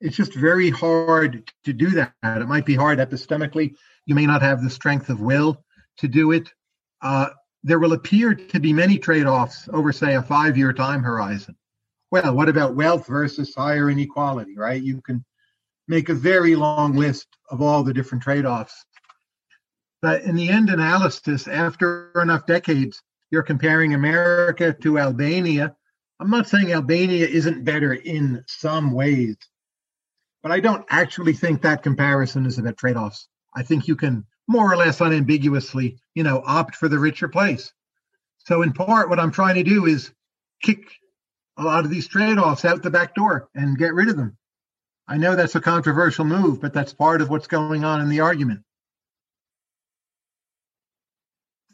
It's 0.00 0.16
just 0.16 0.34
very 0.34 0.70
hard 0.70 1.50
to 1.64 1.72
do 1.72 1.90
that. 1.90 2.12
It 2.22 2.48
might 2.48 2.66
be 2.66 2.74
hard 2.74 2.98
epistemically. 2.98 3.74
You 4.06 4.14
may 4.14 4.26
not 4.26 4.42
have 4.42 4.62
the 4.62 4.70
strength 4.70 5.08
of 5.08 5.20
will 5.20 5.64
to 5.98 6.08
do 6.08 6.32
it. 6.32 6.52
Uh, 7.02 7.30
there 7.64 7.78
will 7.78 7.92
appear 7.92 8.34
to 8.34 8.60
be 8.60 8.72
many 8.72 8.98
trade 8.98 9.26
offs 9.26 9.68
over, 9.72 9.92
say, 9.92 10.14
a 10.14 10.22
five 10.22 10.56
year 10.56 10.72
time 10.72 11.02
horizon 11.02 11.56
well, 12.10 12.34
what 12.34 12.48
about 12.48 12.74
wealth 12.74 13.06
versus 13.06 13.54
higher 13.54 13.90
inequality, 13.90 14.56
right? 14.56 14.82
You 14.82 15.00
can 15.02 15.24
make 15.86 16.08
a 16.08 16.14
very 16.14 16.56
long 16.56 16.94
list 16.94 17.26
of 17.50 17.60
all 17.60 17.82
the 17.82 17.92
different 17.92 18.22
trade 18.22 18.46
offs. 18.46 18.84
But 20.00 20.22
in 20.22 20.36
the 20.36 20.48
end 20.48 20.70
analysis, 20.70 21.48
after 21.48 22.12
enough 22.20 22.46
decades, 22.46 23.02
you're 23.30 23.42
comparing 23.42 23.94
America 23.94 24.72
to 24.72 24.98
Albania. 24.98 25.74
I'm 26.20 26.30
not 26.30 26.48
saying 26.48 26.72
Albania 26.72 27.26
isn't 27.26 27.64
better 27.64 27.92
in 27.92 28.44
some 28.46 28.92
ways, 28.92 29.36
but 30.42 30.52
I 30.52 30.60
don't 30.60 30.86
actually 30.88 31.32
think 31.32 31.62
that 31.62 31.82
comparison 31.82 32.46
is 32.46 32.58
about 32.58 32.76
trade 32.76 32.96
offs. 32.96 33.28
I 33.54 33.62
think 33.62 33.88
you 33.88 33.96
can 33.96 34.24
more 34.46 34.72
or 34.72 34.76
less 34.76 35.00
unambiguously, 35.00 35.98
you 36.14 36.22
know, 36.22 36.42
opt 36.46 36.74
for 36.76 36.88
the 36.88 36.98
richer 36.98 37.28
place. 37.28 37.72
So, 38.38 38.62
in 38.62 38.72
part, 38.72 39.10
what 39.10 39.20
I'm 39.20 39.30
trying 39.30 39.56
to 39.56 39.62
do 39.62 39.86
is 39.86 40.10
kick 40.62 40.80
a 41.58 41.62
lot 41.62 41.84
of 41.84 41.90
these 41.90 42.08
trade-offs 42.08 42.64
out 42.64 42.82
the 42.82 42.90
back 42.90 43.14
door 43.14 43.50
and 43.54 43.76
get 43.76 43.92
rid 43.92 44.08
of 44.08 44.16
them. 44.16 44.36
I 45.06 45.16
know 45.16 45.36
that's 45.36 45.56
a 45.56 45.60
controversial 45.60 46.24
move, 46.24 46.60
but 46.60 46.72
that's 46.72 46.92
part 46.92 47.20
of 47.20 47.30
what's 47.30 47.46
going 47.46 47.84
on 47.84 48.00
in 48.00 48.08
the 48.08 48.20
argument. 48.20 48.62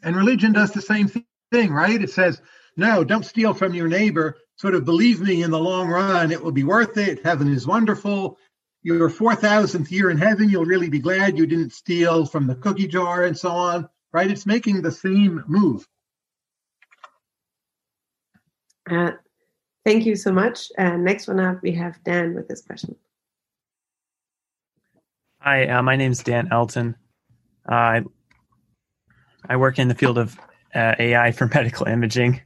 And 0.05 0.15
religion 0.15 0.53
does 0.53 0.71
the 0.71 0.81
same 0.81 1.09
thing, 1.51 1.71
right? 1.71 2.01
It 2.01 2.11
says, 2.11 2.41
no, 2.77 3.03
don't 3.03 3.25
steal 3.25 3.53
from 3.53 3.73
your 3.73 3.87
neighbor. 3.87 4.37
Sort 4.55 4.75
of 4.75 4.85
believe 4.85 5.19
me 5.19 5.43
in 5.43 5.51
the 5.51 5.59
long 5.59 5.89
run, 5.89 6.31
it 6.31 6.41
will 6.41 6.53
be 6.53 6.63
worth 6.63 6.97
it. 6.97 7.25
Heaven 7.25 7.51
is 7.51 7.67
wonderful. 7.67 8.37
Your 8.83 9.09
4,000th 9.09 9.91
year 9.91 10.11
in 10.11 10.17
heaven, 10.17 10.47
you'll 10.47 10.65
really 10.65 10.89
be 10.89 10.99
glad 10.99 11.37
you 11.37 11.47
didn't 11.47 11.73
steal 11.73 12.25
from 12.25 12.47
the 12.47 12.55
cookie 12.55 12.87
jar 12.87 13.25
and 13.25 13.37
so 13.37 13.49
on, 13.49 13.89
right? 14.13 14.31
It's 14.31 14.45
making 14.45 14.81
the 14.81 14.91
same 14.91 15.43
move. 15.47 15.85
Uh, 18.89 19.11
Thank 19.85 20.07
you 20.07 20.15
so 20.15 20.31
much. 20.31 20.71
Uh, 20.79 20.97
next 20.97 21.27
one 21.27 21.39
up, 21.39 21.61
we 21.61 21.71
have 21.73 22.03
Dan 22.03 22.33
with 22.33 22.47
this 22.47 22.61
question. 22.63 22.95
Hi, 25.39 25.67
uh, 25.67 25.83
my 25.83 25.95
name 25.95 26.11
is 26.11 26.23
Dan 26.23 26.47
Elton. 26.51 26.95
Uh, 27.69 27.75
I, 27.75 28.03
I 29.49 29.57
work 29.57 29.79
in 29.79 29.87
the 29.87 29.95
field 29.95 30.17
of 30.17 30.39
uh, 30.73 30.95
AI 30.99 31.31
for 31.31 31.47
medical 31.53 31.87
imaging, 31.87 32.41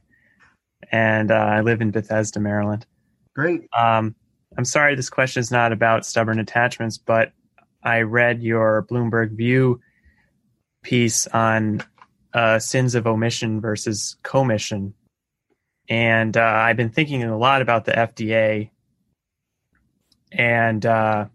and 0.90 1.30
uh, 1.30 1.34
I 1.34 1.60
live 1.60 1.80
in 1.80 1.90
Bethesda, 1.90 2.40
Maryland. 2.40 2.86
Great. 3.34 3.62
Um, 3.76 4.14
I'm 4.58 4.64
sorry 4.64 4.94
this 4.94 5.10
question 5.10 5.40
is 5.40 5.50
not 5.50 5.72
about 5.72 6.04
stubborn 6.04 6.38
attachments, 6.38 6.98
but 6.98 7.32
I 7.82 8.02
read 8.02 8.42
your 8.42 8.86
Bloomberg 8.90 9.36
View 9.36 9.80
piece 10.82 11.26
on 11.28 11.82
uh, 12.34 12.58
sins 12.58 12.94
of 12.94 13.06
omission 13.06 13.60
versus 13.60 14.16
commission 14.22 14.94
and 15.90 16.36
uh, 16.36 16.40
I've 16.40 16.76
been 16.76 16.90
thinking 16.90 17.24
a 17.24 17.36
lot 17.36 17.62
about 17.62 17.84
the 17.84 17.92
FDA 17.92 18.70
and 20.30 20.86
uh, 20.86 21.26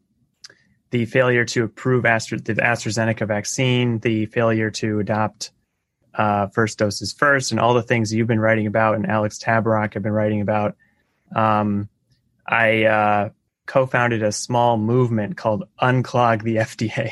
the 0.92 1.06
failure 1.06 1.44
to 1.44 1.66
approve 1.66 2.06
Astra- 2.06 2.40
the 2.40 2.54
AstraZeneca 2.54 3.28
vaccine, 3.28 4.00
the 4.00 4.28
failure 4.28 4.72
to 4.72 5.00
adopt 5.00 5.52
uh, 6.18 6.48
first 6.48 6.78
doses 6.78 7.14
first, 7.14 7.52
and 7.52 7.60
all 7.60 7.74
the 7.74 7.84
things 7.84 8.14
you've 8.14 8.28
been 8.28 8.40
writing 8.40 8.68
about, 8.68 8.96
and 8.96 9.08
Alex 9.08 9.38
Tabarrok 9.40 9.94
have 9.94 10.04
been 10.04 10.12
writing 10.12 10.42
about. 10.42 10.76
Um, 11.36 11.90
I 12.48 12.86
uh, 12.86 13.30
co-founded 13.66 14.24
a 14.24 14.32
small 14.32 14.78
movement 14.78 15.38
called 15.38 15.66
Unclog 15.82 16.44
the 16.44 16.58
FDA. 16.58 17.12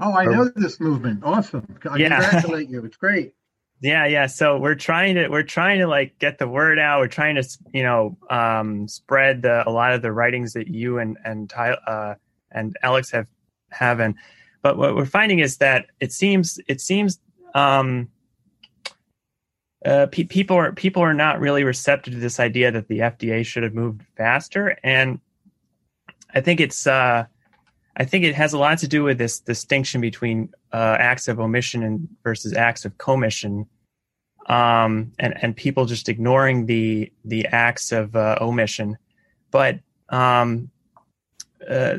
Oh, 0.00 0.12
I 0.12 0.24
know 0.24 0.50
this 0.56 0.80
movement. 0.80 1.20
Awesome! 1.22 1.78
I 1.88 1.96
yeah. 1.96 2.20
congratulate 2.20 2.68
you. 2.68 2.84
It's 2.84 2.96
great. 2.96 3.34
Yeah, 3.80 4.06
yeah. 4.06 4.26
So 4.26 4.58
we're 4.58 4.74
trying 4.74 5.16
to 5.16 5.28
we're 5.28 5.42
trying 5.42 5.80
to 5.80 5.86
like 5.86 6.18
get 6.18 6.38
the 6.38 6.48
word 6.48 6.78
out. 6.78 7.00
We're 7.00 7.08
trying 7.08 7.36
to 7.36 7.46
you 7.72 7.82
know 7.82 8.16
um, 8.30 8.88
spread 8.88 9.42
the, 9.42 9.68
a 9.68 9.70
lot 9.70 9.92
of 9.92 10.02
the 10.02 10.10
writings 10.10 10.54
that 10.54 10.68
you 10.68 10.98
and 10.98 11.18
and 11.24 11.50
Ty, 11.50 11.72
uh, 11.72 12.14
and 12.50 12.76
Alex 12.82 13.10
have 13.10 13.26
have. 13.70 14.00
And 14.00 14.14
but 14.62 14.78
what 14.78 14.96
we're 14.96 15.04
finding 15.04 15.40
is 15.40 15.58
that 15.58 15.86
it 16.00 16.12
seems 16.12 16.58
it 16.66 16.80
seems 16.80 17.20
um, 17.54 18.08
uh, 19.84 20.06
pe- 20.06 20.24
people 20.24 20.56
are 20.56 20.72
people 20.72 21.02
are 21.02 21.14
not 21.14 21.40
really 21.40 21.64
receptive 21.64 22.14
to 22.14 22.20
this 22.20 22.40
idea 22.40 22.70
that 22.70 22.88
the 22.88 23.00
FDA 23.00 23.44
should 23.44 23.62
have 23.62 23.74
moved 23.74 24.02
faster. 24.16 24.78
And 24.82 25.20
I 26.34 26.40
think 26.40 26.60
it's 26.60 26.86
uh, 26.86 27.26
I 27.96 28.04
think 28.04 28.24
it 28.24 28.34
has 28.34 28.52
a 28.52 28.58
lot 28.58 28.78
to 28.78 28.88
do 28.88 29.04
with 29.04 29.18
this 29.18 29.40
distinction 29.40 30.00
between 30.00 30.52
uh, 30.72 30.96
acts 30.98 31.28
of 31.28 31.38
omission 31.38 31.82
and 31.82 32.08
versus 32.22 32.54
acts 32.54 32.84
of 32.84 32.96
commission 32.98 33.66
um, 34.46 35.12
and 35.18 35.34
and 35.42 35.56
people 35.56 35.86
just 35.86 36.08
ignoring 36.08 36.66
the 36.66 37.12
the 37.24 37.46
acts 37.46 37.92
of 37.92 38.14
uh, 38.16 38.38
omission. 38.40 38.98
But 39.50 39.80
um, 40.08 40.70
uh, 41.68 41.98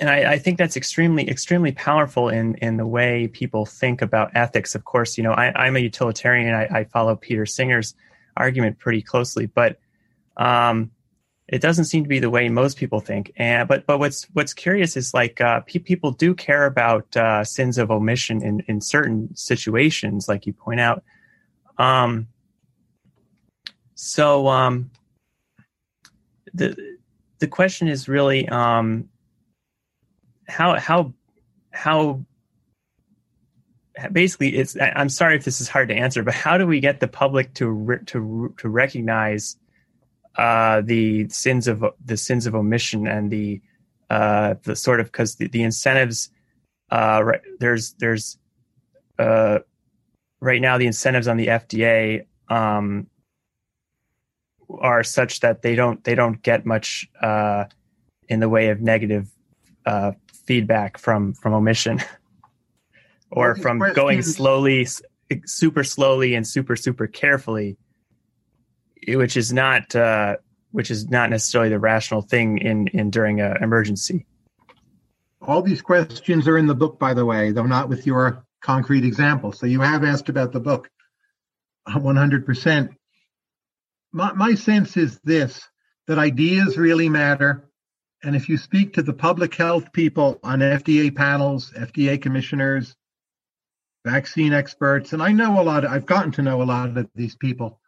and 0.00 0.08
I, 0.08 0.32
I, 0.32 0.38
think 0.38 0.58
that's 0.58 0.76
extremely 0.76 1.28
extremely 1.28 1.72
powerful 1.72 2.28
in 2.28 2.54
in 2.56 2.76
the 2.76 2.86
way 2.86 3.28
people 3.28 3.66
think 3.66 4.02
about 4.02 4.30
ethics. 4.34 4.74
Of 4.74 4.84
course, 4.84 5.16
you 5.16 5.24
know 5.24 5.32
I, 5.32 5.66
am 5.66 5.76
a 5.76 5.80
utilitarian. 5.80 6.54
I, 6.54 6.64
I, 6.64 6.84
follow 6.84 7.16
Peter 7.16 7.46
Singer's 7.46 7.94
argument 8.36 8.78
pretty 8.78 9.02
closely, 9.02 9.46
but 9.46 9.78
um, 10.36 10.90
it 11.48 11.60
doesn't 11.60 11.86
seem 11.86 12.02
to 12.04 12.08
be 12.08 12.18
the 12.18 12.30
way 12.30 12.48
most 12.48 12.76
people 12.76 13.00
think. 13.00 13.32
And 13.36 13.68
but 13.68 13.86
but 13.86 13.98
what's 13.98 14.24
what's 14.32 14.54
curious 14.54 14.96
is 14.96 15.12
like 15.14 15.40
uh, 15.40 15.60
pe- 15.60 15.80
people 15.80 16.12
do 16.12 16.34
care 16.34 16.66
about 16.66 17.16
uh, 17.16 17.44
sins 17.44 17.78
of 17.78 17.90
omission 17.90 18.42
in 18.42 18.64
in 18.68 18.80
certain 18.80 19.34
situations, 19.36 20.28
like 20.28 20.46
you 20.46 20.52
point 20.52 20.80
out. 20.80 21.02
Um, 21.78 22.28
so 23.94 24.48
um, 24.48 24.90
the 26.52 26.76
the 27.40 27.48
question 27.48 27.88
is 27.88 28.08
really 28.08 28.48
um, 28.48 29.08
how 30.48 30.78
how 30.78 31.12
how 31.72 32.24
basically 34.12 34.56
it's 34.56 34.76
i'm 34.80 35.08
sorry 35.08 35.36
if 35.36 35.44
this 35.44 35.60
is 35.60 35.68
hard 35.68 35.88
to 35.88 35.94
answer 35.94 36.22
but 36.22 36.34
how 36.34 36.58
do 36.58 36.66
we 36.66 36.80
get 36.80 37.00
the 37.00 37.08
public 37.08 37.54
to 37.54 37.98
to 38.06 38.52
to 38.58 38.68
recognize 38.68 39.56
uh, 40.36 40.82
the 40.84 41.28
sins 41.28 41.68
of 41.68 41.84
the 42.04 42.16
sins 42.16 42.46
of 42.46 42.56
omission 42.56 43.06
and 43.06 43.30
the 43.30 43.60
uh, 44.10 44.54
the 44.64 44.74
sort 44.74 44.98
of 44.98 45.06
because 45.06 45.36
the, 45.36 45.46
the 45.48 45.62
incentives 45.62 46.30
uh, 46.90 47.20
right, 47.22 47.40
there's 47.60 47.94
there's 47.94 48.36
uh, 49.18 49.60
right 50.40 50.60
now 50.60 50.76
the 50.76 50.86
incentives 50.86 51.28
on 51.28 51.36
the 51.36 51.46
FDA 51.46 52.26
um, 52.48 53.06
are 54.68 55.04
such 55.04 55.40
that 55.40 55.62
they 55.62 55.74
don't 55.74 56.02
they 56.04 56.14
don't 56.14 56.42
get 56.42 56.66
much 56.66 57.08
uh, 57.20 57.64
in 58.28 58.40
the 58.40 58.48
way 58.48 58.68
of 58.68 58.80
negative 58.80 59.28
uh, 59.86 60.12
feedback 60.46 60.98
from 60.98 61.32
from 61.34 61.54
omission. 61.54 62.00
Or 63.30 63.56
from 63.56 63.80
going 63.94 64.22
slowly 64.22 64.86
super 65.44 65.82
slowly 65.82 66.36
and 66.36 66.46
super 66.46 66.76
super 66.76 67.08
carefully 67.08 67.76
which 69.08 69.36
is 69.36 69.52
not 69.52 69.94
uh, 69.94 70.36
which 70.70 70.90
is 70.90 71.08
not 71.08 71.30
necessarily 71.30 71.70
the 71.70 71.78
rational 71.78 72.22
thing 72.22 72.58
in 72.58 72.88
in 72.88 73.10
during 73.10 73.40
an 73.40 73.56
emergency. 73.62 74.26
All 75.42 75.62
these 75.62 75.82
questions 75.82 76.48
are 76.48 76.56
in 76.56 76.66
the 76.66 76.74
book 76.74 76.98
by 76.98 77.14
the 77.14 77.24
way 77.24 77.52
though 77.52 77.66
not 77.66 77.88
with 77.88 78.06
your 78.06 78.44
concrete 78.62 79.04
example. 79.04 79.52
So 79.52 79.66
you 79.66 79.80
have 79.80 80.04
asked 80.04 80.28
about 80.28 80.52
the 80.52 80.60
book 80.60 80.88
100% 81.88 82.96
my, 84.12 84.32
my 84.32 84.54
sense 84.54 84.96
is 84.96 85.18
this 85.24 85.60
that 86.06 86.18
ideas 86.18 86.78
really 86.78 87.08
matter 87.08 87.68
and 88.24 88.34
if 88.34 88.48
you 88.48 88.56
speak 88.56 88.94
to 88.94 89.02
the 89.02 89.12
public 89.12 89.54
health 89.54 89.92
people 89.92 90.40
on 90.42 90.60
FDA 90.60 91.14
panels, 91.14 91.72
FDA 91.72 92.20
commissioners, 92.20 92.96
vaccine 94.06 94.52
experts, 94.54 95.12
and 95.12 95.22
I 95.22 95.32
know 95.32 95.60
a 95.60 95.62
lot, 95.62 95.84
of, 95.84 95.92
I've 95.92 96.06
gotten 96.06 96.32
to 96.32 96.42
know 96.42 96.62
a 96.62 96.64
lot 96.64 96.96
of 96.96 97.08
these 97.14 97.36
people, 97.36 97.80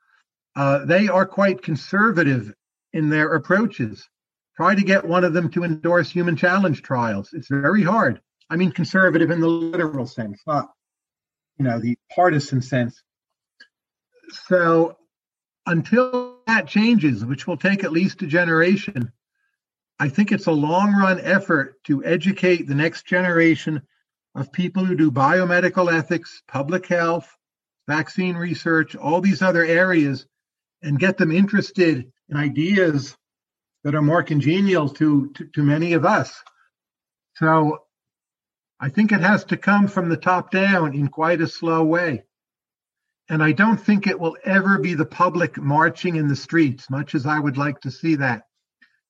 uh, 0.54 0.84
they 0.84 1.08
are 1.08 1.26
quite 1.26 1.62
conservative 1.62 2.52
in 2.92 3.08
their 3.08 3.34
approaches. 3.34 4.08
Try 4.56 4.74
to 4.74 4.82
get 4.82 5.06
one 5.06 5.24
of 5.24 5.32
them 5.32 5.50
to 5.52 5.64
endorse 5.64 6.10
human 6.10 6.36
challenge 6.36 6.82
trials. 6.82 7.30
It's 7.32 7.48
very 7.48 7.82
hard. 7.82 8.20
I 8.50 8.56
mean, 8.56 8.72
conservative 8.72 9.30
in 9.30 9.40
the 9.40 9.48
literal 9.48 10.06
sense, 10.06 10.40
not, 10.46 10.70
you 11.58 11.64
know, 11.64 11.80
the 11.80 11.96
partisan 12.14 12.60
sense. 12.60 13.02
So 14.46 14.96
until 15.66 16.40
that 16.46 16.68
changes, 16.68 17.24
which 17.24 17.46
will 17.46 17.56
take 17.56 17.84
at 17.84 17.92
least 17.92 18.22
a 18.22 18.26
generation, 18.26 19.12
I 19.98 20.08
think 20.08 20.30
it's 20.30 20.46
a 20.46 20.52
long 20.52 20.92
run 20.92 21.20
effort 21.20 21.82
to 21.84 22.04
educate 22.04 22.66
the 22.66 22.74
next 22.74 23.06
generation 23.06 23.82
of 24.34 24.52
people 24.52 24.84
who 24.84 24.94
do 24.94 25.10
biomedical 25.10 25.90
ethics, 25.90 26.42
public 26.46 26.86
health, 26.86 27.34
vaccine 27.88 28.36
research, 28.36 28.94
all 28.94 29.20
these 29.20 29.40
other 29.40 29.64
areas, 29.64 30.26
and 30.82 30.98
get 30.98 31.16
them 31.16 31.32
interested 31.32 32.12
in 32.28 32.36
ideas 32.36 33.16
that 33.84 33.94
are 33.94 34.02
more 34.02 34.22
congenial 34.22 34.88
to, 34.90 35.30
to, 35.34 35.46
to 35.54 35.62
many 35.62 35.94
of 35.94 36.04
us. 36.04 36.42
So 37.36 37.78
I 38.78 38.90
think 38.90 39.12
it 39.12 39.20
has 39.20 39.44
to 39.44 39.56
come 39.56 39.88
from 39.88 40.10
the 40.10 40.16
top 40.16 40.50
down 40.50 40.94
in 40.94 41.08
quite 41.08 41.40
a 41.40 41.48
slow 41.48 41.84
way. 41.84 42.24
And 43.30 43.42
I 43.42 43.52
don't 43.52 43.78
think 43.78 44.06
it 44.06 44.20
will 44.20 44.36
ever 44.44 44.78
be 44.78 44.94
the 44.94 45.06
public 45.06 45.56
marching 45.56 46.16
in 46.16 46.28
the 46.28 46.36
streets, 46.36 46.90
much 46.90 47.14
as 47.14 47.24
I 47.24 47.38
would 47.38 47.56
like 47.56 47.80
to 47.80 47.90
see 47.90 48.16
that 48.16 48.45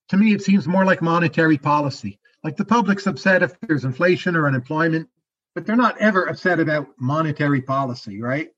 to 0.09 0.17
me, 0.17 0.33
it 0.33 0.43
seems 0.43 0.69
more 0.69 0.85
like 0.85 1.03
monetary 1.03 1.59
policy. 1.59 2.19
Like 2.45 2.57
the 2.57 2.65
public's 2.65 3.07
upset 3.07 3.43
if 3.43 3.59
there's 3.61 3.85
inflation 3.85 4.37
or 4.37 4.47
unemployment, 4.47 5.09
but 5.55 5.67
they're 5.67 5.77
not 5.77 5.99
ever 5.99 6.25
upset 6.27 6.61
about 6.61 6.87
monetary 6.99 7.63
policy, 7.63 8.21
right? 8.21 8.49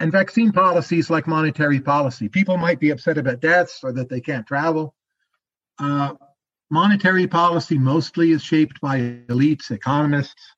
And 0.00 0.12
vaccine 0.12 0.52
policy 0.52 0.98
is 0.98 1.10
like 1.10 1.26
monetary 1.26 1.80
policy. 1.80 2.28
People 2.28 2.56
might 2.56 2.80
be 2.80 2.90
upset 2.90 3.18
about 3.18 3.40
deaths 3.40 3.80
or 3.82 3.92
that 3.92 4.08
they 4.08 4.20
can't 4.20 4.46
travel. 4.46 4.94
Uh, 5.78 6.14
monetary 6.70 7.26
policy 7.26 7.78
mostly 7.78 8.32
is 8.32 8.42
shaped 8.42 8.80
by 8.80 8.98
elites, 9.28 9.70
economists, 9.70 10.54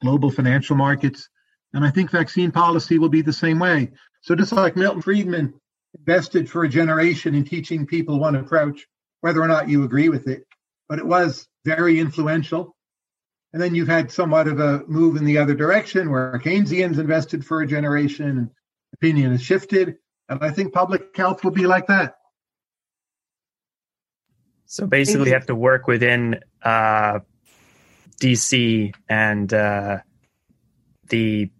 global 0.00 0.30
financial 0.30 0.76
markets. 0.76 1.28
And 1.72 1.84
I 1.84 1.90
think 1.90 2.10
vaccine 2.10 2.52
policy 2.52 2.98
will 2.98 3.08
be 3.08 3.22
the 3.22 3.32
same 3.32 3.58
way. 3.58 3.90
So 4.22 4.34
just 4.34 4.52
like 4.52 4.76
Milton 4.76 5.02
Friedman 5.02 5.54
invested 5.98 6.50
for 6.50 6.64
a 6.64 6.68
generation 6.68 7.34
in 7.34 7.44
teaching 7.44 7.86
people 7.86 8.18
one 8.18 8.36
approach, 8.36 8.86
whether 9.20 9.42
or 9.42 9.48
not 9.48 9.68
you 9.68 9.84
agree 9.84 10.08
with 10.08 10.26
it. 10.26 10.46
But 10.88 10.98
it 10.98 11.06
was 11.06 11.46
very 11.64 11.98
influential. 11.98 12.76
And 13.52 13.62
then 13.62 13.74
you've 13.74 13.88
had 13.88 14.10
somewhat 14.10 14.48
of 14.48 14.58
a 14.58 14.82
move 14.86 15.16
in 15.16 15.24
the 15.24 15.38
other 15.38 15.54
direction 15.54 16.10
where 16.10 16.40
Keynesians 16.44 16.98
invested 16.98 17.46
for 17.46 17.62
a 17.62 17.66
generation 17.66 18.26
and 18.26 18.50
opinion 18.92 19.30
has 19.30 19.42
shifted. 19.42 19.96
And 20.28 20.42
I 20.42 20.50
think 20.50 20.72
public 20.72 21.16
health 21.16 21.44
will 21.44 21.52
be 21.52 21.66
like 21.66 21.86
that. 21.86 22.16
So 24.66 24.86
basically, 24.86 25.28
you 25.28 25.34
have 25.34 25.46
to 25.46 25.54
work 25.54 25.86
within 25.86 26.40
uh, 26.62 27.20
DC 28.20 28.92
and 29.08 29.54
uh, 29.54 29.98
the 31.08 31.50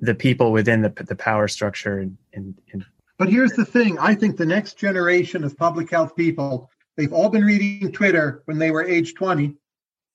the 0.00 0.14
people 0.14 0.50
within 0.50 0.82
the 0.82 0.88
the 0.88 1.14
power 1.14 1.46
structure 1.46 2.00
in, 2.00 2.18
in, 2.32 2.84
but 3.18 3.28
here's 3.28 3.52
the 3.52 3.64
thing 3.64 3.98
I 3.98 4.14
think 4.14 4.36
the 4.36 4.46
next 4.46 4.78
generation 4.78 5.44
of 5.44 5.56
public 5.56 5.90
health 5.90 6.16
people, 6.16 6.70
they've 6.96 7.12
all 7.12 7.28
been 7.28 7.44
reading 7.44 7.92
Twitter 7.92 8.42
when 8.44 8.58
they 8.58 8.70
were 8.70 8.84
age 8.84 9.14
20 9.14 9.54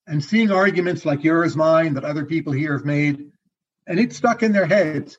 and 0.07 0.23
seeing 0.23 0.51
arguments 0.51 1.05
like 1.05 1.23
yours, 1.23 1.55
mine, 1.55 1.93
that 1.93 2.03
other 2.03 2.25
people 2.25 2.53
here 2.53 2.73
have 2.73 2.85
made, 2.85 3.31
and 3.87 3.99
it's 3.99 4.17
stuck 4.17 4.43
in 4.43 4.51
their 4.51 4.65
heads. 4.65 5.17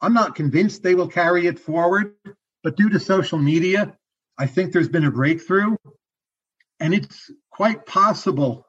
I'm 0.00 0.14
not 0.14 0.34
convinced 0.34 0.82
they 0.82 0.94
will 0.94 1.08
carry 1.08 1.46
it 1.46 1.58
forward, 1.58 2.14
but 2.62 2.76
due 2.76 2.90
to 2.90 3.00
social 3.00 3.38
media, 3.38 3.96
I 4.38 4.46
think 4.46 4.72
there's 4.72 4.88
been 4.88 5.04
a 5.04 5.10
breakthrough. 5.10 5.76
And 6.80 6.92
it's 6.92 7.30
quite 7.50 7.86
possible 7.86 8.66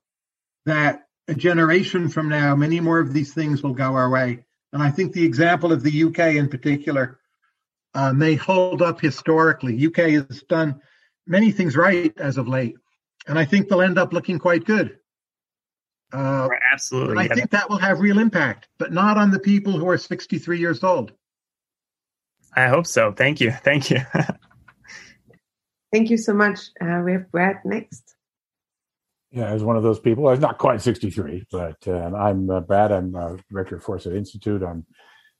that 0.65 1.07
a 1.27 1.33
generation 1.33 2.09
from 2.09 2.29
now, 2.29 2.55
many 2.55 2.79
more 2.79 2.99
of 2.99 3.13
these 3.13 3.33
things 3.33 3.63
will 3.63 3.73
go 3.73 3.95
our 3.95 4.09
way. 4.09 4.45
And 4.71 4.83
I 4.83 4.91
think 4.91 5.13
the 5.13 5.25
example 5.25 5.71
of 5.71 5.81
the 5.81 6.03
UK 6.03 6.35
in 6.35 6.49
particular 6.49 7.19
uh, 7.93 8.13
may 8.13 8.35
hold 8.35 8.81
up 8.81 8.99
historically. 8.99 9.85
UK 9.85 10.11
has 10.11 10.43
done 10.43 10.81
many 11.27 11.51
things 11.51 11.75
right 11.75 12.13
as 12.17 12.37
of 12.37 12.47
late, 12.47 12.75
and 13.27 13.37
I 13.37 13.45
think 13.45 13.69
they'll 13.69 13.81
end 13.81 13.97
up 13.97 14.13
looking 14.13 14.39
quite 14.39 14.65
good. 14.65 14.97
Uh, 16.11 16.47
Absolutely. 16.71 17.17
I 17.17 17.27
think 17.27 17.49
that 17.51 17.69
will 17.69 17.77
have 17.77 17.99
real 17.99 18.19
impact, 18.19 18.67
but 18.77 18.93
not 18.93 19.17
on 19.17 19.31
the 19.31 19.39
people 19.39 19.73
who 19.73 19.89
are 19.89 19.97
63 19.97 20.59
years 20.59 20.83
old. 20.83 21.11
I 22.55 22.67
hope 22.67 22.85
so. 22.85 23.11
Thank 23.11 23.41
you. 23.41 23.51
Thank 23.51 23.89
you. 23.89 23.99
Thank 25.91 26.09
you 26.09 26.17
so 26.17 26.33
much. 26.33 26.59
Uh, 26.79 27.01
we 27.03 27.13
have 27.13 27.31
Brad 27.31 27.57
next. 27.65 28.15
Yeah, 29.31 29.49
as 29.51 29.63
one 29.63 29.75
of 29.75 29.81
those 29.81 29.99
people, 29.99 30.27
I'm 30.27 30.39
not 30.39 30.59
quite 30.59 30.81
63, 30.81 31.45
but 31.51 31.77
uh, 31.87 31.91
I'm 31.91 32.49
uh, 32.49 32.59
Brad. 32.59 32.91
I'm 32.91 33.15
uh, 33.15 33.37
director 33.49 33.77
of 33.77 33.83
Foresight 33.83 34.13
Institute. 34.13 34.61
I'm 34.61 34.85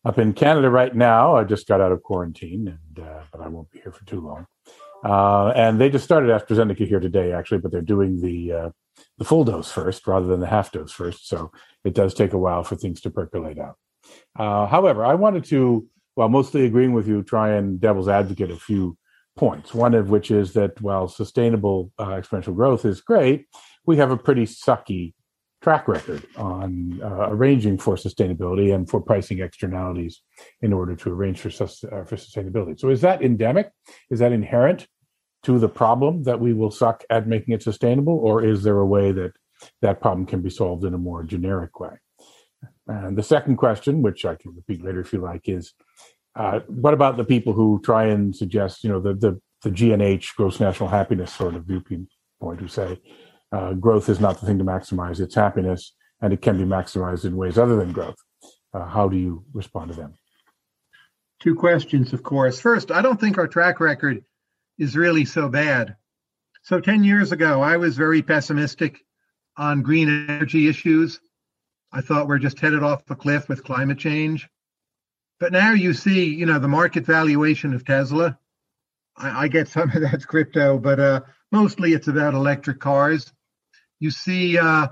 up 0.06 0.20
in 0.20 0.34
Canada 0.34 0.70
right 0.70 0.96
now. 0.96 1.36
I 1.36 1.44
just 1.44 1.68
got 1.68 1.82
out 1.82 1.92
of 1.92 2.04
quarantine, 2.04 2.68
and 2.68 3.06
uh, 3.06 3.22
but 3.32 3.42
I 3.42 3.48
won't 3.48 3.72
be 3.72 3.80
here 3.80 3.92
for 3.92 4.06
too 4.06 4.22
long. 4.22 4.48
Uh, 5.04 5.50
and 5.56 5.80
they 5.80 5.90
just 5.90 6.06
started 6.06 6.30
AstraZeneca 6.30 6.88
here 6.88 7.00
today, 7.00 7.34
actually, 7.34 7.58
but 7.58 7.72
they're 7.72 7.82
doing 7.82 8.22
the 8.22 8.52
uh, 8.52 8.70
the 9.18 9.26
full 9.26 9.44
dose 9.44 9.72
first 9.72 10.08
rather 10.08 10.28
than 10.28 10.40
the 10.40 10.48
half 10.48 10.72
dose 10.72 10.92
first. 10.92 11.28
So 11.28 11.52
it 11.84 11.94
does 11.94 12.14
take 12.14 12.34
a 12.34 12.38
while 12.38 12.64
for 12.64 12.76
things 12.76 13.02
to 13.02 13.10
percolate 13.10 13.60
out. 13.60 13.78
Uh, 14.38 14.68
however, 14.68 15.06
I 15.06 15.14
wanted 15.16 15.46
to, 15.46 15.88
while 16.16 16.30
mostly 16.30 16.66
agreeing 16.66 16.94
with 16.94 17.08
you, 17.08 17.24
try 17.24 17.52
and 17.54 17.80
devil's 17.80 18.08
advocate 18.08 18.52
a 18.52 18.56
few 18.56 18.98
points. 19.36 19.74
One 19.74 19.94
of 19.94 20.10
which 20.10 20.32
is 20.32 20.54
that 20.54 20.80
while 20.82 21.08
sustainable 21.08 21.92
uh, 21.98 22.08
exponential 22.08 22.56
growth 22.56 22.86
is 22.86 23.02
great, 23.02 23.48
we 23.86 23.98
have 23.98 24.12
a 24.12 24.18
pretty 24.18 24.46
sucky 24.46 25.14
track 25.64 25.88
record 25.88 26.28
on 26.36 27.00
uh, 27.02 27.30
arranging 27.30 27.78
for 27.78 27.96
sustainability 27.96 28.76
and 28.76 28.90
for 28.90 29.00
pricing 29.00 29.40
externalities 29.40 30.22
in 30.62 30.74
order 30.74 30.94
to 30.94 31.10
arrange 31.10 31.40
for, 31.40 31.50
sus- 31.50 31.86
uh, 31.86 32.04
for 32.04 32.18
sustainability. 32.18 32.78
So, 32.78 32.90
is 32.90 33.02
that 33.02 33.24
endemic? 33.24 33.72
Is 34.12 34.20
that 34.20 34.34
inherent 34.34 34.88
to 35.44 35.58
the 35.58 35.70
problem 35.70 36.24
that 36.24 36.40
we 36.40 36.54
will 36.54 36.72
suck 36.72 37.04
at 37.10 37.28
making 37.28 37.54
it 37.54 37.64
sustainable, 37.64 38.20
or 38.20 38.44
is 38.44 38.64
there 38.64 38.78
a 38.78 38.86
way 38.86 39.14
that 39.14 39.32
that 39.82 40.02
problem 40.02 40.26
can 40.26 40.42
be 40.42 40.50
solved 40.50 40.84
in 40.84 40.94
a 40.94 40.98
more 40.98 41.24
generic 41.24 41.80
way? 41.80 41.96
And 42.88 43.18
the 43.18 43.24
second 43.24 43.56
question, 43.56 44.02
which 44.02 44.26
I 44.26 44.36
can 44.36 44.54
repeat 44.54 44.84
later 44.84 45.00
if 45.00 45.14
you 45.14 45.22
like, 45.22 45.48
is 45.48 45.74
uh, 46.36 46.60
what 46.68 46.94
about 46.94 47.16
the 47.16 47.24
people 47.24 47.54
who 47.54 47.80
try 47.84 48.06
and 48.06 48.36
suggest, 48.36 48.84
you 48.84 48.90
know, 48.90 49.00
the 49.00 49.14
the 49.14 49.42
the 49.64 49.70
GNH, 49.70 50.36
gross 50.36 50.60
national 50.60 50.90
happiness 50.90 51.34
sort 51.34 51.56
of 51.56 51.64
viewpoint, 51.64 52.10
who 52.42 52.68
say 52.68 53.00
uh, 53.54 53.74
growth 53.74 54.10
is 54.10 54.20
not 54.20 54.40
the 54.40 54.46
thing 54.46 54.58
to 54.58 54.64
maximize 54.64 55.20
its 55.20 55.36
happiness, 55.36 55.94
and 56.22 56.34
it 56.34 56.42
can 56.42 56.58
be 56.58 56.64
maximized 56.64 57.26
in 57.26 57.38
ways 57.38 57.58
other 57.58 57.76
than 57.76 57.92
growth. 57.92 58.18
Uh, 58.74 58.86
how 58.86 59.08
do 59.08 59.18
you 59.18 59.46
respond 59.54 59.92
to 59.92 59.98
them? 59.98 60.14
Two 61.40 61.56
questions, 61.56 62.14
of 62.14 62.24
course. 62.24 62.60
First, 62.60 62.92
I 62.92 63.02
don't 63.02 63.20
think 63.20 63.38
our 63.38 63.48
track 63.48 63.80
record 63.80 64.24
is 64.78 64.98
really 64.98 65.26
so 65.26 65.50
bad. 65.50 65.96
So, 66.64 66.80
10 66.80 67.04
years 67.04 67.32
ago, 67.32 67.62
I 67.62 67.78
was 67.78 67.98
very 67.98 68.22
pessimistic 68.22 69.00
on 69.58 69.82
green 69.82 70.28
energy 70.30 70.68
issues. 70.68 71.20
I 71.92 72.02
thought 72.02 72.28
we're 72.28 72.40
just 72.40 72.60
headed 72.60 72.82
off 72.82 73.10
a 73.10 73.16
cliff 73.16 73.48
with 73.50 73.64
climate 73.64 74.00
change. 74.00 74.50
But 75.40 75.52
now 75.52 75.74
you 75.74 75.94
see, 75.94 76.34
you 76.34 76.46
know, 76.46 76.58
the 76.58 76.68
market 76.68 77.06
valuation 77.06 77.74
of 77.74 77.86
Tesla 77.86 78.40
I, 79.16 79.44
I 79.44 79.48
get 79.48 79.68
some 79.68 79.92
of 79.92 80.02
that's 80.02 80.26
crypto, 80.34 80.78
but 80.78 81.00
uh, 81.00 81.22
mostly 81.52 81.94
it's 81.94 82.08
about 82.08 82.34
electric 82.34 82.80
cars. 82.80 83.32
You 84.04 84.12
see 84.12 84.58
uh, 84.58 84.90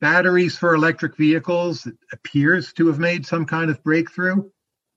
batteries 0.00 0.56
for 0.56 0.76
electric 0.76 1.16
vehicles 1.16 1.84
it 1.84 1.96
appears 2.12 2.72
to 2.74 2.86
have 2.86 3.00
made 3.00 3.26
some 3.26 3.44
kind 3.44 3.72
of 3.72 3.82
breakthrough. 3.82 4.48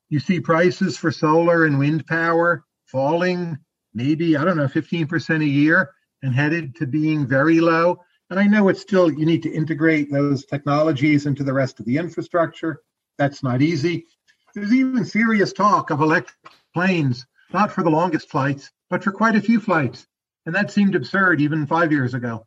You 0.09 0.19
see 0.19 0.39
prices 0.39 0.99
for 0.99 1.09
solar 1.09 1.65
and 1.65 1.79
wind 1.79 2.05
power 2.05 2.63
falling, 2.85 3.57
maybe, 3.91 4.37
I 4.37 4.45
don't 4.45 4.57
know, 4.57 4.67
15% 4.67 5.41
a 5.41 5.45
year 5.45 5.89
and 6.21 6.35
headed 6.35 6.75
to 6.75 6.85
being 6.85 7.25
very 7.25 7.59
low. 7.59 7.97
And 8.29 8.39
I 8.39 8.45
know 8.45 8.69
it's 8.69 8.81
still, 8.81 9.11
you 9.11 9.25
need 9.25 9.41
to 9.41 9.51
integrate 9.51 10.11
those 10.11 10.45
technologies 10.45 11.25
into 11.25 11.43
the 11.43 11.53
rest 11.53 11.79
of 11.79 11.87
the 11.87 11.97
infrastructure. 11.97 12.83
That's 13.17 13.41
not 13.41 13.63
easy. 13.63 14.05
There's 14.53 14.75
even 14.75 15.03
serious 15.05 15.53
talk 15.53 15.89
of 15.89 16.01
electric 16.01 16.37
planes, 16.75 17.25
not 17.51 17.71
for 17.71 17.83
the 17.83 17.89
longest 17.89 18.29
flights, 18.29 18.69
but 18.91 19.03
for 19.03 19.11
quite 19.11 19.35
a 19.35 19.41
few 19.41 19.59
flights. 19.59 20.05
And 20.45 20.53
that 20.53 20.69
seemed 20.69 20.93
absurd 20.93 21.41
even 21.41 21.65
five 21.65 21.91
years 21.91 22.13
ago. 22.13 22.45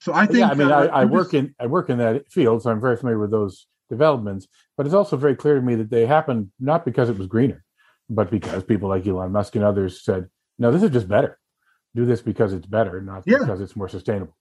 So 0.00 0.12
I 0.14 0.26
think. 0.26 0.38
Yeah, 0.38 0.48
I 0.48 0.54
mean, 0.54 0.70
uh, 0.70 0.74
I, 0.74 1.02
I 1.02 1.04
work 1.04 1.34
in 1.34 1.54
I 1.60 1.66
work 1.66 1.90
in 1.90 1.98
that 1.98 2.30
field, 2.32 2.62
so 2.62 2.70
I'm 2.70 2.80
very 2.80 2.96
familiar 2.96 3.18
with 3.18 3.30
those 3.30 3.66
developments. 3.88 4.48
But 4.76 4.86
it's 4.86 4.94
also 4.94 5.16
very 5.16 5.36
clear 5.36 5.56
to 5.56 5.62
me 5.62 5.74
that 5.76 5.90
they 5.90 6.06
happened 6.06 6.50
not 6.58 6.84
because 6.84 7.10
it 7.10 7.18
was 7.18 7.26
greener, 7.26 7.62
but 8.08 8.30
because 8.30 8.64
people 8.64 8.88
like 8.88 9.06
Elon 9.06 9.32
Musk 9.32 9.54
and 9.56 9.64
others 9.64 10.02
said, 10.02 10.28
"No, 10.58 10.72
this 10.72 10.82
is 10.82 10.90
just 10.90 11.08
better. 11.08 11.38
Do 11.94 12.06
this 12.06 12.22
because 12.22 12.52
it's 12.52 12.66
better, 12.66 13.00
not 13.02 13.24
Yeah. 13.26 13.38
because 13.38 13.60
it's 13.60 13.76
more 13.76 13.88
sustainable." 13.88 14.36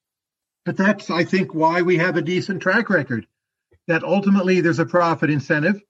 But 0.65 0.77
that's, 0.77 1.09
I 1.09 1.23
think, 1.23 1.53
why 1.53 1.81
we 1.81 1.97
have 1.97 2.15
a 2.15 2.21
decent 2.21 2.61
track 2.61 2.89
record. 2.89 3.27
That 3.87 4.03
ultimately 4.03 4.61
there's 4.61 4.79
a 4.79 4.85
profit 4.85 5.29
incentive. 5.29 5.81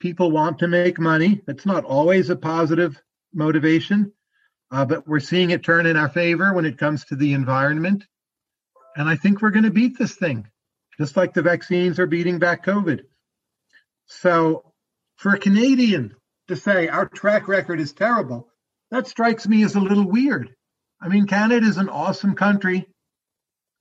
People 0.00 0.30
want 0.30 0.58
to 0.58 0.68
make 0.68 0.98
money. 0.98 1.42
That's 1.46 1.64
not 1.64 1.84
always 1.84 2.28
a 2.28 2.36
positive 2.36 3.00
motivation, 3.32 4.12
uh, 4.70 4.84
but 4.84 5.06
we're 5.06 5.20
seeing 5.20 5.50
it 5.50 5.62
turn 5.62 5.86
in 5.86 5.96
our 5.96 6.08
favor 6.08 6.52
when 6.52 6.66
it 6.66 6.76
comes 6.76 7.04
to 7.06 7.16
the 7.16 7.32
environment. 7.34 8.04
And 8.96 9.08
I 9.08 9.16
think 9.16 9.42
we're 9.42 9.50
going 9.50 9.64
to 9.64 9.70
beat 9.70 9.98
this 9.98 10.14
thing, 10.14 10.48
just 10.98 11.16
like 11.16 11.34
the 11.34 11.42
vaccines 11.42 11.98
are 11.98 12.06
beating 12.06 12.38
back 12.38 12.64
COVID. 12.64 13.02
So 14.06 14.72
for 15.16 15.34
a 15.34 15.38
Canadian 15.38 16.14
to 16.48 16.56
say 16.56 16.88
our 16.88 17.06
track 17.06 17.46
record 17.46 17.78
is 17.78 17.92
terrible, 17.92 18.48
that 18.90 19.06
strikes 19.06 19.46
me 19.46 19.64
as 19.64 19.74
a 19.74 19.80
little 19.80 20.08
weird. 20.08 20.54
I 21.00 21.08
mean, 21.08 21.26
Canada 21.26 21.66
is 21.66 21.76
an 21.76 21.90
awesome 21.90 22.34
country. 22.34 22.88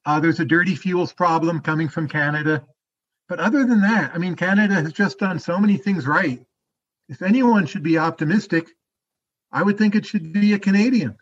Uh, 0.05 0.19
there's 0.19 0.41
a 0.41 0.45
dirty 0.45 0.75
fuels 0.75 1.13
problem 1.13 1.61
coming 1.61 1.87
from 1.87 2.09
Canada. 2.09 2.65
But 3.29 3.39
other 3.39 3.65
than 3.65 3.81
that, 3.81 4.11
I 4.13 4.17
mean, 4.17 4.35
Canada 4.35 4.75
has 4.75 4.93
just 4.93 5.19
done 5.19 5.39
so 5.39 5.59
many 5.59 5.77
things 5.77 6.05
right. 6.05 6.45
If 7.07 7.21
anyone 7.21 7.67
should 7.67 7.83
be 7.83 7.97
optimistic, 7.97 8.67
I 9.51 9.63
would 9.63 9.77
think 9.77 9.95
it 9.95 10.05
should 10.05 10.33
be 10.33 10.53
a 10.53 10.59
Canadian. 10.59 11.17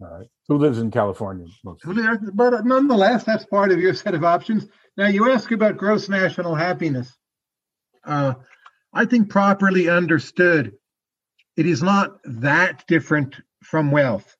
All 0.00 0.18
right. 0.18 0.26
Who 0.48 0.56
lives 0.56 0.78
in 0.78 0.90
California? 0.90 1.46
But 1.62 2.64
nonetheless, 2.64 3.24
that's 3.24 3.44
part 3.44 3.70
of 3.70 3.80
your 3.80 3.94
set 3.94 4.14
of 4.14 4.24
options. 4.24 4.66
Now, 4.96 5.08
you 5.08 5.30
ask 5.30 5.50
about 5.50 5.76
gross 5.76 6.08
national 6.08 6.54
happiness. 6.54 7.16
Uh, 8.04 8.34
I 8.92 9.04
think 9.04 9.28
properly 9.28 9.88
understood, 9.88 10.72
it 11.56 11.66
is 11.66 11.82
not 11.82 12.18
that 12.24 12.86
different 12.86 13.36
from 13.62 13.90
wealth. 13.90 14.36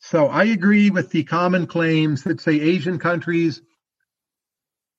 So 0.00 0.26
I 0.26 0.44
agree 0.44 0.90
with 0.90 1.10
the 1.10 1.24
common 1.24 1.66
claims 1.66 2.24
that 2.24 2.40
say 2.40 2.60
Asian 2.60 2.98
countries, 2.98 3.62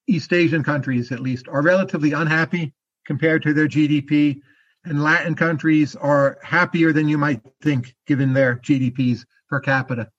East 0.07 0.33
Asian 0.33 0.63
countries 0.63 1.11
at 1.11 1.19
least, 1.19 1.47
are 1.47 1.61
relatively 1.61 2.11
unhappy 2.11 2.73
compared 3.05 3.43
to 3.43 3.53
their 3.53 3.67
GDP, 3.67 4.41
and 4.83 5.03
Latin 5.03 5.35
countries 5.35 5.95
are 5.95 6.37
happier 6.43 6.91
than 6.91 7.07
you 7.07 7.17
might 7.17 7.41
think 7.61 7.95
given 8.07 8.33
their 8.33 8.57
GDPs 8.57 9.25
per 9.51 9.59
capita. 9.59 10.09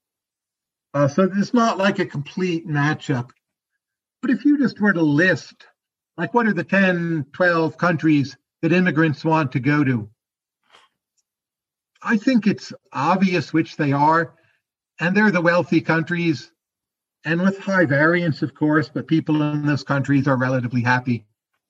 Uh, 0.95 1.09
so 1.09 1.28
it's 1.35 1.55
not 1.55 1.78
like 1.78 1.99
a 1.99 2.07
complete 2.07 2.68
matchup. 2.68 3.30
But 4.20 4.30
if 4.30 4.45
you 4.45 4.59
just 4.59 4.78
were 4.78 4.93
to 4.93 5.03
list, 5.03 5.66
like, 6.16 6.35
what 6.35 6.47
are 6.47 6.53
the 6.53 6.62
10, 6.62 7.26
12 7.33 7.78
countries 7.78 8.37
that 8.61 8.72
immigrants 8.72 9.24
want 9.24 9.53
to 9.53 9.61
go 9.61 9.83
to? 9.83 10.09
I 12.03 12.18
think 12.18 12.47
it's 12.47 12.72
obvious 12.93 13.53
which 13.53 13.76
they 13.76 13.93
are. 13.93 14.35
And 15.01 15.16
they're 15.16 15.30
the 15.30 15.41
wealthy 15.41 15.80
countries, 15.80 16.53
and 17.24 17.41
with 17.41 17.59
high 17.59 17.87
variance, 17.87 18.43
of 18.43 18.55
course, 18.55 18.89
but 18.89 19.09
people 19.09 19.43
in 19.43 19.66
those 19.66 19.83
countries 19.83 20.28
are 20.28 20.37
relatively 20.37 20.83
happy 20.83 21.24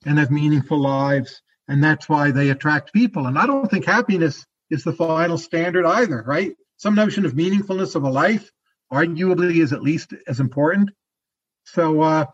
and 0.05 0.19
have 0.19 0.31
meaningful 0.31 0.79
lives. 0.79 1.41
And 1.69 1.83
that's 1.83 2.09
why 2.09 2.33
they 2.33 2.51
attract 2.51 2.93
people. 2.93 3.29
And 3.29 3.39
I 3.39 3.47
don't 3.47 3.71
think 3.71 3.87
happiness 3.87 4.45
is 4.71 4.83
the 4.83 4.93
final 4.93 5.39
standard 5.39 5.87
either, 5.87 6.25
right? 6.27 6.53
Some 6.83 6.97
notion 6.97 7.25
of 7.25 7.35
meaningfulness 7.35 7.95
of 7.95 8.03
a 8.03 8.11
life 8.11 8.51
arguably 8.93 9.63
is 9.63 9.73
at 9.73 9.85
least 9.85 10.15
as 10.27 10.41
important. 10.41 10.91
So 11.63 12.01
uh, 12.01 12.25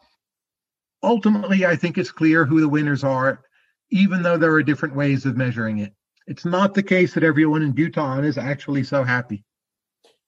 ultimately, 1.03 1.67
I 1.67 1.77
think 1.77 1.99
it's 1.99 2.11
clear 2.11 2.47
who 2.47 2.63
the 2.63 2.69
winners 2.69 3.05
are, 3.05 3.43
even 3.91 4.23
though 4.23 4.39
there 4.39 4.53
are 4.53 4.63
different 4.63 4.97
ways 4.97 5.27
of 5.27 5.37
measuring 5.37 5.81
it. 5.81 5.93
It's 6.27 6.47
not 6.47 6.73
the 6.73 6.83
case 6.83 7.13
that 7.13 7.25
everyone 7.25 7.61
in 7.61 7.73
Bhutan 7.73 8.25
is 8.25 8.39
actually 8.39 8.85
so 8.85 9.05
happy. 9.05 9.45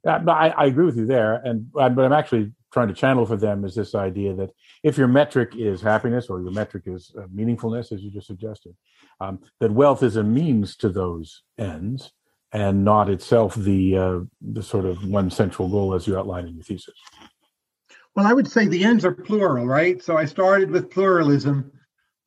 I, 0.07 0.51
I 0.51 0.67
agree 0.67 0.85
with 0.85 0.99
you 0.99 1.07
there, 1.07 1.37
and 1.37 1.73
but 1.73 1.99
I'm 1.99 2.13
actually 2.13 2.53
trying 2.75 2.89
to 2.89 2.95
channel 2.95 3.25
for 3.25 3.39
them 3.39 3.65
is 3.65 3.75
this 3.75 3.95
idea 3.95 4.35
that 4.35 4.51
if 4.83 4.99
your 4.99 5.09
metric 5.09 5.55
is 5.57 5.81
happiness 5.81 6.29
or 6.29 6.43
your 6.43 6.53
metric 6.53 6.83
is 6.85 7.11
uh, 7.19 7.23
meaningfulness, 7.35 7.91
as 7.91 8.03
you 8.03 8.11
just 8.11 8.27
suggested, 8.27 8.77
um, 9.19 9.39
that 9.61 9.73
wealth 9.73 10.03
is 10.03 10.17
a 10.17 10.23
means 10.23 10.77
to 10.77 10.91
those 10.91 11.43
ends 11.57 12.13
and 12.53 12.85
not 12.85 13.09
itself 13.09 13.55
the 13.55 13.97
uh, 13.97 14.21
the 14.41 14.63
sort 14.63 14.85
of 14.85 15.05
one 15.07 15.31
central 15.31 15.69
goal 15.69 15.95
as 15.95 16.07
you 16.07 16.19
outline 16.19 16.47
in 16.47 16.55
your 16.55 16.65
thesis. 16.65 16.95
Well, 18.17 18.27
I 18.27 18.33
would 18.33 18.51
say 18.51 18.67
the 18.67 18.85
ends 18.85 19.05
are 19.05 19.13
plural, 19.13 19.67
right? 19.67 20.03
So 20.03 20.17
I 20.17 20.25
started 20.25 20.71
with 20.71 20.91
pluralism. 20.91 21.73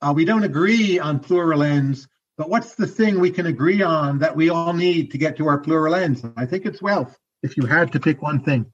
Uh, 0.02 0.14
we 0.16 0.26
don't 0.26 0.44
agree 0.44 0.98
on 0.98 1.20
plural 1.20 1.62
ends, 1.62 2.08
but 2.38 2.50
what's 2.50 2.76
the 2.76 2.88
thing 2.88 3.20
we 3.20 3.32
can 3.32 3.48
agree 3.48 3.82
on 3.82 4.20
that 4.20 4.36
we 4.36 4.50
all 4.50 4.74
need 4.74 5.12
to 5.12 5.18
get 5.18 5.38
to 5.38 5.48
our 5.48 5.60
plural 5.60 5.96
ends? 5.96 6.24
I 6.38 6.46
think 6.46 6.66
it's 6.66 6.82
wealth. 6.82 7.18
If 7.42 7.58
you 7.58 7.66
had 7.66 7.92
to 7.92 8.00
pick 8.00 8.22
one 8.22 8.42
thing. 8.42 8.66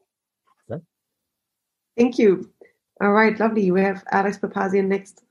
Thank 2.00 2.18
you. 2.18 2.50
All 3.02 3.12
right, 3.12 3.38
lovely. 3.38 3.72
We 3.72 3.82
have 3.82 4.04
Alex 4.10 4.38
Papazian 4.38 4.88
next. 4.88 5.22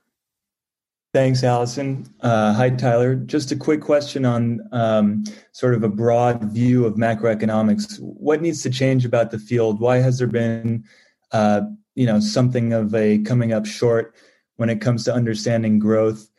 Thanks, 1.11 1.43
Allison. 1.43 2.05
Uh, 2.21 2.53
hi, 2.53 2.69
Tyler. 2.69 3.15
Just 3.15 3.51
a 3.51 3.55
quick 3.55 3.81
question 3.81 4.25
on 4.25 4.61
um, 4.71 5.23
sort 5.53 5.73
of 5.73 5.81
a 5.81 5.89
broad 5.89 6.43
view 6.43 6.85
of 6.85 6.95
macroeconomics. 6.95 7.97
What 7.99 8.43
needs 8.43 8.61
to 8.61 8.69
change 8.69 9.05
about 9.05 9.31
the 9.31 9.39
field? 9.39 9.79
Why 9.79 9.97
has 9.97 10.19
there 10.19 10.27
been, 10.27 10.83
uh, 11.31 11.61
you 11.95 12.05
know, 12.05 12.19
something 12.19 12.73
of 12.73 12.93
a 12.93 13.17
coming 13.19 13.53
up 13.53 13.65
short 13.65 14.13
when 14.57 14.69
it 14.69 14.81
comes 14.81 15.03
to 15.05 15.13
understanding 15.13 15.79
growth? 15.79 16.29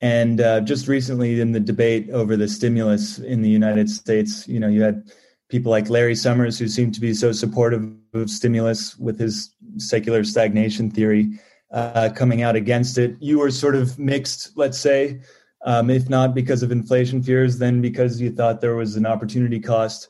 And 0.00 0.40
uh, 0.40 0.60
just 0.60 0.86
recently, 0.86 1.40
in 1.40 1.50
the 1.50 1.58
debate 1.58 2.08
over 2.10 2.36
the 2.36 2.46
stimulus 2.46 3.18
in 3.18 3.42
the 3.42 3.50
United 3.50 3.90
States, 3.90 4.46
you 4.46 4.60
know, 4.60 4.68
you 4.68 4.82
had 4.82 5.10
people 5.48 5.72
like 5.72 5.90
Larry 5.90 6.14
Summers 6.14 6.56
who 6.56 6.68
seemed 6.68 6.94
to 6.94 7.00
be 7.00 7.14
so 7.14 7.32
supportive 7.32 7.92
of 8.14 8.30
stimulus 8.30 8.96
with 8.96 9.18
his 9.18 9.52
secular 9.78 10.22
stagnation 10.22 10.88
theory 10.88 11.40
uh, 11.70 12.10
coming 12.14 12.42
out 12.42 12.56
against 12.56 12.98
it. 12.98 13.16
You 13.20 13.38
were 13.38 13.50
sort 13.50 13.74
of 13.74 13.98
mixed, 13.98 14.56
let's 14.56 14.78
say, 14.78 15.20
um, 15.64 15.90
if 15.90 16.08
not 16.08 16.34
because 16.34 16.62
of 16.62 16.72
inflation 16.72 17.22
fears, 17.22 17.58
then 17.58 17.80
because 17.80 18.20
you 18.20 18.30
thought 18.30 18.60
there 18.60 18.76
was 18.76 18.96
an 18.96 19.06
opportunity 19.06 19.60
cost 19.60 20.08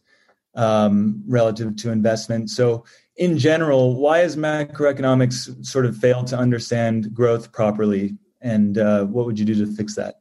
um, 0.54 1.22
relative 1.26 1.76
to 1.76 1.90
investment. 1.90 2.50
So, 2.50 2.84
in 3.16 3.36
general, 3.36 3.96
why 3.96 4.18
has 4.18 4.36
macroeconomics 4.36 5.66
sort 5.66 5.84
of 5.84 5.96
failed 5.96 6.26
to 6.28 6.38
understand 6.38 7.12
growth 7.12 7.52
properly? 7.52 8.16
And 8.40 8.78
uh, 8.78 9.04
what 9.04 9.26
would 9.26 9.38
you 9.38 9.44
do 9.44 9.54
to 9.66 9.72
fix 9.74 9.94
that? 9.96 10.20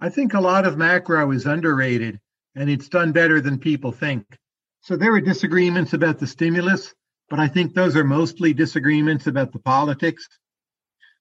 I 0.00 0.08
think 0.08 0.32
a 0.32 0.40
lot 0.40 0.66
of 0.66 0.78
macro 0.78 1.30
is 1.32 1.44
underrated 1.44 2.20
and 2.54 2.70
it's 2.70 2.88
done 2.88 3.12
better 3.12 3.40
than 3.40 3.58
people 3.58 3.92
think. 3.92 4.24
So 4.80 4.96
there 4.96 5.12
are 5.12 5.20
disagreements 5.20 5.92
about 5.92 6.18
the 6.18 6.26
stimulus, 6.26 6.94
but 7.30 7.38
I 7.38 7.48
think 7.48 7.74
those 7.74 7.96
are 7.96 8.04
mostly 8.04 8.54
disagreements 8.54 9.26
about 9.26 9.52
the 9.52 9.58
politics. 9.58 10.26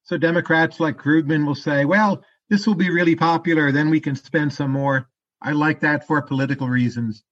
So 0.04 0.18
Democrats 0.18 0.80
like 0.80 0.98
Krugman 0.98 1.46
will 1.46 1.56
say, 1.56 1.86
well, 1.86 2.24
this 2.50 2.66
will 2.66 2.76
be 2.76 2.90
really 2.90 3.16
popular, 3.16 3.72
then 3.72 3.90
we 3.90 4.00
can 4.00 4.16
spend 4.16 4.54
some 4.54 4.72
more. 4.72 5.10
I 5.42 5.52
like 5.52 5.82
that 5.82 6.08
for 6.08 6.22
political 6.22 6.70
reasons. 6.70 7.24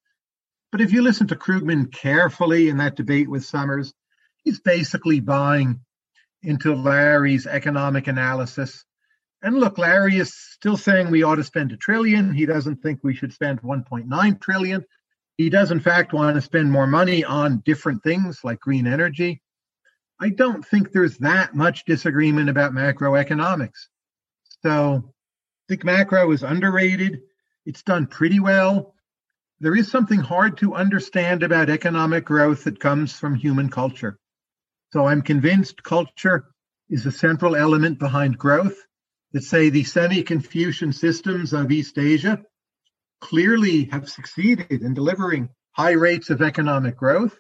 But 0.72 0.82
if 0.82 0.92
you 0.92 1.02
listen 1.02 1.28
to 1.28 1.36
Krugman 1.36 1.92
carefully 1.92 2.68
in 2.68 2.78
that 2.78 2.98
debate 2.98 3.30
with 3.30 3.46
Summers, 3.46 3.94
he's 4.44 4.60
basically 4.60 5.22
buying 5.22 5.80
into 6.44 6.76
Larry's 6.76 7.48
economic 7.48 8.08
analysis. 8.08 8.84
And 9.42 9.58
look, 9.58 9.78
Larry 9.78 10.18
is 10.18 10.34
still 10.34 10.76
saying 10.76 11.12
we 11.12 11.24
ought 11.24 11.36
to 11.36 11.44
spend 11.44 11.72
a 11.72 11.78
trillion. 11.78 12.34
He 12.34 12.46
doesn't 12.46 12.82
think 12.82 13.00
we 13.04 13.16
should 13.16 13.32
spend 13.32 13.62
1.9 13.62 14.42
trillion. 14.42 14.86
He 15.38 15.50
does, 15.50 15.72
in 15.72 15.82
fact, 15.82 16.14
want 16.14 16.36
to 16.36 16.42
spend 16.42 16.72
more 16.72 16.88
money 16.88 17.24
on 17.24 17.62
different 17.66 18.04
things 18.04 18.44
like 18.44 18.60
green 18.60 18.88
energy. 18.88 19.42
I 20.20 20.30
don't 20.30 20.66
think 20.66 20.92
there's 20.92 21.18
that 21.18 21.54
much 21.54 21.84
disagreement 21.86 22.50
about 22.50 22.72
macroeconomics. 22.72 23.88
So 24.64 25.04
I 25.06 25.64
think 25.68 25.84
macro 25.84 26.32
is 26.32 26.44
underrated. 26.44 27.20
It's 27.66 27.84
done 27.84 28.08
pretty 28.08 28.40
well. 28.40 28.94
there 29.60 29.76
is 29.76 29.90
something 29.90 30.20
hard 30.20 30.58
to 30.58 30.76
understand 30.76 31.44
about 31.44 31.70
economic 31.70 32.26
growth 32.26 32.66
that 32.66 32.80
comes 32.80 33.14
from 33.14 33.36
human 33.36 33.70
culture. 33.70 34.20
So 34.92 35.06
I'm 35.06 35.22
convinced 35.22 35.84
culture 35.84 36.46
is 36.90 37.06
a 37.06 37.12
central 37.12 37.56
element 37.56 38.00
behind 38.00 38.38
growth. 38.38 38.78
That 39.32 39.44
say 39.44 39.70
the 39.70 39.84
semi-Confucian 39.84 40.94
systems 40.94 41.52
of 41.52 41.70
East 41.70 41.98
Asia 41.98 42.42
clearly 43.22 43.86
have 43.86 44.10
succeeded 44.10 44.72
in 44.72 44.94
delivering 44.94 45.50
high 45.72 45.92
rates 45.92 46.30
of 46.30 46.42
economic 46.42 46.98
growth. 46.98 47.40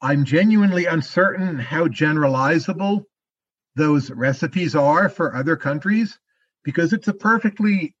I'm 0.00 0.24
genuinely 0.24 0.86
uncertain 0.86 1.58
how 1.58 1.88
generalizable 1.88 3.04
those 3.74 4.10
recipes 4.10 4.74
are 4.74 5.08
for 5.08 5.34
other 5.34 5.56
countries 5.56 6.18
because 6.64 6.92
it's 6.92 7.08
a 7.08 7.14
perfectly 7.14 7.94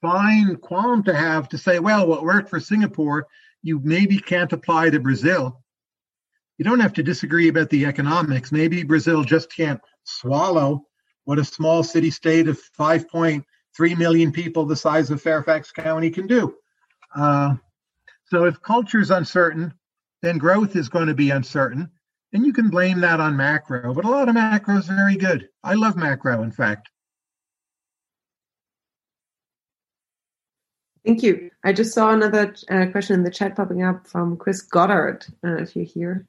fine 0.00 0.56
qualm 0.56 1.04
to 1.04 1.14
have 1.14 1.48
to 1.50 1.58
say, 1.58 1.78
well, 1.78 2.06
what 2.06 2.22
worked 2.22 2.50
for 2.50 2.60
Singapore, 2.60 3.26
you 3.62 3.80
maybe 3.82 4.18
can't 4.18 4.52
apply 4.52 4.90
to 4.90 5.00
Brazil. 5.00 5.62
You 6.58 6.64
don't 6.64 6.80
have 6.80 6.94
to 6.94 7.02
disagree 7.02 7.48
about 7.48 7.70
the 7.70 7.86
economics. 7.86 8.52
Maybe 8.52 8.82
Brazil 8.82 9.24
just 9.24 9.52
can't 9.54 9.80
swallow 10.04 10.86
what 11.24 11.38
a 11.38 11.44
small 11.44 11.82
city 11.82 12.10
state 12.10 12.48
of 12.48 12.60
5.3 13.78 13.98
million 13.98 14.32
people 14.32 14.66
the 14.66 14.76
size 14.76 15.10
of 15.10 15.22
Fairfax 15.22 15.72
County 15.72 16.10
can 16.10 16.26
do. 16.26 16.54
Uh, 17.14 17.54
so 18.26 18.44
if 18.44 18.60
culture 18.62 19.00
is 19.00 19.10
uncertain, 19.10 19.74
then 20.22 20.38
growth 20.38 20.76
is 20.76 20.88
going 20.88 21.08
to 21.08 21.14
be 21.14 21.30
uncertain. 21.30 21.90
And 22.32 22.46
you 22.46 22.52
can 22.52 22.70
blame 22.70 23.00
that 23.00 23.20
on 23.20 23.36
macro, 23.36 23.92
but 23.92 24.06
a 24.06 24.08
lot 24.08 24.28
of 24.28 24.34
macro 24.34 24.78
is 24.78 24.86
very 24.86 25.16
good. 25.16 25.48
I 25.62 25.74
love 25.74 25.96
macro, 25.96 26.42
in 26.42 26.50
fact. 26.50 26.88
Thank 31.04 31.22
you. 31.22 31.50
I 31.64 31.72
just 31.72 31.92
saw 31.92 32.12
another 32.12 32.54
uh, 32.70 32.86
question 32.86 33.16
in 33.16 33.24
the 33.24 33.30
chat 33.30 33.56
popping 33.56 33.82
up 33.82 34.06
from 34.06 34.36
Chris 34.36 34.62
Goddard, 34.62 35.26
uh, 35.44 35.56
if 35.56 35.76
you're 35.76 35.84
here. 35.84 36.26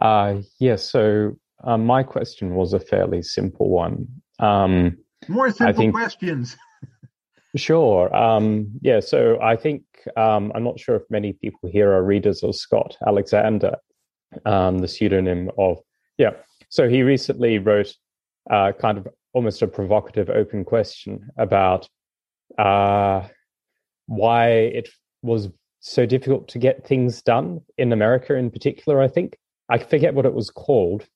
Uh, 0.00 0.36
yes, 0.36 0.50
yeah, 0.60 0.76
so 0.76 1.36
uh, 1.64 1.76
my 1.76 2.02
question 2.02 2.54
was 2.54 2.72
a 2.72 2.80
fairly 2.80 3.22
simple 3.22 3.68
one. 3.68 4.06
Um, 4.38 4.98
More 5.28 5.50
simple 5.50 5.74
think, 5.74 5.94
questions. 5.94 6.56
sure. 7.56 8.14
Um, 8.14 8.68
yeah, 8.80 9.00
so 9.00 9.38
I 9.40 9.56
think 9.56 9.82
um, 10.16 10.52
I'm 10.54 10.64
not 10.64 10.78
sure 10.78 10.96
if 10.96 11.02
many 11.10 11.32
people 11.32 11.68
here 11.68 11.92
are 11.92 12.02
readers 12.02 12.42
of 12.42 12.54
Scott 12.54 12.96
Alexander, 13.06 13.76
um, 14.44 14.78
the 14.78 14.88
pseudonym 14.88 15.50
of, 15.58 15.78
yeah. 16.18 16.30
So 16.68 16.88
he 16.88 17.02
recently 17.02 17.58
wrote 17.58 17.94
uh, 18.50 18.72
kind 18.72 18.98
of 18.98 19.08
almost 19.32 19.62
a 19.62 19.66
provocative 19.66 20.30
open 20.30 20.64
question 20.64 21.28
about 21.36 21.88
uh, 22.58 23.26
why 24.06 24.48
it 24.48 24.88
was 25.22 25.48
so 25.80 26.06
difficult 26.06 26.48
to 26.48 26.58
get 26.58 26.86
things 26.86 27.22
done 27.22 27.60
in 27.78 27.92
America 27.92 28.34
in 28.34 28.50
particular, 28.50 29.00
I 29.00 29.08
think. 29.08 29.36
I 29.68 29.78
forget 29.78 30.14
what 30.14 30.26
it 30.26 30.34
was 30.34 30.50
called, 30.50 31.06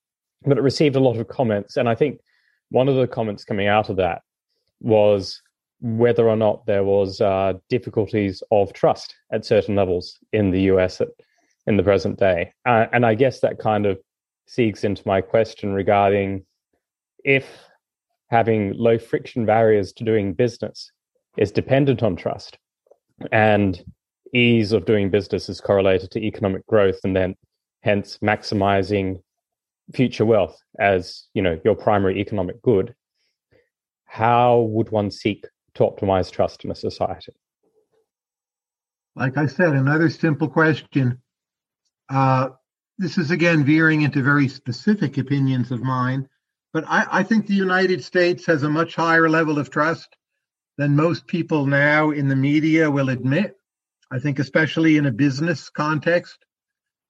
but 0.45 0.59
it 0.59 0.63
received 0.63 0.97
a 0.97 1.01
lot 1.01 1.17
of 1.17 1.29
comments. 1.29 1.77
And 1.77 1.89
I 1.89 1.95
think 1.95 2.21
one 2.71 2.89
of 2.89 2.97
the 2.97 3.07
comments 3.07 3.45
coming 3.45 3.69
out 3.69 3.89
of 3.89 3.97
that 3.97 4.23
was 4.81 5.43
whether 5.81 6.29
or 6.29 6.37
not 6.37 6.67
there 6.67 6.85
was 6.85 7.21
uh, 7.21 7.55
difficulties 7.69 8.43
of 8.51 8.73
trust 8.73 9.15
at 9.33 9.45
certain 9.45 9.75
levels 9.75 10.19
in 10.33 10.51
the 10.51 10.63
US 10.63 11.01
at, 11.01 11.09
in 11.67 11.77
the 11.77 11.83
present 11.83 12.19
day. 12.19 12.53
Uh, 12.67 12.87
and 12.93 13.05
I 13.05 13.15
guess 13.15 13.41
that 13.41 13.59
kind 13.59 13.87
of 13.87 13.99
segues 14.49 14.85
into 14.85 15.03
my 15.07 15.21
question 15.21 15.73
regarding 15.73 16.45
if 17.25 17.47
having 18.31 18.73
low 18.75 18.99
friction 18.99 19.47
barriers 19.47 19.93
to 19.95 20.05
doing 20.05 20.35
business 20.35 20.91
is 21.37 21.51
dependent 21.51 22.03
on 22.03 22.17
trust 22.17 22.59
and 23.33 23.83
ease 24.35 24.73
of 24.73 24.85
doing 24.85 25.11
business 25.11 25.49
is 25.49 25.61
correlated 25.61 26.11
to 26.11 26.21
economic 26.21 26.67
growth 26.67 27.01
and 27.05 27.17
then 27.17 27.35
hence 27.83 28.19
maximizing 28.23 29.21
future 29.95 30.25
wealth 30.25 30.61
as 30.79 31.27
you 31.35 31.43
know 31.43 31.59
your 31.65 31.75
primary 31.75 32.21
economic 32.21 32.61
good 32.63 32.95
how 34.05 34.61
would 34.61 34.91
one 34.91 35.11
seek 35.11 35.47
to 35.75 35.83
optimize 35.83 36.31
trust 36.31 36.65
in 36.65 36.71
a 36.71 36.75
society 36.75 37.33
like 39.17 39.37
i 39.37 39.47
said 39.47 39.75
another 39.75 40.09
simple 40.09 40.49
question 40.49 41.21
uh, 42.09 42.49
this 42.99 43.19
is 43.19 43.31
again 43.31 43.65
veering 43.65 44.03
into 44.03 44.23
very 44.23 44.49
specific 44.49 45.19
opinions 45.19 45.71
of 45.71 45.81
mine 45.83 46.29
but 46.73 46.85
I, 46.87 47.07
I 47.11 47.23
think 47.23 47.47
the 47.47 47.55
united 47.55 48.03
states 48.05 48.47
has 48.47 48.63
a 48.63 48.71
much 48.71 48.95
higher 48.95 49.29
level 49.29 49.59
of 49.59 49.71
trust 49.71 50.17
than 50.81 50.97
most 50.97 51.27
people 51.27 51.67
now 51.67 52.11
in 52.11 52.27
the 52.27 52.35
media 52.35 52.91
will 52.91 53.11
admit. 53.11 53.55
I 54.11 54.19
think, 54.19 54.39
especially 54.39 54.97
in 54.97 55.05
a 55.05 55.13
business 55.13 55.69
context, 55.69 56.39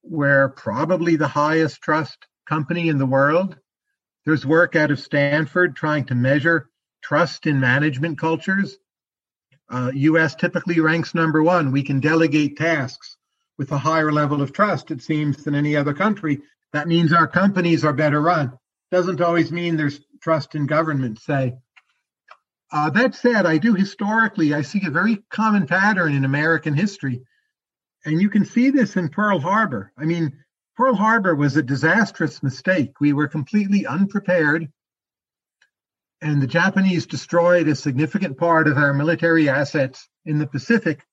where 0.03 0.49
probably 0.49 1.14
the 1.14 1.28
highest 1.28 1.81
trust 1.81 2.26
company 2.51 2.89
in 2.89 2.99
the 2.99 3.07
world. 3.07 3.57
There's 4.27 4.45
work 4.45 4.75
out 4.75 4.91
of 4.91 4.99
Stanford 4.99 5.77
trying 5.77 6.05
to 6.07 6.17
measure 6.17 6.69
trust 7.01 7.47
in 7.47 7.61
management 7.61 8.19
cultures. 8.19 8.77
Uh, 9.71 9.93
US 9.95 10.35
typically 10.35 10.81
ranks 10.81 11.15
number 11.15 11.45
one. 11.45 11.71
We 11.71 11.85
can 11.85 12.01
delegate 12.01 12.59
tasks 12.59 13.17
with 13.57 13.71
a 13.71 13.79
higher 13.79 14.11
level 14.11 14.43
of 14.43 14.53
trust, 14.53 14.91
it 14.91 15.01
seems, 15.01 15.45
than 15.45 15.55
any 15.55 15.77
other 15.77 15.95
country. 15.95 16.41
That 16.73 16.89
means 16.89 17.13
our 17.13 17.29
companies 17.29 17.85
are 17.85 17.93
better 17.93 18.21
run. 18.21 18.59
Doesn't 18.91 19.21
always 19.21 19.53
mean 19.53 19.77
there's 19.77 20.01
trust 20.21 20.57
in 20.57 20.67
government, 20.67 21.21
say. 21.21 21.55
Uh, 22.73 22.91
that 22.91 23.15
said, 23.15 23.47
I 23.47 23.59
do 23.59 23.75
historically, 23.75 24.55
I 24.55 24.63
see 24.63 24.83
a 24.85 24.91
very 24.91 25.23
common 25.31 25.69
pattern 25.69 26.15
in 26.15 26.25
American 26.25 26.75
history. 26.75 27.23
And 28.05 28.21
you 28.21 28.29
can 28.29 28.45
see 28.45 28.71
this 28.71 28.97
in 28.97 29.09
Pearl 29.09 29.39
Harbor. 29.39 29.93
I 29.97 30.05
mean, 30.05 30.33
Pearl 30.81 30.95
Harbor 30.95 31.35
was 31.35 31.59
a 31.59 31.62
disastrous 31.62 32.43
mistake. 32.43 33.03
We 33.03 33.12
were 33.12 33.28
completely 33.28 33.85
unprepared. 33.85 34.72
And 36.22 36.41
the 36.41 36.47
Japanese 36.47 37.05
destroyed 37.05 37.68
a 37.68 37.74
significant 37.74 38.39
part 38.39 38.66
of 38.66 38.78
our 38.78 38.95
military 38.95 39.51
assets 39.51 40.09
in 40.24 40.39
the 40.39 40.47
Pacific. 40.47 41.05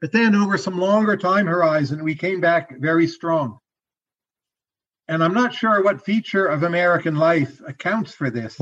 But 0.00 0.12
then, 0.12 0.34
over 0.34 0.56
some 0.56 0.78
longer 0.78 1.18
time 1.18 1.46
horizon, 1.46 2.04
we 2.04 2.14
came 2.14 2.40
back 2.40 2.74
very 2.80 3.06
strong. 3.06 3.58
And 5.08 5.22
I'm 5.22 5.34
not 5.34 5.52
sure 5.52 5.84
what 5.84 6.02
feature 6.02 6.46
of 6.46 6.62
American 6.62 7.16
life 7.16 7.60
accounts 7.68 8.14
for 8.14 8.30
this. 8.30 8.58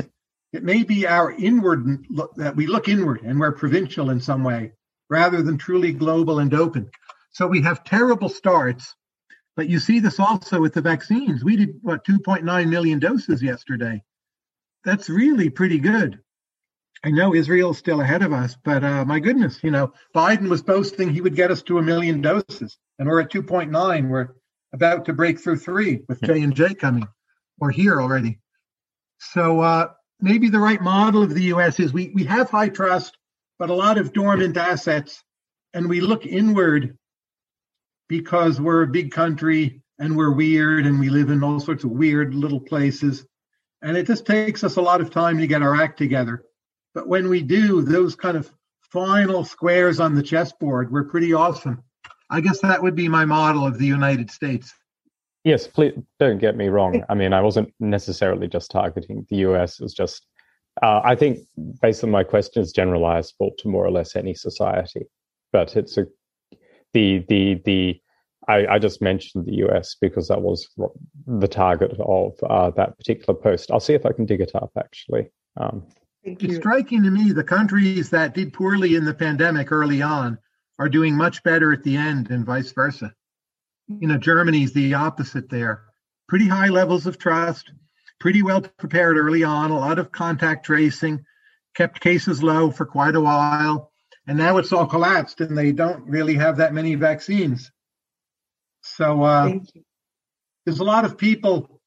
It 0.53 0.65
may 0.65 0.83
be 0.83 1.07
our 1.07 1.31
inward 1.31 2.07
look, 2.11 2.35
that 2.39 2.57
we 2.57 2.67
look 2.67 2.89
inward 2.89 3.21
and 3.23 3.39
we're 3.39 3.53
provincial 3.53 4.11
in 4.11 4.21
some 4.21 4.43
way 4.43 4.73
rather 5.09 5.43
than 5.43 5.59
truly 5.59 5.93
global 5.93 6.41
and 6.41 6.53
open. 6.55 6.91
So 7.31 7.47
we 7.47 7.63
have 7.63 7.85
terrible 7.85 8.29
starts, 8.29 8.97
but 9.57 9.69
you 9.69 9.79
see 9.79 10.01
this 10.01 10.19
also 10.19 10.61
with 10.61 10.75
the 10.75 10.81
vaccines. 10.81 11.45
We 11.45 11.57
did 11.57 11.79
what 11.83 12.05
2.9 12.05 12.69
million 12.69 12.99
doses 12.99 13.43
yesterday. 13.43 14.03
That's 14.85 15.09
really 15.09 15.49
pretty 15.49 15.79
good. 15.79 16.21
I 17.05 17.11
know 17.11 17.35
Israel's 17.35 17.79
still 17.79 18.01
ahead 18.01 18.23
of 18.23 18.33
us, 18.33 18.57
but 18.65 18.83
uh, 18.83 19.05
my 19.05 19.21
goodness, 19.21 19.63
you 19.63 19.71
know, 19.71 19.93
Biden 20.15 20.49
was 20.49 20.63
boasting 20.63 21.11
he 21.11 21.21
would 21.21 21.37
get 21.37 21.51
us 21.51 21.63
to 21.65 21.79
a 21.79 21.83
million 21.83 22.21
doses, 22.23 22.79
and 22.99 23.09
we're 23.09 23.21
at 23.21 23.31
2.9. 23.31 24.09
We're 24.09 24.29
about 24.73 25.05
to 25.05 25.13
break 25.13 25.39
through 25.39 25.59
three 25.59 26.01
with 26.09 26.21
J 26.23 26.43
and 26.43 26.55
J 26.55 26.75
coming, 26.75 27.07
or 27.61 27.71
here 27.71 28.01
already. 28.01 28.39
So 29.19 29.61
uh, 29.61 29.89
maybe 30.21 30.49
the 30.49 30.59
right 30.59 30.81
model 30.81 31.23
of 31.23 31.35
the 31.35 31.45
US 31.45 31.79
is 31.79 31.93
we, 31.93 32.11
we 32.15 32.25
have 32.25 32.51
high 32.51 32.71
trust, 32.71 33.19
but 33.59 33.71
a 33.71 33.75
lot 33.75 33.99
of 33.99 34.13
dormant 34.13 34.57
assets, 34.57 35.23
and 35.75 35.89
we 35.89 36.01
look 36.01 36.25
inward 36.25 36.97
because 38.19 38.61
we're 38.61 38.83
a 38.83 38.87
big 38.87 39.11
country 39.11 39.83
and 39.99 40.17
we're 40.17 40.31
weird 40.31 40.87
and 40.87 41.01
we 41.01 41.09
live 41.09 41.31
in 41.31 41.43
all 41.43 41.59
sorts 41.59 41.83
of 41.83 41.91
weird 41.91 42.33
little 42.33 42.61
places. 42.61 43.27
And 43.83 43.97
it 43.97 44.07
just 44.07 44.25
takes 44.25 44.63
us 44.63 44.77
a 44.77 44.81
lot 44.81 45.01
of 45.01 45.11
time 45.11 45.37
to 45.39 45.49
get 45.49 45.63
our 45.63 45.75
act 45.75 45.99
together. 45.99 46.45
But 46.95 47.09
when 47.09 47.29
we 47.29 47.43
do, 47.43 47.83
those 47.83 48.15
kind 48.15 48.37
of 48.37 48.53
final 48.93 49.45
squares 49.45 49.99
on 49.99 50.15
the 50.15 50.23
chessboard, 50.23 50.93
we're 50.93 51.11
pretty 51.11 51.33
awesome. 51.33 51.83
I 52.31 52.41
guess 52.41 52.61
that 52.61 52.81
would 52.81 52.95
be 52.95 53.09
my 53.09 53.25
model 53.25 53.67
of 53.67 53.79
the 53.79 53.87
United 53.87 54.31
States. 54.31 54.73
Yes, 55.43 55.67
please 55.67 55.99
don't 56.21 56.39
get 56.39 56.57
me 56.57 56.69
wrong. 56.69 57.03
I 57.09 57.15
mean, 57.15 57.33
I 57.33 57.41
wasn't 57.41 57.75
necessarily 57.81 58.47
just 58.47 58.71
targeting 58.71 59.27
the 59.29 59.39
US. 59.49 59.81
It's 59.81 59.93
just, 59.93 60.25
uh, 60.83 61.01
I 61.05 61.17
think, 61.17 61.41
based 61.83 62.05
on 62.05 62.13
my 62.13 62.23
question, 62.23 62.63
it's 62.63 62.73
generalizable 62.73 63.57
to 63.59 63.69
more 63.69 63.85
or 63.85 63.91
less 63.91 64.15
any 64.15 64.35
society. 64.35 65.03
But 65.53 65.77
it's 65.77 65.99
a 65.99 66.07
the 66.95 67.25
the 67.29 67.61
the 67.65 68.01
I, 68.47 68.67
I 68.67 68.79
just 68.79 69.01
mentioned 69.01 69.47
the 69.47 69.67
US 69.67 69.97
because 70.01 70.29
that 70.29 70.43
was 70.43 70.69
the 71.27 71.49
target 71.49 71.97
of 71.99 72.33
uh, 72.49 72.71
that 72.71 72.97
particular 72.99 73.39
post. 73.39 73.71
I'll 73.71 73.81
see 73.81 73.95
if 73.95 74.07
I 74.07 74.13
can 74.13 74.27
dig 74.27 74.41
it 74.41 74.53
up 74.55 74.71
actually. 74.79 75.31
Um, 75.57 75.87
it's 76.23 76.57
striking 76.57 77.03
to 77.03 77.11
me 77.11 77.33
the 77.33 77.45
countries 77.45 78.11
that 78.11 78.35
did 78.35 78.53
poorly 78.53 78.95
in 78.95 79.05
the 79.05 79.15
pandemic 79.15 79.71
early 79.71 80.01
on 80.01 80.39
are 80.79 80.89
doing 80.89 81.17
much 81.17 81.43
better 81.43 81.73
at 81.73 81.85
the 81.85 81.97
end, 81.97 82.31
and 82.31 82.47
vice 82.47 82.73
versa 82.73 83.15
you 83.89 84.09
know, 84.09 84.19
Germany's 84.19 84.73
the 84.73 84.95
opposite 84.95 85.49
there. 85.51 85.83
Pretty 86.29 86.49
high 86.49 86.69
levels 86.69 87.07
of 87.07 87.19
trust, 87.19 87.71
pretty 88.19 88.43
well 88.43 88.63
prepared 88.63 89.17
early 89.17 89.45
on, 89.45 89.71
a 89.71 89.79
lot 89.79 89.99
of 89.99 90.13
contact 90.13 90.65
tracing, 90.67 91.25
kept 91.75 92.01
cases 92.01 92.43
low 92.43 92.71
for 92.71 92.87
quite 92.87 93.15
a 93.15 93.21
while. 93.21 93.91
and 94.27 94.39
now 94.39 94.57
it's 94.57 94.73
all 94.73 94.87
collapsed, 94.87 95.43
and 95.43 95.57
they 95.57 95.71
don't 95.71 96.09
really 96.09 96.35
have 96.35 96.57
that 96.57 96.73
many 96.73 96.95
vaccines. 96.95 97.71
So 98.97 99.25
uh, 99.25 99.59
there's 100.65 100.79
a 100.79 100.85
lot 100.85 101.05
of 101.05 101.19
people 101.19 101.81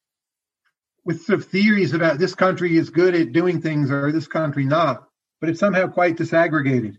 with 1.05 1.23
sort 1.23 1.39
of 1.39 1.45
theories 1.45 1.93
about 1.93 2.19
this 2.19 2.35
country 2.35 2.75
is 2.77 2.89
good 2.89 3.15
at 3.15 3.31
doing 3.31 3.61
things 3.61 3.89
or 3.89 4.11
this 4.11 4.27
country 4.27 4.65
not, 4.65 5.07
but 5.39 5.49
it's 5.49 5.59
somehow 5.59 5.87
quite 5.87 6.17
disaggregated. 6.17 6.97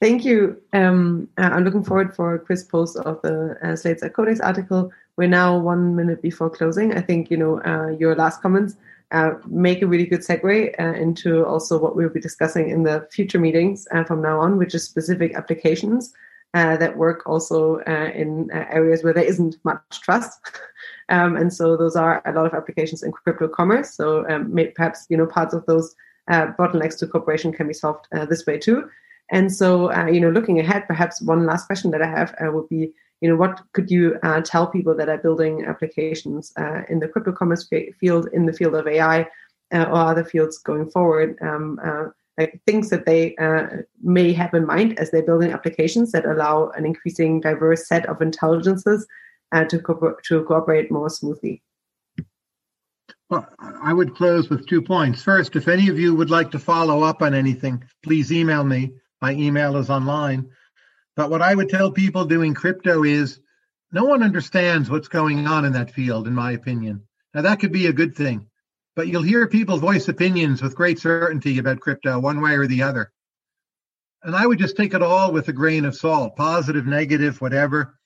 Thank 0.00 0.24
you. 0.24 0.62
Um, 0.72 1.28
uh, 1.36 1.50
I'm 1.52 1.64
looking 1.64 1.84
forward 1.84 2.16
for 2.16 2.38
Chris' 2.38 2.64
post 2.64 2.96
of 2.96 3.20
the 3.22 3.58
uh, 3.62 3.76
Slate's 3.76 4.02
Codex 4.14 4.40
article. 4.40 4.90
We're 5.18 5.28
now 5.28 5.58
one 5.58 5.94
minute 5.94 6.22
before 6.22 6.48
closing. 6.48 6.96
I 6.96 7.02
think 7.02 7.30
you 7.30 7.36
know 7.36 7.62
uh, 7.62 7.88
your 7.98 8.14
last 8.14 8.40
comments 8.40 8.76
uh, 9.10 9.32
make 9.46 9.82
a 9.82 9.86
really 9.86 10.06
good 10.06 10.20
segue 10.20 10.80
uh, 10.80 10.94
into 10.94 11.44
also 11.44 11.78
what 11.78 11.94
we'll 11.94 12.08
be 12.08 12.20
discussing 12.20 12.70
in 12.70 12.84
the 12.84 13.06
future 13.10 13.38
meetings 13.38 13.86
uh, 13.92 14.04
from 14.04 14.22
now 14.22 14.40
on, 14.40 14.56
which 14.56 14.74
is 14.74 14.84
specific 14.84 15.34
applications 15.34 16.14
that 16.56 16.96
work 16.96 17.22
also 17.26 17.78
in 17.80 18.48
areas 18.52 19.04
where 19.04 19.12
there 19.12 19.24
isn't 19.24 19.56
much 19.64 19.80
trust. 20.00 20.40
um, 21.08 21.36
and 21.36 21.52
so 21.52 21.76
those 21.76 21.96
are 21.96 22.22
a 22.24 22.32
lot 22.32 22.46
of 22.46 22.54
applications 22.54 23.02
in 23.02 23.12
crypto 23.12 23.48
commerce. 23.48 23.94
So 23.94 24.28
um, 24.28 24.56
perhaps 24.74 25.06
you 25.08 25.16
know 25.16 25.26
parts 25.26 25.54
of 25.54 25.66
those 25.66 25.94
bottlenecks 26.28 26.98
to 26.98 27.06
cooperation 27.06 27.52
can 27.52 27.68
be 27.68 27.74
solved 27.74 28.06
this 28.28 28.46
way 28.46 28.58
too. 28.58 28.88
And 29.30 29.52
so, 29.52 29.92
uh, 29.92 30.06
you 30.06 30.20
know, 30.20 30.30
looking 30.30 30.60
ahead, 30.60 30.86
perhaps 30.86 31.20
one 31.20 31.46
last 31.46 31.66
question 31.66 31.90
that 31.90 32.02
I 32.02 32.06
have 32.06 32.34
uh, 32.40 32.52
would 32.52 32.68
be, 32.68 32.92
you 33.20 33.28
know, 33.28 33.36
what 33.36 33.60
could 33.72 33.90
you 33.90 34.18
uh, 34.22 34.40
tell 34.42 34.66
people 34.66 34.94
that 34.96 35.08
are 35.08 35.18
building 35.18 35.64
applications 35.64 36.52
uh, 36.56 36.82
in 36.88 37.00
the 37.00 37.08
crypto 37.08 37.32
commerce 37.32 37.68
field, 37.98 38.28
in 38.32 38.46
the 38.46 38.52
field 38.52 38.74
of 38.74 38.86
AI, 38.86 39.22
uh, 39.72 39.84
or 39.84 39.96
other 39.96 40.24
fields 40.24 40.58
going 40.58 40.88
forward? 40.90 41.36
Um, 41.40 41.80
uh, 41.84 42.06
like 42.38 42.60
things 42.66 42.90
that 42.90 43.06
they 43.06 43.34
uh, 43.36 43.82
may 44.02 44.32
have 44.32 44.52
in 44.54 44.66
mind 44.66 44.98
as 44.98 45.10
they're 45.10 45.22
building 45.22 45.52
applications 45.52 46.12
that 46.12 46.26
allow 46.26 46.70
an 46.70 46.84
increasing 46.84 47.40
diverse 47.40 47.88
set 47.88 48.06
of 48.06 48.20
intelligences 48.20 49.06
uh, 49.52 49.64
to, 49.64 49.78
co- 49.78 50.16
to 50.24 50.44
cooperate 50.44 50.90
more 50.90 51.08
smoothly. 51.08 51.62
Well, 53.28 53.48
I 53.58 53.92
would 53.92 54.14
close 54.14 54.48
with 54.48 54.68
two 54.68 54.82
points. 54.82 55.22
First, 55.22 55.56
if 55.56 55.66
any 55.66 55.88
of 55.88 55.98
you 55.98 56.14
would 56.14 56.30
like 56.30 56.52
to 56.52 56.60
follow 56.60 57.02
up 57.02 57.22
on 57.22 57.34
anything, 57.34 57.82
please 58.04 58.32
email 58.32 58.62
me. 58.62 58.92
My 59.20 59.32
email 59.32 59.76
is 59.76 59.90
online. 59.90 60.50
But 61.16 61.30
what 61.30 61.42
I 61.42 61.54
would 61.54 61.68
tell 61.68 61.90
people 61.90 62.24
doing 62.24 62.54
crypto 62.54 63.02
is 63.02 63.40
no 63.90 64.04
one 64.04 64.22
understands 64.22 64.90
what's 64.90 65.08
going 65.08 65.46
on 65.46 65.64
in 65.64 65.72
that 65.72 65.90
field, 65.90 66.28
in 66.28 66.34
my 66.34 66.52
opinion. 66.52 67.02
Now, 67.34 67.42
that 67.42 67.58
could 67.58 67.72
be 67.72 67.86
a 67.86 67.92
good 67.92 68.14
thing, 68.14 68.46
but 68.96 69.08
you'll 69.08 69.22
hear 69.22 69.46
people 69.46 69.76
voice 69.76 70.08
opinions 70.08 70.62
with 70.62 70.74
great 70.74 70.98
certainty 70.98 71.58
about 71.58 71.80
crypto, 71.80 72.18
one 72.18 72.40
way 72.40 72.54
or 72.54 72.66
the 72.66 72.82
other. 72.82 73.12
And 74.22 74.34
I 74.34 74.46
would 74.46 74.58
just 74.58 74.76
take 74.76 74.94
it 74.94 75.02
all 75.02 75.30
with 75.30 75.48
a 75.48 75.52
grain 75.52 75.84
of 75.84 75.94
salt, 75.94 76.34
positive, 76.34 76.86
negative, 76.86 77.40
whatever. 77.40 77.98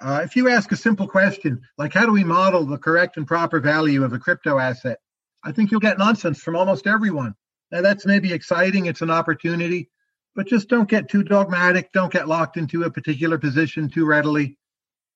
Uh, 0.00 0.20
if 0.22 0.36
you 0.36 0.48
ask 0.48 0.70
a 0.70 0.76
simple 0.76 1.08
question, 1.08 1.62
like 1.78 1.94
how 1.94 2.06
do 2.06 2.12
we 2.12 2.22
model 2.22 2.64
the 2.64 2.78
correct 2.78 3.16
and 3.16 3.26
proper 3.26 3.58
value 3.58 4.04
of 4.04 4.12
a 4.12 4.18
crypto 4.18 4.58
asset, 4.58 4.98
I 5.42 5.50
think 5.50 5.70
you'll 5.70 5.80
get 5.80 5.98
nonsense 5.98 6.40
from 6.40 6.54
almost 6.54 6.86
everyone. 6.86 7.34
Now, 7.72 7.80
that's 7.80 8.06
maybe 8.06 8.32
exciting, 8.32 8.86
it's 8.86 9.02
an 9.02 9.10
opportunity, 9.10 9.90
but 10.34 10.46
just 10.46 10.68
don't 10.68 10.88
get 10.88 11.08
too 11.08 11.22
dogmatic. 11.22 11.90
Don't 11.92 12.12
get 12.12 12.28
locked 12.28 12.56
into 12.56 12.84
a 12.84 12.90
particular 12.90 13.38
position 13.38 13.88
too 13.88 14.06
readily, 14.06 14.56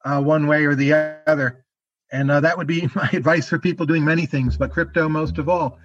uh, 0.05 0.21
one 0.21 0.47
way 0.47 0.65
or 0.65 0.75
the 0.75 1.21
other. 1.27 1.65
And 2.13 2.31
uh, 2.31 2.41
that 2.41 2.59
would 2.59 2.67
be 2.67 2.89
my 2.95 3.09
advice 3.13 3.49
for 3.49 3.59
people 3.59 3.87
doing 3.87 4.05
many 4.05 4.27
things, 4.27 4.57
but 4.57 4.71
crypto 4.71 5.09
most 5.09 5.39
of 5.39 5.49
all. 5.49 5.79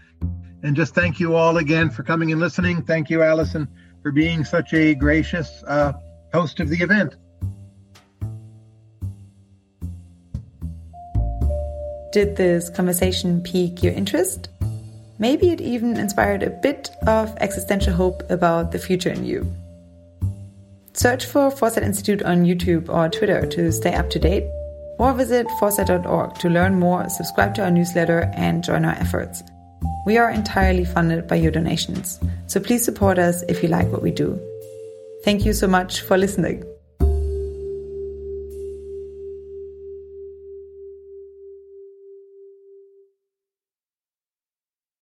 And 0.64 0.76
just 0.76 0.94
thank 0.94 1.20
you 1.20 1.36
all 1.36 1.58
again 1.58 1.90
for 1.90 2.04
coming 2.04 2.32
and 2.32 2.42
listening. 2.42 2.84
Thank 2.84 3.10
you, 3.10 3.24
Allison, 3.24 3.68
for 4.04 4.12
being 4.12 4.44
such 4.44 4.74
a 4.74 4.96
gracious 4.96 5.64
uh, 5.68 5.94
host 6.34 6.60
of 6.60 6.70
the 6.70 6.78
event. 6.78 7.16
Did 12.12 12.36
this 12.36 12.70
conversation 12.70 13.42
pique 13.42 13.84
your 13.84 13.94
interest? 13.94 14.50
Maybe 15.20 15.50
it 15.50 15.62
even 15.62 15.98
inspired 15.98 16.44
a 16.44 16.50
bit 16.50 16.90
of 17.06 17.36
existential 17.38 17.94
hope 17.94 18.30
about 18.30 18.72
the 18.72 18.80
future 18.80 19.10
in 19.10 19.26
you. 19.26 19.52
Search 20.94 21.26
for 21.26 21.52
Foresight 21.52 21.84
Institute 21.84 22.24
on 22.24 22.44
YouTube 22.44 22.90
or 22.90 23.10
Twitter 23.10 23.46
to 23.46 23.72
stay 23.72 23.94
up 23.94 24.10
to 24.12 24.20
date, 24.20 24.46
or 25.00 25.14
visit 25.14 25.48
foresight.org 25.60 26.36
to 26.36 26.50
learn 26.50 26.80
more, 26.80 27.10
subscribe 27.10 27.56
to 27.56 27.64
our 27.64 27.72
newsletter, 27.72 28.32
and 28.34 28.64
join 28.64 28.86
our 28.86 28.96
efforts. 28.96 29.44
We 30.06 30.18
are 30.18 30.30
entirely 30.30 30.86
funded 30.86 31.28
by 31.28 31.36
your 31.36 31.52
donations, 31.52 32.20
so 32.48 32.60
please 32.60 32.84
support 32.84 33.20
us 33.20 33.44
if 33.50 33.62
you 33.62 33.70
like 33.70 33.92
what 33.92 34.02
we 34.02 34.12
do. 34.12 34.40
Thank 35.24 35.46
you 35.46 35.54
so 35.54 35.68
much 35.68 36.02
for 36.02 36.18
listening. 36.18 36.64